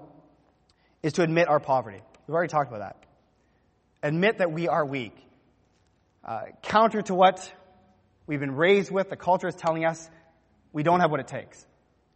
is 1.03 1.13
to 1.13 1.23
admit 1.23 1.49
our 1.49 1.59
poverty. 1.59 2.01
We've 2.27 2.35
already 2.35 2.51
talked 2.51 2.69
about 2.69 2.79
that. 2.79 3.08
Admit 4.01 4.37
that 4.37 4.51
we 4.51 4.67
are 4.67 4.85
weak. 4.85 5.15
Uh, 6.23 6.41
counter 6.63 7.01
to 7.01 7.13
what 7.13 7.51
we've 8.27 8.39
been 8.39 8.55
raised 8.55 8.91
with, 8.91 9.09
the 9.09 9.15
culture 9.15 9.47
is 9.47 9.55
telling 9.55 9.85
us 9.85 10.09
we 10.71 10.83
don't 10.83 10.99
have 10.99 11.11
what 11.11 11.19
it 11.19 11.27
takes. 11.27 11.65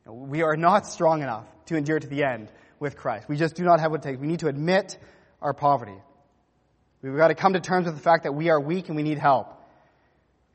We 0.06 0.43
are 0.43 0.56
not 0.56 0.86
strong 0.86 1.22
enough 1.22 1.46
to 1.65 1.76
endure 1.76 2.00
to 2.00 2.08
the 2.08 2.24
end 2.24 2.52
with 2.80 2.98
Christ. 2.98 3.28
We 3.28 3.38
just 3.38 3.56
do 3.56 3.63
not 3.63 3.80
have 3.80 3.91
what 3.91 4.06
it 4.06 4.10
takes. 4.10 4.19
We 4.19 4.28
need 4.28 4.39
to 4.39 4.48
admit 4.48 4.98
our 5.41 5.54
poverty. 5.54 5.96
We've 7.02 7.17
got 7.17 7.30
to 7.30 7.36
come 7.36 7.54
to 7.54 7.60
terms 7.60 7.86
with 7.86 7.96
the 7.96 8.02
fact 8.02 8.24
that 8.24 8.34
we 8.34 8.50
are 8.50 8.60
weak 8.60 8.88
and 8.88 8.96
we 8.96 9.04
need 9.04 9.17
help. 9.17 9.54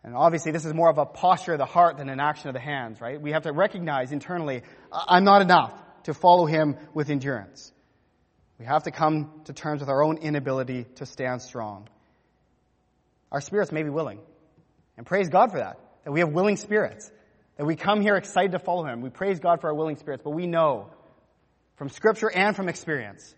And 0.03 0.15
obviously, 0.15 0.53
this 0.53 0.65
is 0.65 0.73
more 0.73 0.89
of 0.89 0.97
a 0.97 1.05
posture 1.05 1.53
of 1.53 1.59
the 1.59 1.67
heart 1.67 1.99
than 1.99 2.09
an 2.09 2.21
action 2.21 2.49
of 2.49 2.55
the 2.55 2.61
hands, 2.61 3.01
right? 3.01 3.21
We 3.21 3.33
have 3.33 3.43
to 3.43 3.53
recognize 3.53 4.13
internally, 4.13 4.63
I'm 4.91 5.25
not 5.25 5.43
enough 5.43 5.75
to 6.05 6.15
follow 6.15 6.47
him 6.47 6.77
with 6.95 7.11
endurance. 7.11 7.73
We 8.59 8.67
have 8.67 8.85
to 8.85 8.91
come 8.91 9.43
to 9.45 9.53
terms 9.53 9.81
with 9.81 9.89
our 9.89 10.03
own 10.03 10.19
inability 10.19 10.85
to 10.97 11.07
stand 11.07 11.43
strong. 11.43 11.89
Our 13.31 13.41
spirits 13.41 13.71
may 13.71 13.83
be 13.83 13.91
willing. 13.91 14.21
And 14.97 15.07
praise 15.07 15.29
God 15.29 15.53
for 15.53 15.59
that, 15.59 15.79
that 16.05 16.11
we 16.11 16.21
have 16.21 16.31
willing 16.31 16.57
spirits, 16.57 17.11
that 17.57 17.67
we 17.67 17.77
come 17.77 18.01
here 18.01 18.17
excited 18.17 18.53
to 18.53 18.59
follow 18.59 18.85
him. 18.85 19.01
We 19.01 19.11
praise 19.11 19.39
God 19.39 19.61
for 19.61 19.69
our 19.69 19.75
willing 19.75 19.97
spirits, 19.97 20.23
but 20.25 20.31
we 20.31 20.47
know 20.47 20.91
from 21.77 21.89
scripture 21.89 22.31
and 22.31 22.57
from 22.57 22.69
experience 22.69 23.35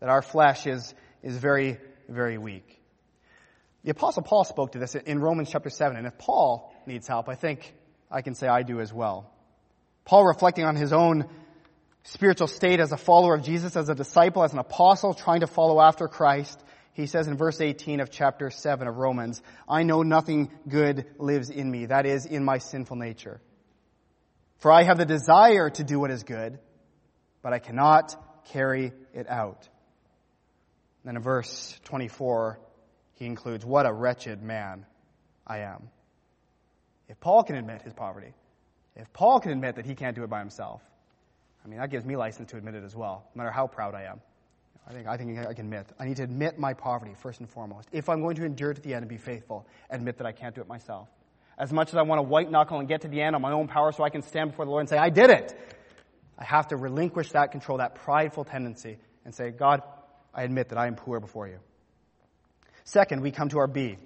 that 0.00 0.08
our 0.08 0.22
flesh 0.22 0.66
is, 0.66 0.92
is 1.22 1.36
very, 1.36 1.78
very 2.08 2.36
weak. 2.36 2.80
The 3.84 3.90
apostle 3.90 4.22
Paul 4.22 4.44
spoke 4.44 4.72
to 4.72 4.78
this 4.78 4.94
in 4.94 5.20
Romans 5.20 5.50
chapter 5.50 5.70
7, 5.70 5.96
and 5.96 6.06
if 6.06 6.18
Paul 6.18 6.74
needs 6.86 7.06
help, 7.06 7.28
I 7.28 7.36
think 7.36 7.74
I 8.10 8.22
can 8.22 8.34
say 8.34 8.48
I 8.48 8.62
do 8.62 8.80
as 8.80 8.92
well. 8.92 9.30
Paul 10.04 10.24
reflecting 10.24 10.64
on 10.64 10.74
his 10.74 10.92
own 10.92 11.28
spiritual 12.04 12.46
state 12.46 12.80
as 12.80 12.92
a 12.92 12.96
follower 12.96 13.34
of 13.34 13.42
Jesus, 13.42 13.76
as 13.76 13.88
a 13.88 13.94
disciple, 13.94 14.44
as 14.44 14.52
an 14.52 14.58
apostle 14.58 15.14
trying 15.14 15.40
to 15.40 15.46
follow 15.46 15.80
after 15.80 16.06
Christ, 16.06 16.62
he 16.92 17.06
says 17.06 17.26
in 17.26 17.36
verse 17.36 17.60
18 17.60 18.00
of 18.00 18.10
chapter 18.10 18.50
7 18.50 18.86
of 18.86 18.96
Romans, 18.96 19.42
I 19.68 19.82
know 19.82 20.02
nothing 20.02 20.50
good 20.68 21.06
lives 21.18 21.50
in 21.50 21.70
me, 21.70 21.86
that 21.86 22.06
is, 22.06 22.26
in 22.26 22.44
my 22.44 22.58
sinful 22.58 22.96
nature. 22.96 23.40
For 24.58 24.70
I 24.70 24.84
have 24.84 24.98
the 24.98 25.04
desire 25.04 25.70
to 25.70 25.84
do 25.84 25.98
what 25.98 26.10
is 26.10 26.22
good, 26.22 26.58
but 27.42 27.52
I 27.52 27.58
cannot 27.58 28.14
carry 28.46 28.92
it 29.12 29.28
out. 29.28 29.68
then 31.04 31.16
in 31.16 31.22
verse 31.22 31.78
24, 31.84 32.60
he 33.14 33.26
includes, 33.26 33.64
What 33.64 33.86
a 33.86 33.92
wretched 33.92 34.42
man 34.42 34.86
I 35.46 35.60
am. 35.60 35.88
If 37.08 37.18
Paul 37.18 37.42
can 37.42 37.56
admit 37.56 37.82
his 37.82 37.92
poverty, 37.92 38.32
if 38.94 39.12
Paul 39.12 39.40
can 39.40 39.52
admit 39.52 39.76
that 39.76 39.86
he 39.86 39.94
can't 39.94 40.14
do 40.14 40.22
it 40.22 40.30
by 40.30 40.38
himself, 40.38 40.80
I 41.64 41.68
mean, 41.68 41.78
that 41.78 41.90
gives 41.90 42.04
me 42.04 42.16
license 42.16 42.50
to 42.50 42.56
admit 42.56 42.74
it 42.74 42.84
as 42.84 42.94
well, 42.94 43.24
no 43.34 43.38
matter 43.38 43.50
how 43.50 43.66
proud 43.66 43.94
I 43.94 44.04
am. 44.04 44.20
I 44.86 44.92
think, 44.92 45.06
I 45.06 45.16
think 45.16 45.38
I 45.38 45.54
can 45.54 45.66
admit. 45.66 45.86
I 45.98 46.04
need 46.04 46.18
to 46.18 46.24
admit 46.24 46.58
my 46.58 46.74
poverty, 46.74 47.14
first 47.22 47.40
and 47.40 47.48
foremost. 47.48 47.88
If 47.90 48.10
I'm 48.10 48.20
going 48.20 48.36
to 48.36 48.44
endure 48.44 48.74
to 48.74 48.80
the 48.80 48.92
end 48.92 49.02
and 49.02 49.08
be 49.08 49.16
faithful, 49.16 49.66
admit 49.88 50.18
that 50.18 50.26
I 50.26 50.32
can't 50.32 50.54
do 50.54 50.60
it 50.60 50.68
myself. 50.68 51.08
As 51.56 51.72
much 51.72 51.88
as 51.88 51.94
I 51.94 52.02
want 52.02 52.18
to 52.18 52.22
white 52.22 52.50
knuckle 52.50 52.80
and 52.80 52.88
get 52.88 53.02
to 53.02 53.08
the 53.08 53.22
end 53.22 53.34
on 53.34 53.40
my 53.40 53.52
own 53.52 53.66
power 53.66 53.92
so 53.92 54.04
I 54.04 54.10
can 54.10 54.22
stand 54.22 54.50
before 54.50 54.66
the 54.66 54.70
Lord 54.70 54.80
and 54.80 54.88
say, 54.88 54.98
I 54.98 55.08
did 55.08 55.30
it, 55.30 55.58
I 56.38 56.44
have 56.44 56.68
to 56.68 56.76
relinquish 56.76 57.30
that 57.30 57.52
control, 57.52 57.78
that 57.78 57.94
prideful 57.94 58.44
tendency, 58.44 58.98
and 59.24 59.34
say, 59.34 59.50
God, 59.50 59.82
I 60.34 60.42
admit 60.42 60.68
that 60.70 60.78
I 60.78 60.86
am 60.86 60.96
poor 60.96 61.20
before 61.20 61.48
you. 61.48 61.60
Second, 62.84 63.22
we 63.22 63.30
come 63.30 63.48
to 63.50 63.58
our 63.58 63.66
B. 63.68 63.96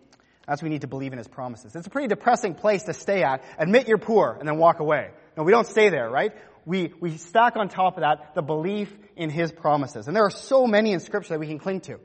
That's 0.47 0.63
we 0.63 0.69
need 0.69 0.83
to 0.83 0.87
believe 0.87 1.13
in 1.13 1.19
his 1.19 1.29
promises. 1.29 1.75
It's 1.75 1.87
a 1.87 1.91
pretty 1.91 2.09
depressing 2.09 2.55
place 2.55 2.85
to 2.85 2.95
stay 2.95 3.23
at. 3.23 3.43
Admit 3.59 3.89
you're 3.89 3.99
poor 3.99 4.37
and 4.39 4.49
then 4.49 4.59
walk 4.59 4.81
away. 4.81 5.11
No, 5.37 5.43
we 5.43 5.53
don't 5.53 5.67
stay 5.67 5.89
there, 5.89 6.09
right? 6.09 6.33
We, 6.69 6.93
we 7.01 7.17
stack 7.17 7.57
on 7.57 7.71
top 7.71 7.97
of 7.97 8.03
that 8.03 8.35
the 8.35 8.43
belief 8.43 8.95
in 9.17 9.31
his 9.31 9.51
promises. 9.51 10.07
And 10.07 10.15
there 10.15 10.25
are 10.25 10.31
so 10.31 10.67
many 10.67 10.93
in 10.93 11.01
scripture 11.01 11.33
that 11.33 11.41
we 11.41 11.47
can 11.47 11.59
cling 11.59 11.81
to. 11.83 11.99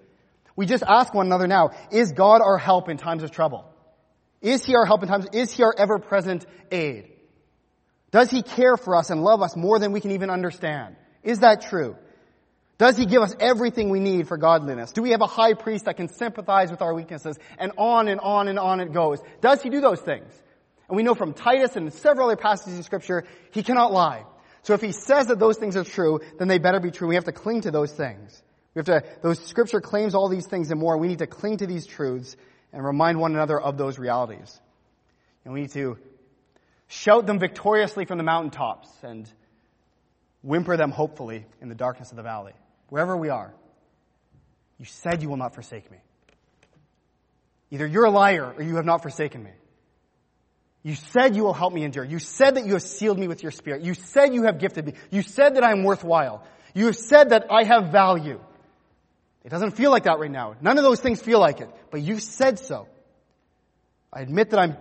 We 0.55 0.67
just 0.67 0.85
ask 0.87 1.13
one 1.13 1.25
another 1.25 1.47
now, 1.47 1.71
is 1.91 2.13
God 2.13 2.41
our 2.41 2.57
help 2.57 2.87
in 2.87 2.95
times 2.95 3.23
of 3.23 3.31
trouble? 3.31 3.65
Is 4.41 4.63
he 4.63 4.75
our 4.75 4.85
help 4.85 5.03
in 5.03 5.09
times, 5.09 5.27
is 5.33 5.51
he 5.51 5.63
our 5.63 5.75
ever 5.77 5.99
present 5.99 6.45
aid? 6.71 7.11
Does 8.11 8.31
he 8.31 8.41
care 8.41 8.77
for 8.77 8.95
us 8.95 9.09
and 9.09 9.21
love 9.21 9.41
us 9.41 9.57
more 9.57 9.79
than 9.79 9.91
we 9.91 9.99
can 9.99 10.11
even 10.11 10.29
understand? 10.29 10.95
Is 11.23 11.39
that 11.39 11.63
true? 11.63 11.97
Does 12.77 12.95
he 12.95 13.05
give 13.05 13.21
us 13.21 13.35
everything 13.41 13.89
we 13.89 13.99
need 13.99 14.29
for 14.29 14.37
godliness? 14.37 14.93
Do 14.93 15.01
we 15.01 15.11
have 15.11 15.21
a 15.21 15.27
high 15.27 15.55
priest 15.55 15.85
that 15.85 15.97
can 15.97 16.07
sympathize 16.07 16.71
with 16.71 16.81
our 16.81 16.93
weaknesses? 16.93 17.37
And 17.57 17.73
on 17.77 18.07
and 18.07 18.21
on 18.21 18.47
and 18.47 18.57
on 18.57 18.79
it 18.79 18.93
goes. 18.93 19.19
Does 19.41 19.61
he 19.61 19.69
do 19.69 19.81
those 19.81 19.99
things? 19.99 20.31
And 20.87 20.95
we 20.95 21.03
know 21.03 21.15
from 21.15 21.33
Titus 21.33 21.75
and 21.75 21.91
several 21.91 22.27
other 22.27 22.37
passages 22.37 22.77
in 22.77 22.83
scripture, 22.83 23.25
he 23.51 23.61
cannot 23.61 23.91
lie. 23.91 24.23
So 24.63 24.73
if 24.73 24.81
he 24.81 24.91
says 24.91 25.27
that 25.27 25.39
those 25.39 25.57
things 25.57 25.75
are 25.75 25.83
true, 25.83 26.21
then 26.39 26.47
they 26.47 26.57
better 26.57 26.79
be 26.79 26.91
true. 26.91 27.07
We 27.07 27.15
have 27.15 27.25
to 27.25 27.31
cling 27.31 27.61
to 27.61 27.71
those 27.71 27.91
things. 27.91 28.41
We 28.73 28.79
have 28.79 28.85
to, 28.85 29.03
those 29.21 29.39
scripture 29.45 29.81
claims 29.81 30.15
all 30.15 30.29
these 30.29 30.47
things 30.47 30.71
and 30.71 30.79
more. 30.79 30.97
We 30.97 31.07
need 31.07 31.19
to 31.19 31.27
cling 31.27 31.57
to 31.57 31.67
these 31.67 31.85
truths 31.85 32.35
and 32.71 32.83
remind 32.83 33.19
one 33.19 33.33
another 33.35 33.59
of 33.59 33.77
those 33.77 33.99
realities. 33.99 34.59
And 35.45 35.53
we 35.53 35.61
need 35.61 35.71
to 35.71 35.97
shout 36.87 37.27
them 37.27 37.39
victoriously 37.39 38.05
from 38.05 38.17
the 38.17 38.23
mountaintops 38.23 38.89
and 39.03 39.29
whimper 40.41 40.77
them 40.77 40.91
hopefully 40.91 41.45
in 41.61 41.69
the 41.69 41.75
darkness 41.75 42.11
of 42.11 42.17
the 42.17 42.23
valley 42.23 42.53
wherever 42.93 43.17
we 43.17 43.29
are, 43.29 43.51
you 44.77 44.85
said 44.85 45.23
you 45.23 45.27
will 45.27 45.37
not 45.37 45.55
forsake 45.55 45.89
me. 45.89 45.97
Either 47.71 47.87
you're 47.87 48.05
a 48.05 48.11
liar 48.11 48.53
or 48.55 48.61
you 48.61 48.75
have 48.75 48.85
not 48.85 49.01
forsaken 49.01 49.43
me. 49.43 49.49
You 50.83 50.95
said 50.95 51.35
you 51.35 51.43
will 51.43 51.53
help 51.53 51.73
me 51.73 51.83
endure. 51.83 52.03
You 52.03 52.19
said 52.19 52.55
that 52.55 52.65
you 52.65 52.73
have 52.73 52.83
sealed 52.83 53.17
me 53.17 53.29
with 53.29 53.41
your 53.41 53.51
spirit. 53.51 53.83
You 53.83 53.93
said 53.93 54.33
you 54.33 54.43
have 54.43 54.59
gifted 54.59 54.85
me. 54.85 54.93
You 55.11 55.21
said 55.21 55.55
that 55.55 55.63
I 55.63 55.71
am 55.71 55.83
worthwhile. 55.83 56.45
You 56.73 56.87
have 56.87 56.97
said 56.97 57.29
that 57.29 57.47
I 57.49 57.63
have 57.63 57.91
value. 57.91 58.41
It 59.45 59.49
doesn't 59.49 59.71
feel 59.71 59.91
like 59.91 60.03
that 60.03 60.19
right 60.19 60.31
now. 60.31 60.55
None 60.61 60.77
of 60.77 60.83
those 60.83 60.99
things 60.99 61.21
feel 61.21 61.39
like 61.39 61.61
it, 61.61 61.69
but 61.89 62.01
you 62.01 62.19
said 62.19 62.59
so. 62.59 62.87
I 64.11 64.21
admit 64.21 64.51
that 64.51 64.59
I'm 64.59 64.77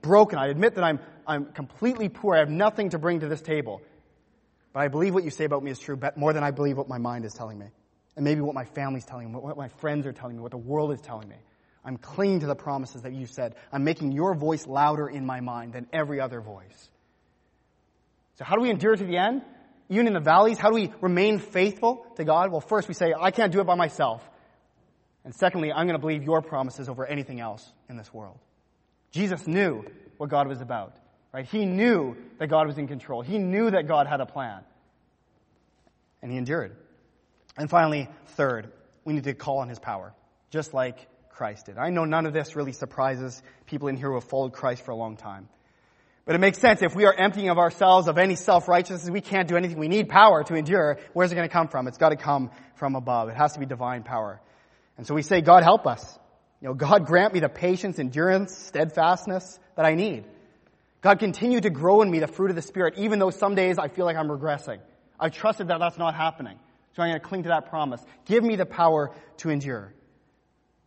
broken. 0.00 0.38
I 0.38 0.48
admit 0.48 0.76
that 0.76 0.84
I'm, 0.84 1.00
I'm 1.26 1.46
completely 1.46 2.08
poor. 2.08 2.36
I 2.36 2.38
have 2.38 2.48
nothing 2.48 2.90
to 2.90 2.98
bring 2.98 3.20
to 3.20 3.28
this 3.28 3.42
table. 3.42 3.82
But 4.72 4.80
I 4.80 4.88
believe 4.88 5.14
what 5.14 5.24
you 5.24 5.30
say 5.30 5.44
about 5.44 5.64
me 5.64 5.70
is 5.70 5.78
true 5.78 5.98
more 6.16 6.32
than 6.32 6.44
I 6.44 6.52
believe 6.52 6.76
what 6.76 6.88
my 6.88 6.98
mind 6.98 7.24
is 7.24 7.34
telling 7.34 7.58
me. 7.58 7.66
And 8.16 8.24
maybe 8.24 8.40
what 8.40 8.54
my 8.54 8.64
family's 8.64 9.04
telling 9.04 9.32
me, 9.32 9.38
what 9.38 9.56
my 9.56 9.68
friends 9.68 10.06
are 10.06 10.12
telling 10.12 10.36
me, 10.36 10.42
what 10.42 10.52
the 10.52 10.58
world 10.58 10.92
is 10.92 11.00
telling 11.00 11.28
me. 11.28 11.36
I'm 11.84 11.96
clinging 11.96 12.40
to 12.40 12.46
the 12.46 12.54
promises 12.54 13.02
that 13.02 13.12
you 13.12 13.26
said. 13.26 13.54
I'm 13.72 13.84
making 13.84 14.12
your 14.12 14.34
voice 14.34 14.66
louder 14.66 15.08
in 15.08 15.24
my 15.24 15.40
mind 15.40 15.72
than 15.72 15.86
every 15.92 16.20
other 16.20 16.40
voice. 16.40 16.90
So 18.36 18.44
how 18.44 18.56
do 18.56 18.62
we 18.62 18.70
endure 18.70 18.96
to 18.96 19.04
the 19.04 19.16
end? 19.16 19.42
Even 19.88 20.06
in 20.06 20.12
the 20.12 20.20
valleys, 20.20 20.58
how 20.58 20.68
do 20.68 20.74
we 20.74 20.92
remain 21.00 21.38
faithful 21.38 22.06
to 22.16 22.24
God? 22.24 22.50
Well, 22.50 22.60
first 22.60 22.86
we 22.86 22.94
say, 22.94 23.12
I 23.18 23.30
can't 23.30 23.52
do 23.52 23.60
it 23.60 23.64
by 23.64 23.74
myself. 23.74 24.22
And 25.24 25.34
secondly, 25.34 25.72
I'm 25.72 25.86
going 25.86 25.98
to 25.98 26.00
believe 26.00 26.22
your 26.22 26.42
promises 26.42 26.88
over 26.88 27.04
anything 27.06 27.40
else 27.40 27.66
in 27.88 27.96
this 27.96 28.12
world. 28.12 28.38
Jesus 29.10 29.46
knew 29.46 29.84
what 30.16 30.30
God 30.30 30.48
was 30.48 30.60
about. 30.60 30.96
Right? 31.32 31.46
He 31.46 31.64
knew 31.64 32.16
that 32.38 32.48
God 32.48 32.66
was 32.66 32.78
in 32.78 32.88
control. 32.88 33.22
He 33.22 33.38
knew 33.38 33.70
that 33.70 33.86
God 33.86 34.06
had 34.06 34.20
a 34.20 34.26
plan. 34.26 34.62
And 36.22 36.30
he 36.30 36.38
endured. 36.38 36.76
And 37.56 37.70
finally, 37.70 38.08
third, 38.28 38.70
we 39.04 39.12
need 39.12 39.24
to 39.24 39.34
call 39.34 39.58
on 39.58 39.68
his 39.68 39.78
power, 39.78 40.12
just 40.50 40.74
like 40.74 41.06
Christ 41.40 41.64
did. 41.64 41.78
I 41.78 41.88
know 41.88 42.04
none 42.04 42.26
of 42.26 42.34
this 42.34 42.54
really 42.54 42.72
surprises 42.72 43.42
people 43.64 43.88
in 43.88 43.96
here 43.96 44.08
who 44.08 44.16
have 44.16 44.24
followed 44.24 44.52
Christ 44.52 44.84
for 44.84 44.90
a 44.90 44.94
long 44.94 45.16
time. 45.16 45.48
But 46.26 46.34
it 46.34 46.38
makes 46.38 46.58
sense. 46.58 46.82
If 46.82 46.94
we 46.94 47.06
are 47.06 47.14
emptying 47.14 47.48
of 47.48 47.56
ourselves 47.56 48.08
of 48.08 48.18
any 48.18 48.36
self-righteousness, 48.36 49.10
we 49.10 49.22
can't 49.22 49.48
do 49.48 49.56
anything. 49.56 49.78
We 49.78 49.88
need 49.88 50.10
power 50.10 50.44
to 50.44 50.54
endure. 50.54 50.98
Where's 51.14 51.32
it 51.32 51.36
going 51.36 51.48
to 51.48 51.52
come 51.52 51.68
from? 51.68 51.88
It's 51.88 51.96
got 51.96 52.10
to 52.10 52.16
come 52.16 52.50
from 52.74 52.94
above. 52.94 53.30
It 53.30 53.36
has 53.36 53.54
to 53.54 53.58
be 53.58 53.64
divine 53.64 54.02
power. 54.02 54.38
And 54.98 55.06
so 55.06 55.14
we 55.14 55.22
say, 55.22 55.40
God 55.40 55.62
help 55.62 55.86
us. 55.86 56.18
You 56.60 56.68
know, 56.68 56.74
God 56.74 57.06
grant 57.06 57.32
me 57.32 57.40
the 57.40 57.48
patience, 57.48 57.98
endurance, 57.98 58.54
steadfastness 58.54 59.58
that 59.76 59.86
I 59.86 59.94
need. 59.94 60.26
God, 61.00 61.20
continue 61.20 61.62
to 61.62 61.70
grow 61.70 62.02
in 62.02 62.10
me 62.10 62.18
the 62.18 62.28
fruit 62.28 62.50
of 62.50 62.56
the 62.56 62.60
Spirit, 62.60 62.98
even 62.98 63.18
though 63.18 63.30
some 63.30 63.54
days 63.54 63.78
I 63.78 63.88
feel 63.88 64.04
like 64.04 64.18
I'm 64.18 64.28
regressing. 64.28 64.80
I've 65.18 65.32
trusted 65.32 65.68
that 65.68 65.78
that's 65.78 65.96
not 65.96 66.14
happening. 66.14 66.58
So 66.96 67.02
I'm 67.02 67.08
going 67.08 67.20
to 67.22 67.26
cling 67.26 67.42
to 67.44 67.48
that 67.48 67.70
promise. 67.70 68.04
Give 68.26 68.44
me 68.44 68.56
the 68.56 68.66
power 68.66 69.10
to 69.38 69.48
endure. 69.48 69.94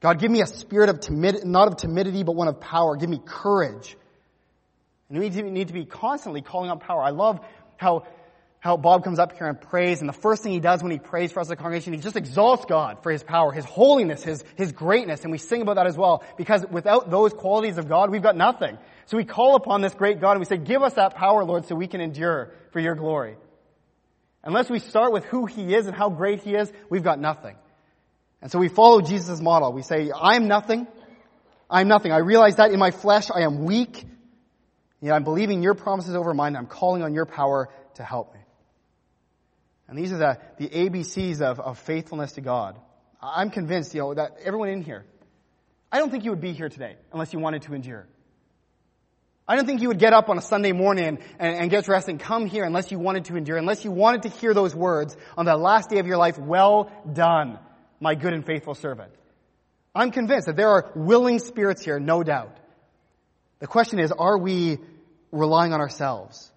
God, 0.04 0.20
give 0.20 0.30
me 0.30 0.42
a 0.42 0.46
spirit 0.46 0.90
of 0.90 1.00
timid, 1.00 1.46
not 1.46 1.70
of 1.70 1.78
timidity, 1.78 2.24
but 2.24 2.36
one 2.36 2.50
of 2.50 2.60
power. 2.60 2.98
Give 2.98 3.10
me 3.10 3.22
courage. 3.26 3.96
And 5.10 5.18
we 5.18 5.30
need 5.30 5.70
to 5.70 5.74
be 5.74 5.86
constantly 5.86 6.42
calling 6.42 6.70
out 6.70 6.82
power. 6.82 7.02
I 7.02 7.12
love 7.12 7.40
how 7.78 8.06
how 8.60 8.78
Bob 8.78 9.04
comes 9.04 9.20
up 9.20 9.38
here 9.38 9.48
and 9.48 9.60
prays, 9.60 10.00
and 10.00 10.08
the 10.08 10.14
first 10.14 10.42
thing 10.42 10.54
he 10.54 10.62
does 10.62 10.82
when 10.82 10.90
he 10.90 10.98
prays 10.98 11.34
for 11.34 11.42
us 11.42 11.48
as 11.48 11.52
a 11.52 11.56
congregation, 11.58 11.92
he 11.92 12.00
just 12.00 12.16
exalts 12.16 12.64
God 12.64 13.04
for 13.04 13.12
his 13.12 13.22
power, 13.22 13.52
his 13.52 13.66
holiness, 13.66 14.24
his, 14.24 14.42
his 14.56 14.72
greatness, 14.72 15.24
and 15.24 15.34
we 15.34 15.38
sing 15.38 15.62
about 15.62 15.76
that 15.76 15.86
as 15.86 15.98
well, 15.98 16.24
because 16.38 16.66
without 16.72 17.12
those 17.12 17.34
qualities 17.34 17.78
of 17.78 17.90
God, 17.90 18.10
we've 18.10 18.22
got 18.22 18.38
nothing. 18.38 18.78
So 19.08 19.18
we 19.18 19.26
call 19.26 19.58
upon 19.58 19.82
this 19.82 19.94
great 19.94 20.22
God 20.22 20.32
and 20.32 20.40
we 20.40 20.46
say, 20.46 20.56
give 20.56 20.82
us 20.82 20.94
that 20.94 21.16
power, 21.16 21.44
Lord, 21.44 21.66
so 21.66 21.76
we 21.76 21.88
can 21.88 22.00
endure 22.00 22.54
for 22.72 22.80
your 22.80 22.96
glory. 22.96 23.36
Unless 24.46 24.70
we 24.70 24.80
start 24.80 25.12
with 25.12 25.26
who 25.26 25.46
he 25.46 25.76
is 25.76 25.88
and 25.88 25.94
how 25.94 26.10
great 26.10 26.40
he 26.44 26.56
is, 26.56 26.72
we've 26.90 27.04
got 27.04 27.20
nothing. 27.20 27.58
And 28.44 28.52
so 28.52 28.60
we 28.60 28.68
follow 28.68 29.00
Jesus' 29.00 29.40
model. 29.40 29.72
We 29.72 29.84
say, 29.84 30.12
I'm 30.14 30.50
nothing. 30.50 30.86
I'm 31.70 31.88
nothing. 31.88 32.12
I 32.12 32.18
realize 32.18 32.58
that 32.58 32.72
in 32.72 32.78
my 32.78 32.92
flesh 32.92 33.32
I 33.34 33.44
am 33.44 33.64
weak. 33.64 34.04
Yet 35.00 35.14
I'm 35.14 35.24
believing 35.24 35.64
your 35.64 35.76
promises 35.76 36.14
over 36.14 36.34
mine. 36.34 36.58
I'm 36.58 36.68
calling 36.68 37.04
on 37.04 37.14
your 37.14 37.26
power 37.26 37.70
to 37.96 38.04
help 38.04 38.34
me. 38.34 38.42
And 39.88 39.98
these 39.98 40.12
are 40.12 40.18
the, 40.18 40.40
the 40.58 40.68
ABCs 40.68 41.42
of, 41.42 41.62
of 41.62 41.80
faithfulness 41.80 42.34
to 42.34 42.42
God. 42.42 42.78
I'm 43.22 43.50
convinced, 43.50 43.96
you 43.96 44.02
know, 44.02 44.14
that 44.14 44.36
everyone 44.44 44.68
in 44.68 44.82
here, 44.82 45.06
I 45.90 46.00
don't 46.00 46.10
think 46.10 46.26
you 46.26 46.32
would 46.32 46.42
be 46.42 46.52
here 46.52 46.68
today 46.68 46.98
unless 47.14 47.32
you 47.32 47.40
wanted 47.40 47.62
to 47.62 47.74
endure. 47.74 48.06
I 49.48 49.56
don't 49.56 49.66
think 49.66 49.82
you 49.82 49.88
would 49.88 50.00
get 50.00 50.12
up 50.12 50.28
on 50.28 50.38
a 50.38 50.42
Sunday 50.42 50.74
morning 50.74 51.20
and, 51.40 51.58
and, 51.60 51.70
get 51.70 51.86
dressed 51.86 52.10
and 52.10 52.20
come 52.20 52.46
here 52.46 52.66
unless 52.66 52.92
you 52.92 53.00
wanted 53.00 53.26
to 53.26 53.38
endure, 53.38 53.56
unless 53.56 53.86
you 53.86 53.92
wanted 53.92 54.24
to 54.24 54.30
hear 54.30 54.54
those 54.54 54.76
words 54.76 55.16
on 55.38 55.46
the 55.46 55.56
last 55.56 55.90
day 55.90 56.00
of 56.00 56.08
your 56.08 56.18
life, 56.18 56.38
well 56.38 56.92
done, 57.12 57.60
my 58.04 58.16
good 58.16 58.34
and 58.34 58.46
faithful 58.46 58.76
servant. 58.76 59.12
I'm 59.96 60.12
convinced 60.12 60.48
that 60.48 60.56
there 60.56 60.70
are 60.70 60.92
willing 60.96 61.40
spirits 61.40 61.84
here, 61.84 62.00
no 62.00 62.22
doubt. 62.22 62.56
The 63.60 63.68
question 63.68 64.00
is, 64.00 64.12
are 64.12 64.38
we 64.38 64.78
relying 65.32 65.74
on 65.74 65.80
ourselves? 65.80 66.52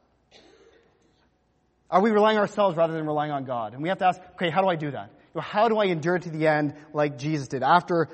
Are 1.88 2.02
we 2.02 2.10
relying 2.10 2.36
on 2.36 2.42
ourselves 2.42 2.76
rather 2.76 2.94
than 2.94 3.06
relying 3.06 3.30
on 3.30 3.44
God? 3.44 3.74
And 3.74 3.82
we 3.82 3.90
have 3.90 3.98
to 3.98 4.06
ask, 4.06 4.20
okay, 4.34 4.50
how 4.50 4.60
do 4.60 4.68
I 4.68 4.74
do 4.74 4.90
that? 4.90 5.10
How 5.38 5.68
do 5.68 5.78
I 5.78 5.84
endure 5.84 6.18
to 6.18 6.30
the 6.30 6.48
end 6.48 6.74
like 6.92 7.16
Jesus 7.16 7.46
did 7.46 7.62
after, 7.62 8.08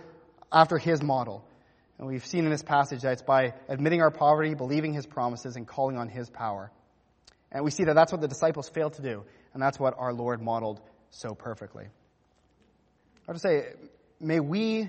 after 0.52 0.76
his 0.76 1.02
model? 1.02 1.42
And 1.98 2.06
we've 2.06 2.26
seen 2.26 2.44
in 2.44 2.50
this 2.50 2.62
passage 2.62 3.02
that 3.02 3.12
it's 3.12 3.22
by 3.22 3.54
admitting 3.68 4.02
our 4.02 4.10
poverty, 4.10 4.54
believing 4.54 4.92
his 4.92 5.06
promises, 5.06 5.56
and 5.56 5.66
calling 5.66 5.96
on 5.96 6.08
his 6.08 6.28
power. 6.28 6.70
And 7.50 7.64
we 7.64 7.70
see 7.70 7.84
that 7.84 7.94
that's 7.94 8.12
what 8.12 8.20
the 8.20 8.28
disciples 8.28 8.68
failed 8.68 8.94
to 8.94 9.02
do, 9.02 9.24
and 9.54 9.62
that's 9.62 9.78
what 9.78 9.94
our 9.96 10.12
Lord 10.12 10.42
modeled 10.42 10.80
so 11.10 11.34
perfectly. 11.34 11.86
I 13.28 13.32
to 13.32 13.38
say, 13.38 13.72
may 14.20 14.40
we 14.40 14.88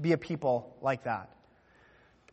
be 0.00 0.12
a 0.12 0.18
people 0.18 0.76
like 0.80 1.04
that. 1.04 1.30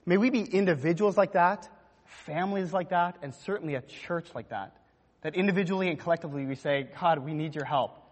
May 0.05 0.17
we 0.17 0.29
be 0.29 0.41
individuals 0.41 1.17
like 1.17 1.33
that, 1.33 1.67
families 2.05 2.71
like 2.71 2.89
that, 2.89 3.17
and 3.21 3.33
certainly 3.33 3.75
a 3.75 3.81
church 3.81 4.27
like 4.33 4.49
that. 4.49 4.77
That 5.21 5.35
individually 5.35 5.89
and 5.89 5.99
collectively 5.99 6.45
we 6.45 6.55
say, 6.55 6.89
God, 6.99 7.19
we 7.19 7.33
need 7.33 7.55
your 7.55 7.65
help. 7.65 8.03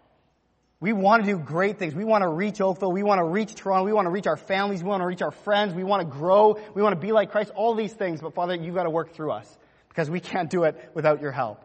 We 0.78 0.92
want 0.92 1.24
to 1.24 1.30
do 1.30 1.38
great 1.38 1.78
things. 1.78 1.94
We 1.94 2.04
want 2.04 2.22
to 2.22 2.28
reach 2.28 2.60
Oakville. 2.60 2.92
We 2.92 3.02
want 3.02 3.18
to 3.20 3.24
reach 3.24 3.54
Toronto. 3.54 3.86
We 3.86 3.94
want 3.94 4.06
to 4.06 4.10
reach 4.10 4.26
our 4.26 4.36
families. 4.36 4.82
We 4.82 4.90
want 4.90 5.00
to 5.00 5.06
reach 5.06 5.22
our 5.22 5.30
friends. 5.30 5.72
We 5.72 5.84
want 5.84 6.02
to 6.02 6.06
grow. 6.06 6.58
We 6.74 6.82
want 6.82 6.94
to 6.94 7.00
be 7.00 7.12
like 7.12 7.30
Christ. 7.30 7.50
All 7.54 7.74
these 7.74 7.94
things. 7.94 8.20
But 8.20 8.34
Father, 8.34 8.54
you've 8.54 8.74
got 8.74 8.82
to 8.82 8.90
work 8.90 9.14
through 9.14 9.30
us 9.30 9.58
because 9.88 10.10
we 10.10 10.20
can't 10.20 10.50
do 10.50 10.64
it 10.64 10.90
without 10.92 11.22
your 11.22 11.32
help. 11.32 11.64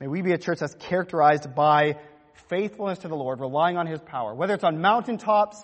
May 0.00 0.06
we 0.06 0.20
be 0.20 0.32
a 0.32 0.38
church 0.38 0.58
that's 0.58 0.74
characterized 0.74 1.54
by 1.54 1.96
faithfulness 2.48 3.00
to 3.00 3.08
the 3.08 3.16
Lord, 3.16 3.40
relying 3.40 3.76
on 3.76 3.86
His 3.86 4.00
power, 4.00 4.34
whether 4.34 4.54
it's 4.54 4.64
on 4.64 4.80
mountaintops 4.80 5.58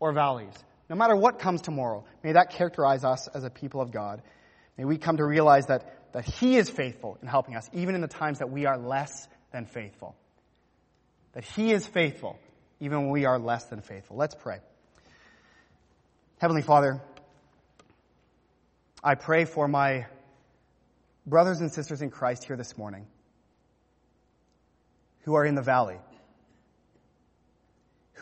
or 0.00 0.12
valleys. 0.12 0.54
No 0.88 0.96
matter 0.96 1.16
what 1.16 1.38
comes 1.38 1.62
tomorrow, 1.62 2.04
may 2.22 2.32
that 2.32 2.50
characterize 2.50 3.04
us 3.04 3.28
as 3.28 3.44
a 3.44 3.50
people 3.50 3.80
of 3.80 3.90
God. 3.90 4.22
May 4.76 4.84
we 4.84 4.98
come 4.98 5.16
to 5.18 5.24
realize 5.24 5.66
that, 5.66 6.12
that 6.12 6.24
He 6.24 6.56
is 6.56 6.68
faithful 6.68 7.18
in 7.22 7.28
helping 7.28 7.56
us, 7.56 7.68
even 7.72 7.94
in 7.94 8.00
the 8.00 8.08
times 8.08 8.40
that 8.40 8.50
we 8.50 8.66
are 8.66 8.78
less 8.78 9.28
than 9.52 9.66
faithful 9.66 10.16
that 11.32 11.44
He 11.44 11.72
is 11.72 11.86
faithful, 11.86 12.38
even 12.80 13.02
when 13.02 13.10
we 13.10 13.24
are 13.24 13.38
less 13.38 13.64
than 13.64 13.80
faithful. 13.80 14.16
Let's 14.16 14.34
pray. 14.34 14.58
Heavenly 16.38 16.62
Father, 16.62 17.00
I 19.02 19.14
pray 19.14 19.44
for 19.44 19.66
my 19.68 20.06
brothers 21.26 21.60
and 21.60 21.72
sisters 21.72 22.02
in 22.02 22.10
Christ 22.10 22.44
here 22.44 22.56
this 22.56 22.76
morning 22.76 23.06
who 25.22 25.34
are 25.34 25.44
in 25.44 25.54
the 25.54 25.62
valley, 25.62 25.98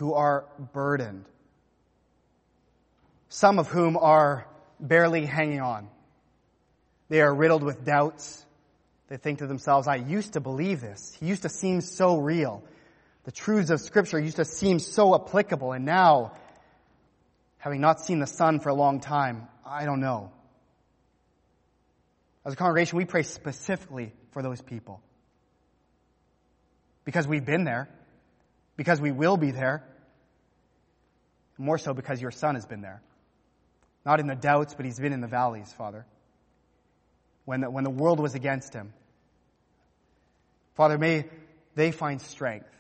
who 0.01 0.15
are 0.15 0.47
burdened, 0.73 1.27
some 3.29 3.59
of 3.59 3.69
whom 3.69 3.99
are 3.99 4.49
barely 4.81 5.27
hanging 5.27 5.61
on. 5.61 5.91
They 7.11 7.21
are 7.21 7.35
riddled 7.35 7.63
with 7.63 7.85
doubts. 7.85 8.47
They 9.09 9.19
think 9.19 9.41
to 9.41 9.47
themselves, 9.47 9.87
I 9.87 9.97
used 9.97 10.33
to 10.33 10.41
believe 10.41 10.81
this. 10.81 11.15
He 11.21 11.27
used 11.27 11.43
to 11.43 11.51
seem 11.51 11.83
so 11.83 12.17
real. 12.17 12.65
The 13.25 13.31
truths 13.31 13.69
of 13.69 13.79
Scripture 13.79 14.19
used 14.19 14.37
to 14.37 14.47
seem 14.47 14.79
so 14.79 15.15
applicable, 15.15 15.73
and 15.73 15.85
now, 15.85 16.33
having 17.59 17.83
not 17.83 18.01
seen 18.01 18.21
the 18.21 18.27
sun 18.27 18.61
for 18.61 18.71
a 18.71 18.75
long 18.75 19.01
time, 19.01 19.49
I 19.67 19.85
don't 19.85 20.01
know. 20.01 20.33
As 22.47 22.55
a 22.55 22.57
congregation, 22.57 22.97
we 22.97 23.05
pray 23.05 23.23
specifically 23.23 24.15
for 24.31 24.43
those 24.43 24.63
people. 24.63 25.03
Because 27.05 27.29
we've 27.29 27.45
been 27.45 27.65
there, 27.65 27.91
because 28.79 28.99
we 28.99 29.13
will 29.13 29.37
be 29.37 29.51
there, 29.51 29.85
more 31.61 31.79
so 31.79 31.95
because 31.95 32.21
your 32.21 32.31
son 32.31 32.55
has 32.55 32.67
been 32.67 32.81
there. 32.81 33.03
Not 34.05 34.21
in 34.21 34.27
the 34.27 34.35
doubts, 34.35 34.75
but 34.75 34.87
he's 34.87 34.99
been 34.99 35.13
in 35.13 35.21
the 35.21 35.29
valleys, 35.29 35.73
Father. 35.73 36.07
When 37.45 37.61
the, 37.61 37.71
when 37.71 37.85
the 37.85 37.91
world 37.91 38.19
was 38.19 38.35
against 38.35 38.73
him. 38.73 38.93
Father, 40.75 40.99
may 40.99 41.27
they 41.75 41.93
find 41.93 42.21
strength 42.21 42.71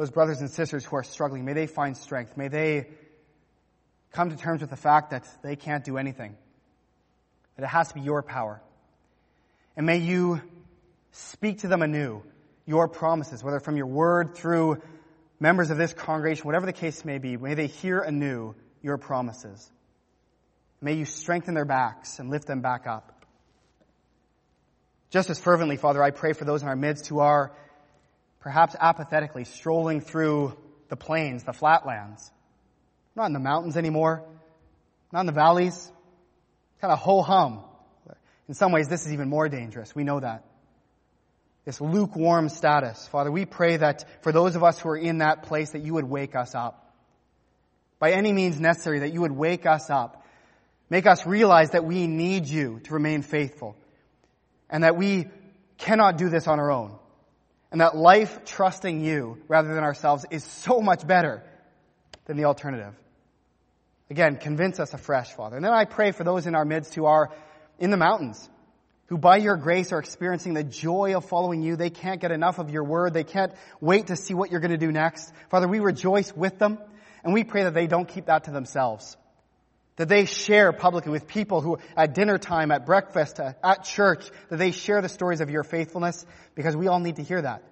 those 0.00 0.10
brothers 0.10 0.40
and 0.40 0.50
sisters 0.50 0.82
who 0.82 0.96
are 0.96 1.02
struggling, 1.02 1.44
may 1.44 1.52
they 1.52 1.66
find 1.66 1.94
strength. 1.94 2.34
May 2.34 2.48
they 2.48 2.88
come 4.12 4.30
to 4.30 4.36
terms 4.36 4.62
with 4.62 4.70
the 4.70 4.76
fact 4.76 5.10
that 5.10 5.28
they 5.42 5.56
can't 5.56 5.84
do 5.84 5.98
anything, 5.98 6.38
that 7.56 7.64
it 7.64 7.68
has 7.68 7.88
to 7.88 7.94
be 7.94 8.00
your 8.00 8.22
power. 8.22 8.62
And 9.76 9.84
may 9.84 9.98
you 9.98 10.40
speak 11.12 11.60
to 11.60 11.68
them 11.68 11.82
anew 11.82 12.22
your 12.64 12.88
promises, 12.88 13.44
whether 13.44 13.60
from 13.60 13.76
your 13.76 13.88
word 13.88 14.34
through 14.34 14.80
members 15.40 15.70
of 15.70 15.78
this 15.78 15.92
congregation, 15.92 16.44
whatever 16.44 16.66
the 16.66 16.72
case 16.72 17.04
may 17.04 17.18
be, 17.18 17.36
may 17.36 17.54
they 17.54 17.66
hear 17.66 17.98
anew 18.00 18.54
your 18.82 18.98
promises. 18.98 19.70
May 20.80 20.94
you 20.94 21.06
strengthen 21.06 21.54
their 21.54 21.64
backs 21.64 22.18
and 22.18 22.30
lift 22.30 22.46
them 22.46 22.60
back 22.60 22.86
up. 22.86 23.24
Just 25.10 25.28
as 25.28 25.40
fervently, 25.40 25.76
Father, 25.76 26.02
I 26.02 26.10
pray 26.10 26.34
for 26.34 26.44
those 26.44 26.62
in 26.62 26.68
our 26.68 26.76
midst 26.76 27.08
who 27.08 27.18
are 27.18 27.52
perhaps 28.40 28.76
apathetically 28.78 29.44
strolling 29.44 30.00
through 30.00 30.56
the 30.88 30.96
plains, 30.96 31.42
the 31.42 31.52
flatlands. 31.52 32.30
Not 33.16 33.26
in 33.26 33.32
the 33.32 33.40
mountains 33.40 33.76
anymore, 33.76 34.24
not 35.12 35.20
in 35.20 35.26
the 35.26 35.32
valleys, 35.32 35.90
kind 36.80 36.92
of 36.92 36.98
ho 36.98 37.22
hum. 37.22 37.64
In 38.48 38.54
some 38.54 38.72
ways, 38.72 38.88
this 38.88 39.04
is 39.06 39.12
even 39.12 39.28
more 39.28 39.48
dangerous. 39.48 39.94
We 39.94 40.04
know 40.04 40.20
that. 40.20 40.44
This 41.64 41.80
lukewarm 41.80 42.48
status. 42.48 43.06
Father, 43.08 43.30
we 43.30 43.44
pray 43.44 43.76
that 43.76 44.22
for 44.22 44.32
those 44.32 44.56
of 44.56 44.64
us 44.64 44.78
who 44.80 44.88
are 44.88 44.96
in 44.96 45.18
that 45.18 45.44
place, 45.44 45.70
that 45.70 45.82
you 45.82 45.94
would 45.94 46.04
wake 46.04 46.34
us 46.34 46.54
up. 46.54 46.94
By 47.98 48.12
any 48.12 48.32
means 48.32 48.58
necessary, 48.58 49.00
that 49.00 49.12
you 49.12 49.20
would 49.20 49.32
wake 49.32 49.66
us 49.66 49.90
up. 49.90 50.24
Make 50.88 51.06
us 51.06 51.26
realize 51.26 51.70
that 51.70 51.84
we 51.84 52.06
need 52.06 52.46
you 52.46 52.80
to 52.84 52.94
remain 52.94 53.22
faithful. 53.22 53.76
And 54.70 54.84
that 54.84 54.96
we 54.96 55.28
cannot 55.76 56.16
do 56.16 56.28
this 56.28 56.46
on 56.48 56.58
our 56.58 56.70
own. 56.70 56.96
And 57.70 57.80
that 57.80 57.96
life 57.96 58.44
trusting 58.44 59.04
you 59.04 59.38
rather 59.46 59.72
than 59.74 59.84
ourselves 59.84 60.24
is 60.30 60.42
so 60.44 60.80
much 60.80 61.06
better 61.06 61.42
than 62.24 62.36
the 62.36 62.44
alternative. 62.44 62.94
Again, 64.08 64.36
convince 64.36 64.80
us 64.80 64.92
afresh, 64.92 65.30
Father. 65.32 65.56
And 65.56 65.64
then 65.64 65.72
I 65.72 65.84
pray 65.84 66.10
for 66.10 66.24
those 66.24 66.46
in 66.46 66.56
our 66.56 66.64
midst 66.64 66.94
who 66.94 67.04
are 67.04 67.30
in 67.78 67.90
the 67.90 67.96
mountains, 67.96 68.48
who 69.10 69.18
by 69.18 69.36
your 69.36 69.56
grace 69.56 69.92
are 69.92 69.98
experiencing 69.98 70.54
the 70.54 70.64
joy 70.64 71.14
of 71.14 71.26
following 71.26 71.60
you. 71.60 71.76
They 71.76 71.90
can't 71.90 72.20
get 72.20 72.32
enough 72.32 72.58
of 72.58 72.70
your 72.70 72.84
word. 72.84 73.12
They 73.12 73.24
can't 73.24 73.52
wait 73.80 74.06
to 74.06 74.16
see 74.16 74.32
what 74.32 74.50
you're 74.50 74.60
going 74.60 74.70
to 74.70 74.78
do 74.78 74.90
next. 74.90 75.30
Father, 75.50 75.68
we 75.68 75.80
rejoice 75.80 76.34
with 76.34 76.58
them, 76.58 76.78
and 77.22 77.34
we 77.34 77.44
pray 77.44 77.64
that 77.64 77.74
they 77.74 77.86
don't 77.86 78.08
keep 78.08 78.26
that 78.26 78.44
to 78.44 78.50
themselves 78.50 79.18
that 80.00 80.08
they 80.08 80.24
share 80.24 80.72
publicly 80.72 81.12
with 81.12 81.26
people 81.26 81.60
who 81.60 81.78
at 81.94 82.14
dinner 82.14 82.38
time, 82.38 82.70
at 82.70 82.86
breakfast, 82.86 83.38
uh, 83.38 83.52
at 83.62 83.84
church, 83.84 84.30
that 84.48 84.56
they 84.56 84.70
share 84.70 85.02
the 85.02 85.10
stories 85.10 85.42
of 85.42 85.50
your 85.50 85.62
faithfulness 85.62 86.24
because 86.54 86.74
we 86.74 86.88
all 86.88 87.00
need 87.00 87.16
to 87.16 87.22
hear 87.22 87.42
that. 87.42 87.62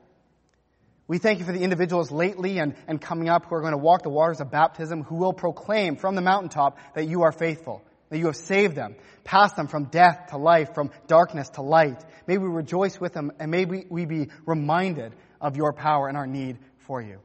We 1.06 1.16
thank 1.16 1.38
you 1.38 1.46
for 1.46 1.52
the 1.52 1.62
individuals 1.62 2.10
lately 2.10 2.58
and, 2.58 2.74
and 2.86 3.00
coming 3.00 3.30
up 3.30 3.46
who 3.46 3.54
are 3.54 3.62
going 3.62 3.72
to 3.72 3.78
walk 3.78 4.02
the 4.02 4.10
waters 4.10 4.42
of 4.42 4.50
baptism, 4.50 5.04
who 5.04 5.14
will 5.14 5.32
proclaim 5.32 5.96
from 5.96 6.16
the 6.16 6.20
mountaintop 6.20 6.76
that 6.94 7.08
you 7.08 7.22
are 7.22 7.32
faithful, 7.32 7.82
that 8.10 8.18
you 8.18 8.26
have 8.26 8.36
saved 8.36 8.74
them, 8.74 8.96
passed 9.24 9.56
them 9.56 9.68
from 9.68 9.84
death 9.84 10.28
to 10.30 10.38
life, 10.38 10.74
from 10.74 10.90
darkness 11.06 11.48
to 11.50 11.62
light. 11.62 12.02
May 12.26 12.38
we 12.38 12.48
rejoice 12.48 13.00
with 13.00 13.12
them 13.12 13.32
and 13.38 13.50
may 13.50 13.64
we, 13.64 14.04
be 14.06 14.28
reminded 14.46 15.14
of 15.40 15.56
your 15.56 15.72
power 15.72 16.08
and 16.08 16.16
our 16.16 16.26
need 16.26 16.58
for 16.86 17.00
you. 17.00 17.18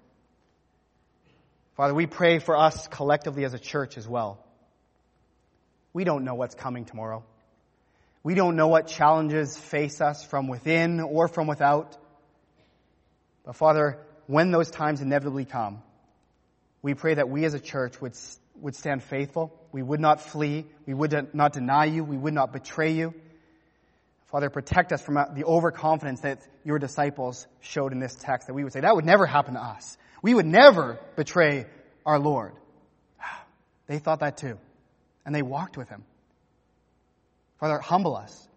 Father, 1.76 1.94
we 1.94 2.06
pray 2.06 2.40
for 2.40 2.56
us 2.56 2.88
collectively 2.88 3.46
as 3.46 3.54
a 3.54 3.60
church 3.60 3.98
as 3.98 4.08
well. 4.08 4.44
We 5.94 6.04
don't 6.04 6.24
know 6.24 6.36
what's 6.36 6.56
coming 6.56 6.86
tomorrow. 6.86 7.24
We 8.24 8.36
don't 8.36 8.56
know 8.56 8.68
what 8.68 8.88
challenges 8.88 9.58
face 9.58 10.00
us 10.00 10.24
from 10.24 10.48
within 10.48 11.00
or 11.00 11.28
from 11.28 11.48
without. 11.48 11.98
But 13.44 13.56
Father, 13.56 14.00
when 14.28 14.52
those 14.52 14.72
times 14.72 15.02
inevitably 15.02 15.46
come, 15.46 15.82
we 16.82 16.94
pray 16.94 17.16
that 17.16 17.30
we 17.30 17.46
as 17.46 17.54
a 17.54 17.60
church 17.60 18.00
would, 18.02 18.14
would 18.64 18.76
stand 18.76 19.04
faithful. 19.04 19.54
We 19.72 19.84
would 19.84 20.00
not 20.00 20.20
flee. 20.20 20.66
We 20.88 20.96
would 20.96 21.36
not 21.36 21.54
deny 21.54 21.86
you. 21.86 22.04
We 22.04 22.18
would 22.18 22.34
not 22.34 22.52
betray 22.52 22.94
you. 22.94 23.14
Father, 24.32 24.50
protect 24.50 24.92
us 24.92 25.02
from 25.04 25.18
uh, 25.18 25.26
the 25.36 25.44
overconfidence 25.44 26.22
that 26.22 26.42
your 26.64 26.80
disciples 26.80 27.46
showed 27.62 27.92
in 27.92 28.00
this 28.00 28.16
text, 28.16 28.48
that 28.48 28.56
we 28.56 28.64
would 28.64 28.74
say, 28.74 28.80
that 28.80 28.96
would 28.96 29.06
never 29.06 29.28
happen 29.28 29.54
to 29.54 29.60
us. 29.60 29.96
We 30.24 30.34
would 30.34 30.48
never 30.48 31.00
betray 31.16 31.68
our 32.04 32.18
Lord. 32.18 32.54
They 33.86 34.00
thought 34.00 34.22
that 34.22 34.38
too 34.38 34.58
and 35.26 35.34
they 35.34 35.42
walked 35.42 35.78
with 35.78 35.90
him. 35.90 36.04
Father, 37.60 37.80
humble 37.80 38.16
us. 38.16 38.48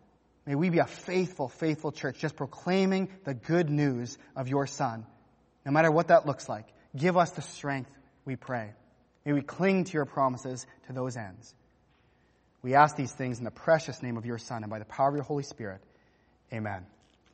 May 0.46 0.54
we 0.54 0.70
be 0.70 0.78
a 0.78 0.86
faithful, 0.86 1.48
faithful 1.48 1.92
church, 1.92 2.18
just 2.18 2.36
proclaiming 2.36 3.08
the 3.24 3.34
good 3.34 3.68
news 3.68 4.16
of 4.36 4.48
your 4.48 4.66
Son, 4.66 5.04
no 5.64 5.72
matter 5.72 5.90
what 5.90 6.08
that 6.08 6.26
looks 6.26 6.48
like. 6.48 6.66
Give 6.96 7.16
us 7.16 7.30
the 7.32 7.42
strength, 7.42 7.90
we 8.24 8.36
pray. 8.36 8.72
May 9.26 9.32
we 9.32 9.42
cling 9.42 9.84
to 9.84 9.92
your 9.92 10.04
promises 10.06 10.66
to 10.86 10.92
those 10.92 11.16
ends. 11.16 11.52
We 12.62 12.74
ask 12.74 12.96
these 12.96 13.12
things 13.12 13.38
in 13.38 13.44
the 13.44 13.50
precious 13.50 14.02
name 14.02 14.16
of 14.16 14.24
your 14.24 14.38
Son 14.38 14.62
and 14.62 14.70
by 14.70 14.78
the 14.78 14.84
power 14.84 15.08
of 15.08 15.14
your 15.14 15.24
Holy 15.24 15.42
Spirit. 15.42 15.82
Amen. 16.52 16.86